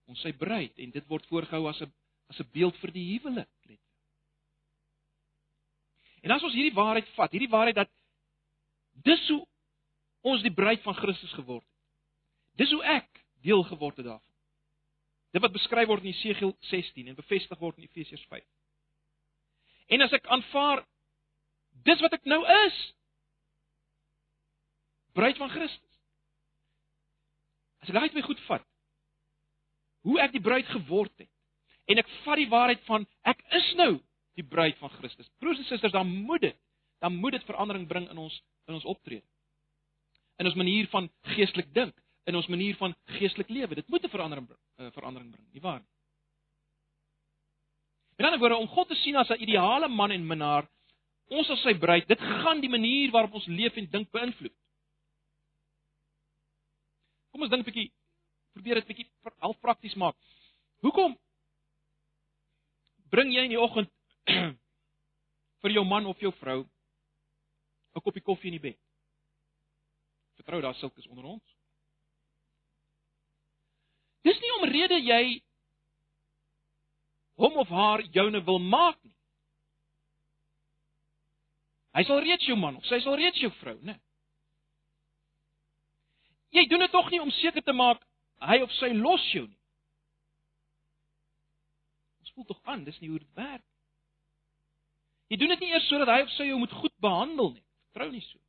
ons 0.07 0.21
sy 0.21 0.33
bruid 0.33 0.79
en 0.79 0.91
dit 0.91 1.07
word 1.07 1.27
voorgehou 1.27 1.69
as 1.69 1.81
'n 1.81 1.93
as 2.29 2.41
'n 2.41 2.51
beeld 2.53 2.77
vir 2.77 2.93
die 2.93 3.07
huwelik, 3.13 3.49
let. 3.65 3.81
En 6.23 6.31
as 6.31 6.43
ons 6.43 6.55
hierdie 6.55 6.75
waarheid 6.75 7.09
vat, 7.09 7.31
hierdie 7.31 7.49
waarheid 7.49 7.75
dat 7.75 7.91
dis 8.93 9.29
hoe 9.29 9.47
ons 10.21 10.43
die 10.43 10.55
bruid 10.55 10.83
van 10.83 10.95
Christus 10.95 11.33
geword 11.33 11.65
het. 11.65 11.75
Dis 12.57 12.73
hoe 12.75 12.85
ek 12.85 13.25
deel 13.41 13.63
geword 13.63 13.97
het 13.97 14.07
daarvan. 14.07 14.35
Dit 15.33 15.43
wat 15.43 15.53
beskryf 15.53 15.87
word 15.87 16.05
in 16.05 16.13
Esegiel 16.13 16.57
16 16.61 17.09
en 17.09 17.15
bevestig 17.15 17.59
word 17.59 17.79
in 17.79 17.85
Efesiërs 17.85 18.25
5. 18.27 18.45
En 19.89 20.05
as 20.05 20.13
ek 20.13 20.27
aanvaar 20.29 20.85
dis 21.89 22.01
wat 22.05 22.17
ek 22.19 22.27
nou 22.29 22.41
is, 22.67 22.79
bruid 25.17 25.39
van 25.41 25.51
Christus. 25.51 25.95
As 27.83 27.91
ek 27.91 28.11
dit 28.11 28.19
my 28.19 28.27
goed 28.27 28.41
vat, 28.49 28.65
hoe 30.07 30.21
ek 30.23 30.35
die 30.35 30.45
bruid 30.45 30.69
geword 30.71 31.13
het 31.19 31.31
en 31.89 32.01
ek 32.03 32.11
vat 32.25 32.41
die 32.41 32.51
waarheid 32.53 32.83
van 32.87 33.07
ek 33.29 33.41
is 33.57 33.69
nou 33.81 33.95
die 34.39 34.47
bruid 34.47 34.77
van 34.79 34.93
Christus. 34.99 35.29
Broers 35.43 35.59
en 35.63 35.67
susters, 35.67 35.95
dan 35.95 36.09
moet 36.29 36.45
dit, 36.45 36.59
dan 37.03 37.17
moet 37.17 37.39
dit 37.39 37.47
verandering 37.49 37.89
bring 37.89 38.07
in 38.13 38.21
ons 38.21 38.37
in 38.69 38.77
ons 38.77 38.85
optrede. 38.85 39.25
In 40.39 40.47
ons 40.47 40.59
manier 40.61 40.87
van 40.93 41.09
geestelik 41.35 41.71
dink, 41.75 41.95
in 42.29 42.37
ons 42.37 42.47
manier 42.53 42.77
van 42.77 42.93
geestelik 43.17 43.49
lewe. 43.49 43.81
Dit 43.81 43.89
moet 43.89 44.05
'n 44.05 44.13
verandering 44.13 44.47
uh, 44.51 44.91
verandering 44.93 45.31
bring, 45.33 45.47
nie 45.53 45.65
waar 45.65 45.81
nie? 45.81 45.89
Met 48.19 48.27
ander 48.27 48.41
woorde, 48.43 48.57
om 48.57 48.69
God 48.69 48.89
te 48.89 48.97
sien 48.99 49.17
as 49.17 49.29
'n 49.31 49.43
ideale 49.43 49.89
man 49.89 50.11
en 50.11 50.27
minnaar, 50.27 50.67
ons 51.31 51.51
as 51.51 51.61
sy 51.63 51.75
bruid, 51.79 52.07
dit 52.09 52.19
gaan 52.19 52.61
die 52.61 52.69
manier 52.69 53.11
waarop 53.11 53.35
ons 53.35 53.47
leef 53.47 53.77
en 53.77 53.91
dink 53.91 54.11
beïnvloed. 54.11 54.55
Kom 57.31 57.43
ons 57.43 57.51
dink 57.51 57.63
'n 57.63 57.71
bietjie 57.71 57.93
probeer 58.53 58.75
dit 58.75 58.87
bietjie 58.87 59.07
half 59.39 59.61
prakties 59.61 59.95
maak. 59.95 60.17
Hoekom 60.83 61.15
bring 63.11 63.31
jy 63.33 63.45
in 63.47 63.55
die 63.55 63.61
oggend 63.61 63.91
vir 65.63 65.71
jou 65.71 65.85
man 65.85 66.07
of 66.07 66.19
jou 66.21 66.33
vrou 66.41 66.67
'n 67.95 68.01
koppie 68.01 68.23
koffie 68.23 68.51
in 68.51 68.59
die 68.59 68.67
bed? 68.71 68.81
Vertrou 70.35 70.61
daar 70.61 70.75
sulke 70.75 70.99
is 70.99 71.07
onder 71.07 71.25
ons. 71.25 71.45
Dis 74.23 74.41
nie 74.41 74.53
omrede 74.59 74.99
jy 74.99 75.43
hom 77.39 77.57
of 77.63 77.71
haar 77.71 78.03
joune 78.15 78.43
wil 78.45 78.59
maak 78.59 78.99
nie. 79.05 79.15
Hy 81.97 82.05
sal 82.07 82.21
reeds 82.23 82.47
jou 82.47 82.59
man 82.59 82.77
of 82.79 82.87
sy 82.87 83.01
sal 83.03 83.17
reeds 83.19 83.41
jou 83.43 83.51
vrou, 83.63 83.79
né? 83.87 83.97
Jy 86.55 86.65
doen 86.69 86.83
dit 86.85 86.93
tog 86.95 87.11
nie 87.13 87.21
om 87.23 87.31
seker 87.41 87.65
te 87.65 87.75
maak 87.77 88.03
hy 88.49 88.61
of 88.63 88.73
sy 88.79 88.91
los 88.95 89.25
jou 89.35 89.47
nie. 89.47 89.59
Ons 92.23 92.35
voel 92.35 92.47
tog 92.51 92.61
aan, 92.65 92.85
dis 92.87 92.99
nie 93.03 93.11
hoe 93.13 93.21
dit 93.23 93.39
werk. 93.39 93.65
Jy 95.29 95.41
doen 95.41 95.53
dit 95.53 95.65
nie 95.65 95.73
eers 95.75 95.89
sodat 95.91 96.11
hy 96.13 96.21
of 96.25 96.31
sy 96.37 96.49
jou 96.49 96.59
moet 96.61 96.77
goed 96.81 96.95
behandel 97.05 97.53
nie. 97.57 97.65
Trou 97.97 98.09
nie 98.13 98.23
so. 98.25 98.41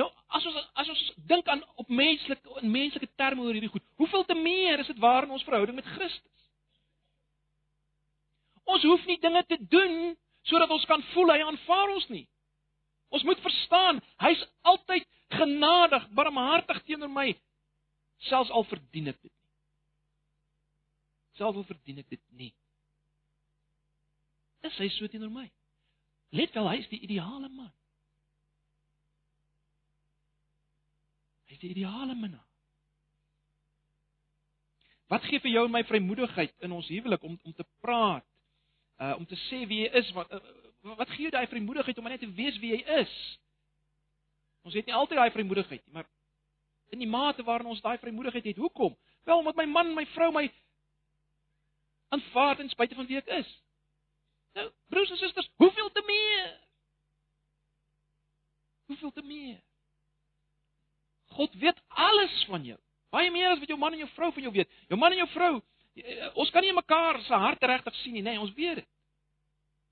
Nou, 0.00 0.08
as 0.32 0.46
ons 0.48 0.58
as 0.80 0.88
ons 0.88 1.02
dink 1.28 1.48
aan 1.48 1.62
op 1.80 1.88
menslike 1.88 2.60
in 2.62 2.72
menslike 2.72 3.08
terme 3.20 3.44
oor 3.44 3.56
hierdie 3.56 3.72
goed, 3.72 3.84
hoeveel 4.00 4.24
te 4.24 4.36
meer 4.38 4.80
is 4.80 4.90
dit 4.90 5.00
waar 5.02 5.26
in 5.26 5.34
ons 5.36 5.44
verhouding 5.44 5.76
met 5.76 5.88
Christus? 5.96 6.46
Ons 8.64 8.84
hoef 8.88 9.04
nie 9.06 9.18
dinge 9.20 9.44
te 9.48 9.58
doen 9.60 10.14
sodat 10.48 10.70
ons 10.74 10.84
kan 10.90 11.02
voel 11.12 11.34
hy 11.34 11.40
aanvaar 11.44 11.94
ons 11.94 12.08
nie. 12.10 12.24
Ons 13.12 13.24
moet 13.28 13.40
verstaan, 13.44 14.00
hy's 14.24 14.40
altyd 14.66 15.04
genadig, 15.36 16.08
barmhartig 16.16 16.80
teenoor 16.88 17.12
my, 17.12 17.28
selfs 18.28 18.50
al 18.50 18.64
verdien 18.70 19.12
ek 19.12 19.18
dit 19.20 19.30
nie. 19.30 19.48
Selfs 21.40 21.60
al 21.60 21.68
verdien 21.68 22.00
ek 22.00 22.08
dit 22.12 22.22
nie. 22.40 22.50
Dis 24.64 24.78
hy 24.80 24.88
so 24.94 25.10
teenoor 25.10 25.32
my. 25.34 25.48
Let 26.32 26.54
wel, 26.56 26.70
hy 26.70 26.80
is 26.80 26.88
die 26.88 27.02
ideale 27.04 27.50
man. 27.50 27.72
Die 31.62 31.70
ideale 31.74 32.14
minnaar. 32.18 32.46
Wat 35.12 35.24
gee 35.28 35.40
vir 35.44 35.52
jou 35.52 35.66
en 35.66 35.74
my 35.74 35.82
vrymoedigheid 35.84 36.54
in 36.64 36.72
ons 36.72 36.88
huwelik 36.88 37.22
om 37.22 37.38
om 37.42 37.54
te 37.54 37.66
praat, 37.84 38.26
uh 39.02 39.14
om 39.18 39.26
te 39.28 39.36
sê 39.48 39.62
wie 39.68 39.82
jy 39.84 39.90
is, 40.00 40.10
wat 40.16 40.30
uh, 40.32 40.40
wat 40.96 41.10
gee 41.14 41.28
jou 41.28 41.34
daai 41.34 41.46
vrymoedigheid 41.50 41.98
om 41.98 42.08
net 42.08 42.22
te 42.22 42.32
weet 42.32 42.58
wie 42.62 42.72
jy 42.74 42.82
is? 43.02 43.14
Ons 44.66 44.78
het 44.78 44.86
nie 44.86 44.94
altyd 44.94 45.18
daai 45.18 45.34
vrymoedigheid 45.34 45.82
nie, 45.84 45.94
maar 45.94 46.08
in 46.92 47.02
die 47.02 47.10
mate 47.10 47.44
waarin 47.44 47.70
ons 47.72 47.80
daai 47.84 47.98
vrymoedigheid 47.98 48.44
het, 48.52 48.60
hoekom? 48.60 48.96
Wel 49.24 49.38
omdat 49.38 49.56
my 49.56 49.66
man, 49.66 49.94
my 49.94 50.06
vrou 50.14 50.30
my 50.32 50.46
aanvaar 52.12 52.56
ten 52.56 52.68
spyte 52.68 52.94
van 52.94 53.06
wie 53.08 53.16
ek 53.16 53.30
is. 53.40 53.50
Nou, 54.52 54.66
broers 54.92 55.10
en 55.10 55.16
susters, 55.16 55.48
hoeveel 55.56 55.90
te 55.92 56.02
meer? 56.06 56.50
Hoeveel 58.92 59.12
te 59.12 59.22
meer? 59.22 59.60
God 61.36 61.54
weet 61.60 61.78
alles 61.88 62.44
van 62.50 62.64
jou. 62.64 62.78
Baie 63.12 63.30
meer 63.30 63.52
as 63.52 63.60
wat 63.60 63.68
jou 63.68 63.78
man 63.80 63.92
en 63.92 64.02
jou 64.04 64.10
vrou 64.14 64.30
van 64.32 64.46
jou 64.46 64.52
weet. 64.54 64.70
Jou 64.88 64.98
man 65.00 65.12
en 65.12 65.20
jou 65.22 65.28
vrou, 65.34 65.52
eh, 65.94 66.30
ons 66.34 66.50
kan 66.50 66.64
nie 66.64 66.72
mekaar 66.72 67.20
se 67.26 67.34
harte 67.34 67.66
regtig 67.66 67.94
sien 68.00 68.12
nie, 68.12 68.22
nee, 68.22 68.40
ons 68.40 68.54
weet 68.54 68.82
dit. 68.82 68.88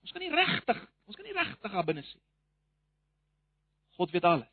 Ons 0.01 0.13
kan 0.13 0.23
nie 0.23 0.33
regtig, 0.33 0.81
ons 1.07 1.17
kan 1.17 1.25
nie 1.25 1.37
regtig 1.37 1.73
daar 1.73 1.85
binne 1.85 2.03
sien. 2.03 2.23
God 3.99 4.11
weet 4.11 4.25
alles. 4.25 4.49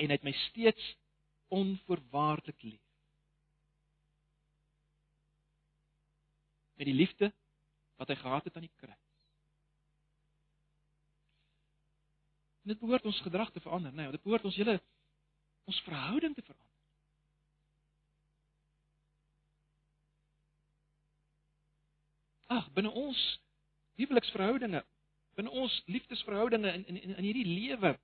En 0.00 0.08
hy 0.08 0.16
het 0.16 0.24
my 0.24 0.32
steeds 0.48 0.96
onvoorwaardelik 1.52 2.62
lief. 2.62 2.80
met 6.82 6.90
die 6.90 7.00
liefde 7.00 7.32
wat 7.96 8.08
hy 8.10 8.16
gehad 8.18 8.44
het 8.44 8.56
aan 8.56 8.66
die 8.66 8.76
kruis. 8.76 9.01
Dit 12.62 12.78
behoort 12.78 13.04
ons 13.04 13.20
gedrag 13.20 13.50
te 13.50 13.60
verander, 13.60 13.92
nee, 13.92 14.10
dit 14.10 14.22
behoort 14.22 14.44
ons 14.44 14.56
hele 14.56 14.76
ons 15.64 15.80
verhouding 15.86 16.34
te 16.34 16.42
verander. 16.42 16.68
Ag, 22.52 22.68
binne 22.76 22.90
ons 22.90 23.20
huweliksverhoudinge, 24.00 24.82
binne 25.38 25.50
ons 25.62 25.82
liefdesverhoudinge 25.86 26.72
in 26.72 26.86
in 26.86 27.02
in 27.16 27.24
hierdie 27.24 27.46
lewe 27.48 27.96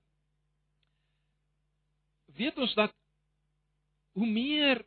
weet 2.39 2.57
ons 2.57 2.73
dat 2.73 2.93
hoe 4.17 4.27
meer 4.27 4.81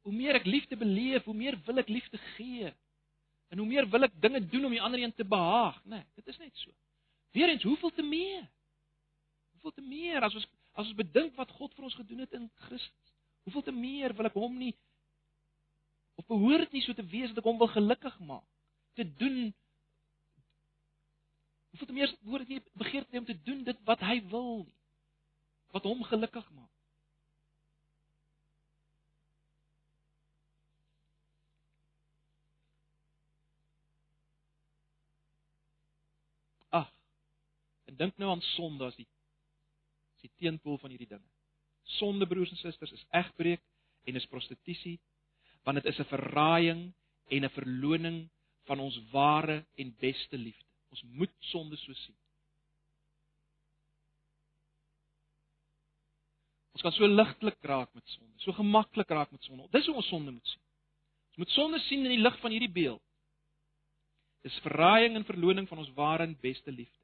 hoe 0.00 0.12
meer 0.16 0.38
ek 0.40 0.46
liefde 0.48 0.76
beleef, 0.80 1.26
hoe 1.28 1.36
meer 1.36 1.58
wil 1.66 1.78
ek 1.82 1.90
liefde 1.92 2.18
gee. 2.34 2.70
En 3.52 3.60
hoe 3.60 3.66
meer 3.68 3.86
wil 3.90 4.06
ek 4.06 4.14
dinge 4.22 4.40
doen 4.48 4.64
om 4.64 4.72
die 4.72 4.80
ander 4.82 5.02
een 5.02 5.12
te 5.14 5.26
behaag, 5.28 5.76
né? 5.84 6.00
Nee, 6.00 6.06
dit 6.14 6.30
is 6.32 6.38
net 6.40 6.56
so. 6.56 6.72
Weerens, 7.30 7.62
hoeveel 7.62 7.90
te 7.90 8.02
meer? 8.02 8.50
Hoeveel 9.50 9.72
te 9.72 9.80
meer 9.80 10.22
as 10.22 10.34
ons 10.34 10.48
as 10.70 10.86
ons 10.86 10.96
bedink 10.96 11.34
wat 11.36 11.50
God 11.58 11.74
vir 11.74 11.86
ons 11.88 11.96
gedoen 11.98 12.22
het 12.22 12.34
in 12.38 12.46
Christus? 12.66 13.14
Hoeveel 13.44 13.64
te 13.66 13.74
meer 13.74 14.14
wil 14.16 14.28
ek 14.30 14.38
hom 14.38 14.54
nie 14.58 14.74
of 16.20 16.26
behoort 16.28 16.72
nie 16.72 16.82
so 16.84 16.94
te 16.94 17.04
wees 17.10 17.30
dat 17.32 17.40
ek 17.42 17.48
hom 17.48 17.58
wil 17.60 17.70
gelukkig 17.72 18.18
maak? 18.26 18.46
Te 18.98 19.06
doen 19.22 19.50
Hoeveel 21.70 21.86
te 21.86 21.94
meer 21.94 22.14
behoort 22.26 22.46
ek 22.48 22.54
nie 22.54 22.62
begeerte 22.82 23.22
om 23.22 23.28
te 23.28 23.38
doen 23.46 23.64
dit 23.66 23.86
wat 23.86 24.02
hy 24.06 24.18
wil 24.32 24.50
nie? 24.64 24.78
Wat 25.74 25.86
hom 25.86 26.02
gelukkig 26.06 26.46
maak? 26.50 26.70
En 37.89 37.89
dink 38.00 38.16
nou 38.18 38.30
aan 38.32 38.44
sonde 38.54 38.88
as 38.88 38.96
die 38.98 39.08
as 40.16 40.24
die 40.26 40.32
teenpool 40.42 40.78
van 40.80 40.92
hierdie 40.92 41.08
dinge. 41.10 41.28
Sonde 41.98 42.26
broers 42.28 42.52
en 42.52 42.60
susters 42.60 42.92
is 42.96 43.06
egbreek 43.22 43.62
en 44.08 44.16
is 44.20 44.28
prostitusie 44.32 44.98
want 45.64 45.76
dit 45.76 45.90
is 45.92 45.98
'n 46.00 46.08
verraaiing 46.08 46.82
en 47.28 47.44
'n 47.44 47.56
verloning 47.56 48.28
van 48.68 48.80
ons 48.80 48.96
ware 49.10 49.64
en 49.76 49.96
beste 50.00 50.38
liefde. 50.38 50.66
Ons 50.90 51.02
moet 51.02 51.32
sonde 51.38 51.76
so 51.76 51.92
sien. 51.92 52.16
Ons 56.72 56.82
kan 56.82 56.92
so 56.92 57.06
ligtelik 57.06 57.58
raak 57.60 57.94
met 57.94 58.06
sonde, 58.08 58.32
so 58.40 58.52
gemaklik 58.52 59.08
raak 59.08 59.30
met 59.30 59.42
sonde. 59.44 59.68
Dis 59.70 59.86
hoe 59.86 59.94
ons 59.94 60.08
sonde 60.08 60.30
moet 60.30 60.46
sien. 60.46 60.62
Ons 61.28 61.36
moet 61.36 61.50
sonde 61.50 61.78
sien 61.78 62.04
in 62.04 62.14
die 62.14 62.22
lig 62.22 62.38
van 62.40 62.50
hierdie 62.50 62.72
beeld. 62.72 63.02
Dis 64.42 64.56
verraaiing 64.64 65.18
en 65.18 65.24
verloning 65.28 65.68
van 65.68 65.78
ons 65.78 65.92
ware 65.94 66.24
en 66.24 66.38
beste 66.40 66.72
liefde. 66.72 66.99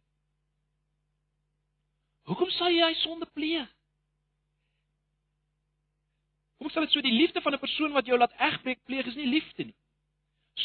Hoekom 2.26 2.50
sal 2.50 2.74
jy 2.74 2.90
sonde 3.04 3.26
pleeg? 3.34 3.68
Hoekom 6.56 6.72
sal 6.72 6.86
dit 6.86 6.94
so 6.96 7.04
die 7.04 7.14
liefde 7.14 7.40
van 7.44 7.54
'n 7.54 7.62
persoon 7.62 7.92
wat 7.92 8.06
jou 8.06 8.18
laat 8.18 8.34
egbreek 8.48 8.82
pleeg 8.84 9.06
is 9.06 9.14
nie 9.14 9.26
liefde 9.26 9.64
nie? 9.64 9.76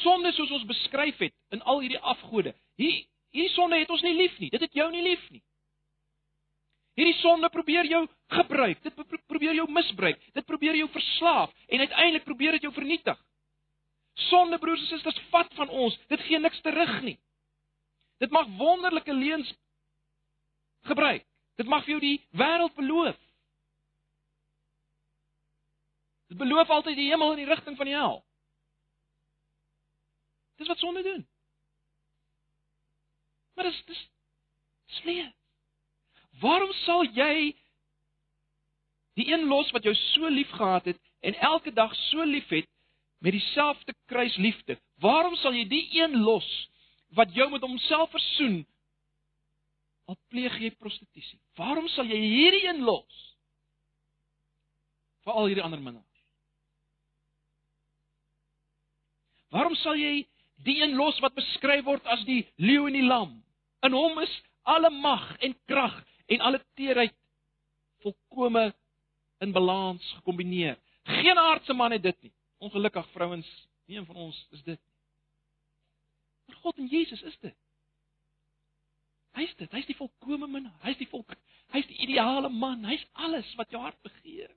Sonde 0.01 0.32
soos 0.32 0.51
ons 0.51 0.66
beskryf 0.66 1.18
het 1.18 1.34
in 1.51 1.62
al 1.62 1.80
hierdie 1.80 1.99
afgode. 1.99 2.55
Hier 2.76 3.05
hierdie 3.32 3.53
sonde 3.53 3.78
het 3.78 3.89
ons 3.89 4.01
nie 4.01 4.16
lief 4.16 4.39
nie. 4.39 4.49
Dit 4.49 4.62
het 4.62 4.74
jou 4.74 4.91
nie 4.91 5.03
lief 5.03 5.30
nie. 5.30 5.43
Hierdie 6.95 7.20
sonde 7.20 7.49
probeer 7.49 7.86
jou 7.86 8.07
gebruik. 8.28 8.82
Dit 8.84 8.95
probeer 9.28 9.53
jou 9.53 9.72
misbruik. 9.72 10.20
Dit 10.34 10.45
probeer 10.45 10.76
jou 10.76 10.89
verslaaf 10.89 11.53
en 11.68 11.80
uiteindelik 11.80 12.24
probeer 12.24 12.51
dit 12.51 12.62
jou 12.62 12.74
vernietig. 12.74 13.20
Sonde 14.14 14.57
broers 14.57 14.82
en 14.82 14.88
susters 14.88 15.20
vat 15.30 15.53
van 15.53 15.70
ons. 15.70 15.97
Dit 16.07 16.20
gee 16.22 16.39
niks 16.39 16.62
terug 16.62 17.01
nie. 17.01 17.20
Dit 18.18 18.32
mag 18.32 18.47
wonderlike 18.57 19.14
leuns 19.14 19.53
gebruik. 20.82 21.26
Dit 21.56 21.68
mag 21.68 21.84
vir 21.86 21.95
jou 21.95 22.02
die 22.02 22.18
wêreld 22.38 22.74
beloof. 22.76 23.18
Dit 26.32 26.39
beloof 26.39 26.70
altyd 26.70 26.95
die 26.95 27.10
hemel 27.12 27.34
in 27.36 27.43
die 27.43 27.49
rigting 27.49 27.76
van 27.78 27.89
die 27.89 27.95
hel. 27.95 28.22
Dis 30.62 30.68
wat 30.68 30.80
sonde 30.80 31.04
doen. 31.04 31.26
Maar 33.56 33.68
dis 33.68 33.84
dis 33.86 34.10
slee. 35.02 35.28
Waarom 36.39 36.72
sal 36.86 37.04
jy 37.04 37.52
die 39.20 39.28
een 39.28 39.43
los 39.52 39.72
wat 39.76 39.84
jou 39.84 39.93
so 39.95 40.30
lief 40.32 40.49
gehad 40.56 40.86
het 40.86 40.99
en 41.20 41.36
elke 41.36 41.74
dag 41.74 41.95
so 41.95 42.24
liefhet 42.24 42.70
met 43.20 43.36
dieselfde 43.36 43.93
kruisliefde? 44.06 44.80
Waarom 45.04 45.36
sal 45.36 45.54
jy 45.54 45.68
die 45.68 45.88
een 45.99 46.22
los 46.24 46.47
wat 47.18 47.34
jou 47.36 47.49
met 47.52 47.62
homself 47.62 48.10
versoen 48.10 48.62
al 50.12 50.20
pleeg 50.32 50.57
jy 50.59 50.72
prostitusie. 50.76 51.39
Waarom 51.59 51.88
sal 51.95 52.09
jy 52.09 52.20
hierdie 52.20 52.66
een 52.68 52.84
los? 52.84 53.32
vir 55.26 55.38
al 55.38 55.49
hierdie 55.49 55.64
ander 55.66 55.82
minnaars? 55.82 56.07
Waarom 59.51 59.76
sal 59.82 59.99
jy 59.99 60.26
die 60.66 60.78
een 60.82 60.95
los 60.97 61.20
wat 61.24 61.36
beskryf 61.38 61.84
word 61.86 62.05
as 62.14 62.24
die 62.28 62.43
leeu 62.62 62.88
en 62.88 62.97
die 62.97 63.05
lam? 63.05 63.34
In 63.86 63.97
hom 63.97 64.22
is 64.24 64.34
alle 64.70 64.91
mag 64.93 65.26
en 65.43 65.55
krag 65.70 65.97
en 66.32 66.45
alle 66.47 66.62
teerheid 66.80 67.16
volkome 68.01 68.70
in 69.43 69.53
balans 69.53 70.05
gekombineer. 70.20 70.78
Geen 71.22 71.38
aardse 71.38 71.74
man 71.74 71.91
het 71.91 72.03
dit 72.05 72.18
nie. 72.28 72.34
Ongelukkig 72.62 73.07
vrouens, 73.16 73.49
nie 73.89 73.97
een 73.97 74.05
van 74.05 74.22
ons 74.30 74.38
is 74.53 74.62
dit 74.64 74.78
nie. 74.78 74.95
Maar 76.47 76.62
God 76.64 76.78
en 76.78 76.88
Jesus 76.88 77.22
is 77.26 77.38
dit. 77.41 77.57
Hy's 79.38 79.53
dit. 79.59 79.71
Hy's 79.71 79.88
die 79.88 79.95
volkomme 79.95 80.47
man. 80.47 80.71
Hy's 80.84 80.99
die 80.99 81.07
volk. 81.11 81.34
Hy's 81.71 81.88
die 81.88 82.01
ideale 82.03 82.49
man. 82.49 82.84
Hy's 82.88 83.03
alles 83.13 83.47
wat 83.59 83.71
jou 83.71 83.82
hart 83.82 83.99
begeer. 84.03 84.51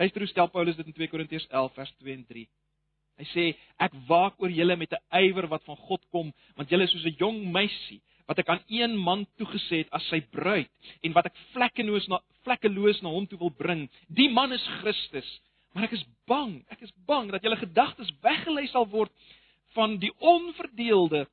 Hy 0.00 0.08
stel 0.30 0.48
Paulus 0.50 0.78
dit 0.78 0.88
in 0.88 0.96
2 0.96 1.10
Korintiërs 1.12 1.46
11 1.50 1.74
vers 1.76 1.92
2 2.00 2.14
en 2.16 2.24
3. 2.26 2.46
Hy 3.20 3.26
sê 3.30 3.44
ek 3.84 3.92
waak 4.08 4.40
oor 4.40 4.50
julle 4.50 4.76
met 4.76 4.92
'n 4.92 5.02
ywer 5.28 5.46
wat 5.46 5.64
van 5.68 5.76
God 5.76 6.02
kom, 6.10 6.32
want 6.56 6.70
julle 6.70 6.84
is 6.84 6.90
soos 6.90 7.04
'n 7.04 7.20
jong 7.20 7.52
meisie 7.52 8.00
wat 8.26 8.38
ek 8.38 8.48
aan 8.48 8.64
een 8.68 8.96
man 8.96 9.26
toegesê 9.36 9.82
het 9.82 9.92
as 9.92 10.04
sy 10.08 10.20
bruid 10.20 10.70
en 11.02 11.12
wat 11.12 11.26
ek 11.26 11.36
vlekkeloos 11.52 12.08
na 12.08 12.18
vlekkeloos 12.44 13.02
na 13.02 13.08
hom 13.08 13.26
toe 13.26 13.38
wil 13.38 13.50
bring. 13.50 13.88
Die 14.08 14.30
man 14.30 14.52
is 14.52 14.66
Christus. 14.80 15.40
Maar 15.74 15.84
ek 15.84 15.92
is 15.92 16.04
bang, 16.26 16.64
ek 16.70 16.82
is 16.82 16.92
bang 17.06 17.30
dat 17.30 17.42
julle 17.42 17.56
gedagtes 17.56 18.10
weggelei 18.22 18.66
sal 18.68 18.86
word 18.88 19.12
van 19.76 19.98
die 19.98 20.12
onverdeelde 20.18 21.26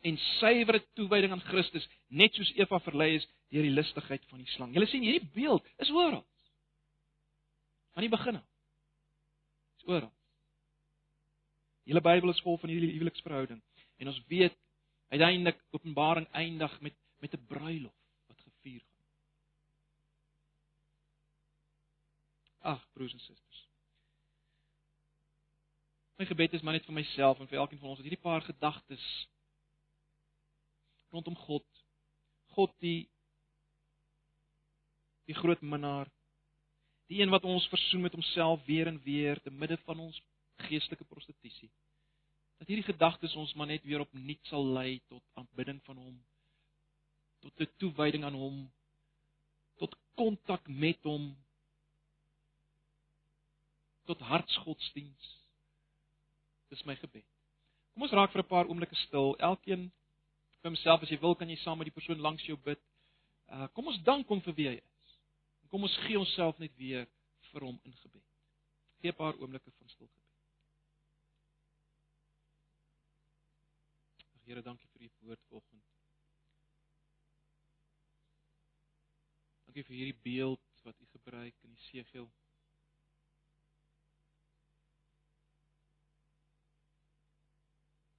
en 0.00 0.18
suiwere 0.38 0.80
toewyding 0.94 1.32
aan 1.32 1.46
Christus, 1.48 1.88
net 2.06 2.34
soos 2.34 2.52
Eva 2.56 2.78
verlei 2.80 3.14
is 3.16 3.26
deur 3.50 3.66
die 3.66 3.74
lustigheid 3.74 4.24
van 4.30 4.42
die 4.42 4.50
slang. 4.54 4.74
Julle 4.74 4.86
sien 4.86 5.02
hierdie 5.02 5.30
beeld 5.34 5.66
is 5.82 5.90
oral. 5.90 6.24
Van 7.96 8.06
die 8.06 8.12
begin 8.12 8.38
af. 8.38 8.46
Is 9.80 9.88
oral. 9.88 10.12
Die 11.84 11.94
hele 11.94 12.04
Bybel 12.04 12.30
is 12.30 12.42
vol 12.44 12.58
van 12.62 12.70
hierdie 12.70 12.92
huweliksverhouding 12.94 13.62
en 13.98 14.10
ons 14.12 14.20
weet 14.30 14.54
uiteindelik 15.08 15.62
Openbaring 15.74 16.28
eindig 16.36 16.80
met 16.80 16.94
met 17.18 17.34
'n 17.34 17.46
bruilof 17.46 17.94
wat 18.26 18.40
gevier 18.40 18.80
gaan. 18.80 19.06
Ag, 22.58 22.92
broers 22.92 23.12
en 23.12 23.20
susters. 23.20 23.68
My 26.16 26.26
gebed 26.26 26.52
is 26.52 26.62
maar 26.62 26.72
net 26.72 26.84
vir 26.84 26.94
myself 26.94 27.40
en 27.40 27.48
vir 27.48 27.58
elkeen 27.58 27.78
van 27.78 27.88
ons 27.88 27.98
dat 27.98 28.06
hierdie 28.06 28.22
paar 28.22 28.42
gedagtes 28.42 29.28
rondom 31.10 31.36
God. 31.36 31.64
God 32.56 32.74
die 32.84 33.08
die 35.28 35.36
groot 35.36 35.60
minnaar, 35.60 36.08
die 37.12 37.20
een 37.20 37.30
wat 37.30 37.44
ons 37.44 37.66
versoen 37.68 38.06
met 38.06 38.14
homself 38.16 38.62
weer 38.64 38.88
en 38.88 39.00
weer 39.04 39.40
te 39.44 39.50
midde 39.50 39.76
van 39.84 40.00
ons 40.00 40.22
geestelike 40.68 41.04
prostitusie. 41.04 41.68
Dat 42.58 42.70
hierdie 42.70 42.86
gedagtes 42.86 43.36
ons 43.36 43.52
maar 43.54 43.68
net 43.68 43.84
weer 43.84 44.00
opnuut 44.00 44.40
sal 44.48 44.64
lei 44.72 45.02
tot 45.12 45.22
aanbidding 45.36 45.82
van 45.84 46.00
hom, 46.00 46.16
tot 47.44 47.60
'n 47.60 47.70
toewyding 47.76 48.24
aan 48.24 48.34
hom, 48.40 48.56
tot 49.76 49.96
kontak 50.14 50.68
met 50.68 51.02
hom, 51.02 51.36
tot 54.04 54.20
hartsgodsdiens. 54.20 55.28
Dis 56.68 56.84
my 56.84 56.96
gebed. 56.96 57.26
Kom 57.92 58.02
ons 58.02 58.12
raak 58.12 58.32
vir 58.32 58.42
'n 58.42 58.48
paar 58.48 58.68
oomblikke 58.68 58.96
stil. 58.96 59.36
Elkeen 59.36 59.92
homself 60.66 61.02
as 61.02 61.10
jy 61.10 61.18
wil, 61.22 61.34
kan 61.38 61.48
jy 61.48 61.56
saam 61.62 61.78
met 61.78 61.88
die 61.90 61.94
persoon 61.94 62.20
langs 62.20 62.44
jou 62.46 62.56
bid. 62.64 62.80
Uh 63.48 63.68
kom 63.74 63.86
ons 63.86 64.00
dank 64.04 64.28
hom 64.28 64.40
vir 64.44 64.54
wie 64.54 64.68
hy 64.68 64.76
is. 64.78 65.12
Kom 65.70 65.82
ons 65.82 65.98
gee 66.06 66.18
onsself 66.18 66.58
net 66.58 66.74
weer 66.76 67.06
vir 67.52 67.64
hom 67.64 67.78
in 67.84 67.94
gebed. 68.02 68.24
Gee 69.00 69.12
'n 69.12 69.20
paar 69.20 69.36
oomblikke 69.38 69.70
van 69.70 69.88
stil 69.88 70.08
gebed. 70.08 70.28
Here, 74.48 74.62
dankie 74.62 74.88
vir 74.88 75.02
u 75.02 75.08
woord 75.20 75.40
vanoggend. 75.48 75.82
Dankie 79.66 79.84
vir 79.84 79.96
hierdie 79.96 80.20
beeld 80.22 80.84
wat 80.86 81.00
u 81.00 81.06
gebruik 81.12 81.58
in 81.62 81.74
die 81.74 81.82
segel. 81.90 82.30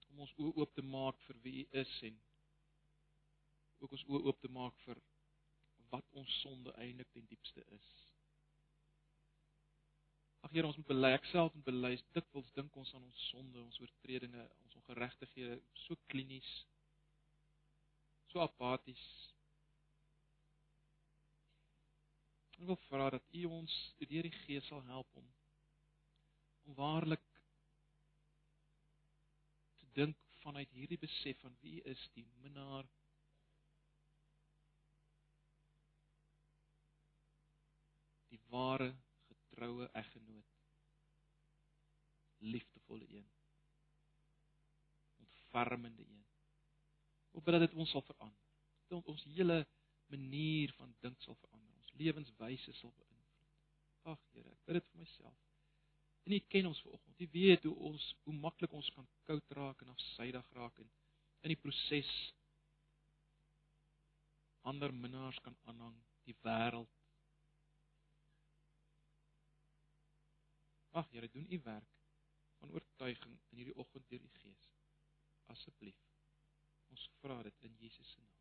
Om 0.10 0.22
ons 0.28 0.36
oop 0.38 0.74
te 0.78 0.86
maak 0.86 1.18
vir 1.26 1.42
wie 1.48 1.56
u 1.64 1.68
is 1.82 1.96
en 2.12 2.22
ook 3.80 3.96
ons 3.96 4.06
oë 4.12 4.22
oop 4.28 4.40
te 4.44 4.52
maak 4.54 4.78
vir 4.86 5.02
wat 5.90 6.06
ons 6.22 6.38
sonde 6.44 6.74
eintlik 6.84 7.10
ten 7.14 7.28
diepste 7.30 7.64
is. 7.78 7.90
Ag 10.46 10.54
Here, 10.56 10.68
ons 10.68 10.78
moet 10.80 10.88
bely, 10.88 11.12
ek 11.18 11.26
self 11.32 11.56
moet 11.56 11.66
bely, 11.68 11.92
dikwels 12.16 12.52
dink 12.56 12.76
ons 12.80 12.92
aan 12.96 13.04
ons 13.04 13.24
sonde, 13.32 13.60
ons 13.60 13.80
oortredinge, 13.84 14.46
ons 14.66 14.78
ongeregtighede 14.82 15.58
so 15.84 15.98
klinies, 16.12 16.52
so 18.32 18.40
apaties. 18.44 19.04
Ek 22.60 22.68
wil 22.70 22.80
vra 22.88 23.10
dat 23.16 23.36
U 23.42 23.44
ons 23.58 23.76
deur 24.00 24.28
die 24.28 24.38
Gees 24.44 24.68
sal 24.72 24.86
help 24.92 25.20
om 25.20 25.28
om 26.70 26.76
waarlik 26.78 27.24
te 29.82 29.88
dink 29.98 30.18
vanuit 30.44 30.70
hierdie 30.76 31.00
besef 31.02 31.40
van 31.42 31.56
wie 31.64 31.80
is 31.90 32.04
die 32.14 32.28
minnaar 32.44 32.86
ware 38.50 38.90
getroue 39.28 39.90
eggenoot. 40.02 40.46
Liefdevolle 42.38 43.08
een. 43.10 43.28
Ontfermende 45.18 46.06
een. 46.06 46.26
Op 47.32 47.46
dat 47.46 47.60
dit 47.60 47.74
ons 47.74 47.90
sal 47.90 48.02
verander. 48.02 48.48
Dat 48.88 49.06
ons 49.06 49.24
hele 49.24 49.68
manier 50.06 50.74
van 50.74 50.96
dink 51.00 51.22
sal 51.22 51.36
verander. 51.36 51.76
Ons 51.76 51.94
lewenswyse 51.94 52.74
sal 52.74 52.94
beïnvloed. 52.98 53.54
Ag 54.14 54.26
Here 54.32 54.50
ek 54.50 54.66
bid 54.66 54.80
dit 54.80 54.90
vir 54.92 55.04
myself. 55.04 55.38
En 56.26 56.36
U 56.36 56.40
ken 56.54 56.66
ons 56.70 56.82
vanoggend. 56.82 57.22
U 57.22 57.28
weet 57.32 57.64
hoe 57.64 57.76
ons 57.92 58.10
hoe 58.24 58.34
maklik 58.34 58.74
ons 58.74 58.90
kan 58.96 59.08
koud 59.30 59.56
raak 59.60 59.82
en 59.82 59.94
afsydig 59.96 60.52
raak 60.58 60.80
en 60.80 60.92
in 61.42 61.54
die 61.54 61.62
proses 61.62 62.10
ander 64.70 64.94
minnaars 64.94 65.40
kan 65.46 65.56
aanhang 65.72 65.96
die 66.28 66.36
wêreld 66.46 66.99
Ag 70.92 71.10
Here, 71.10 71.30
doen 71.30 71.46
u 71.50 71.60
werk 71.64 71.98
van 72.58 72.72
oortuiging 72.72 73.40
in 73.50 73.58
hierdie 73.58 73.76
oggend 73.76 74.10
deur 74.10 74.22
die 74.22 74.34
Gees. 74.42 74.74
Asseblief. 75.46 76.02
Ons 76.90 77.10
vra 77.22 77.42
dit 77.46 77.66
in 77.70 77.76
Jesus 77.78 78.12
se 78.12 78.22
naam. 78.22 78.39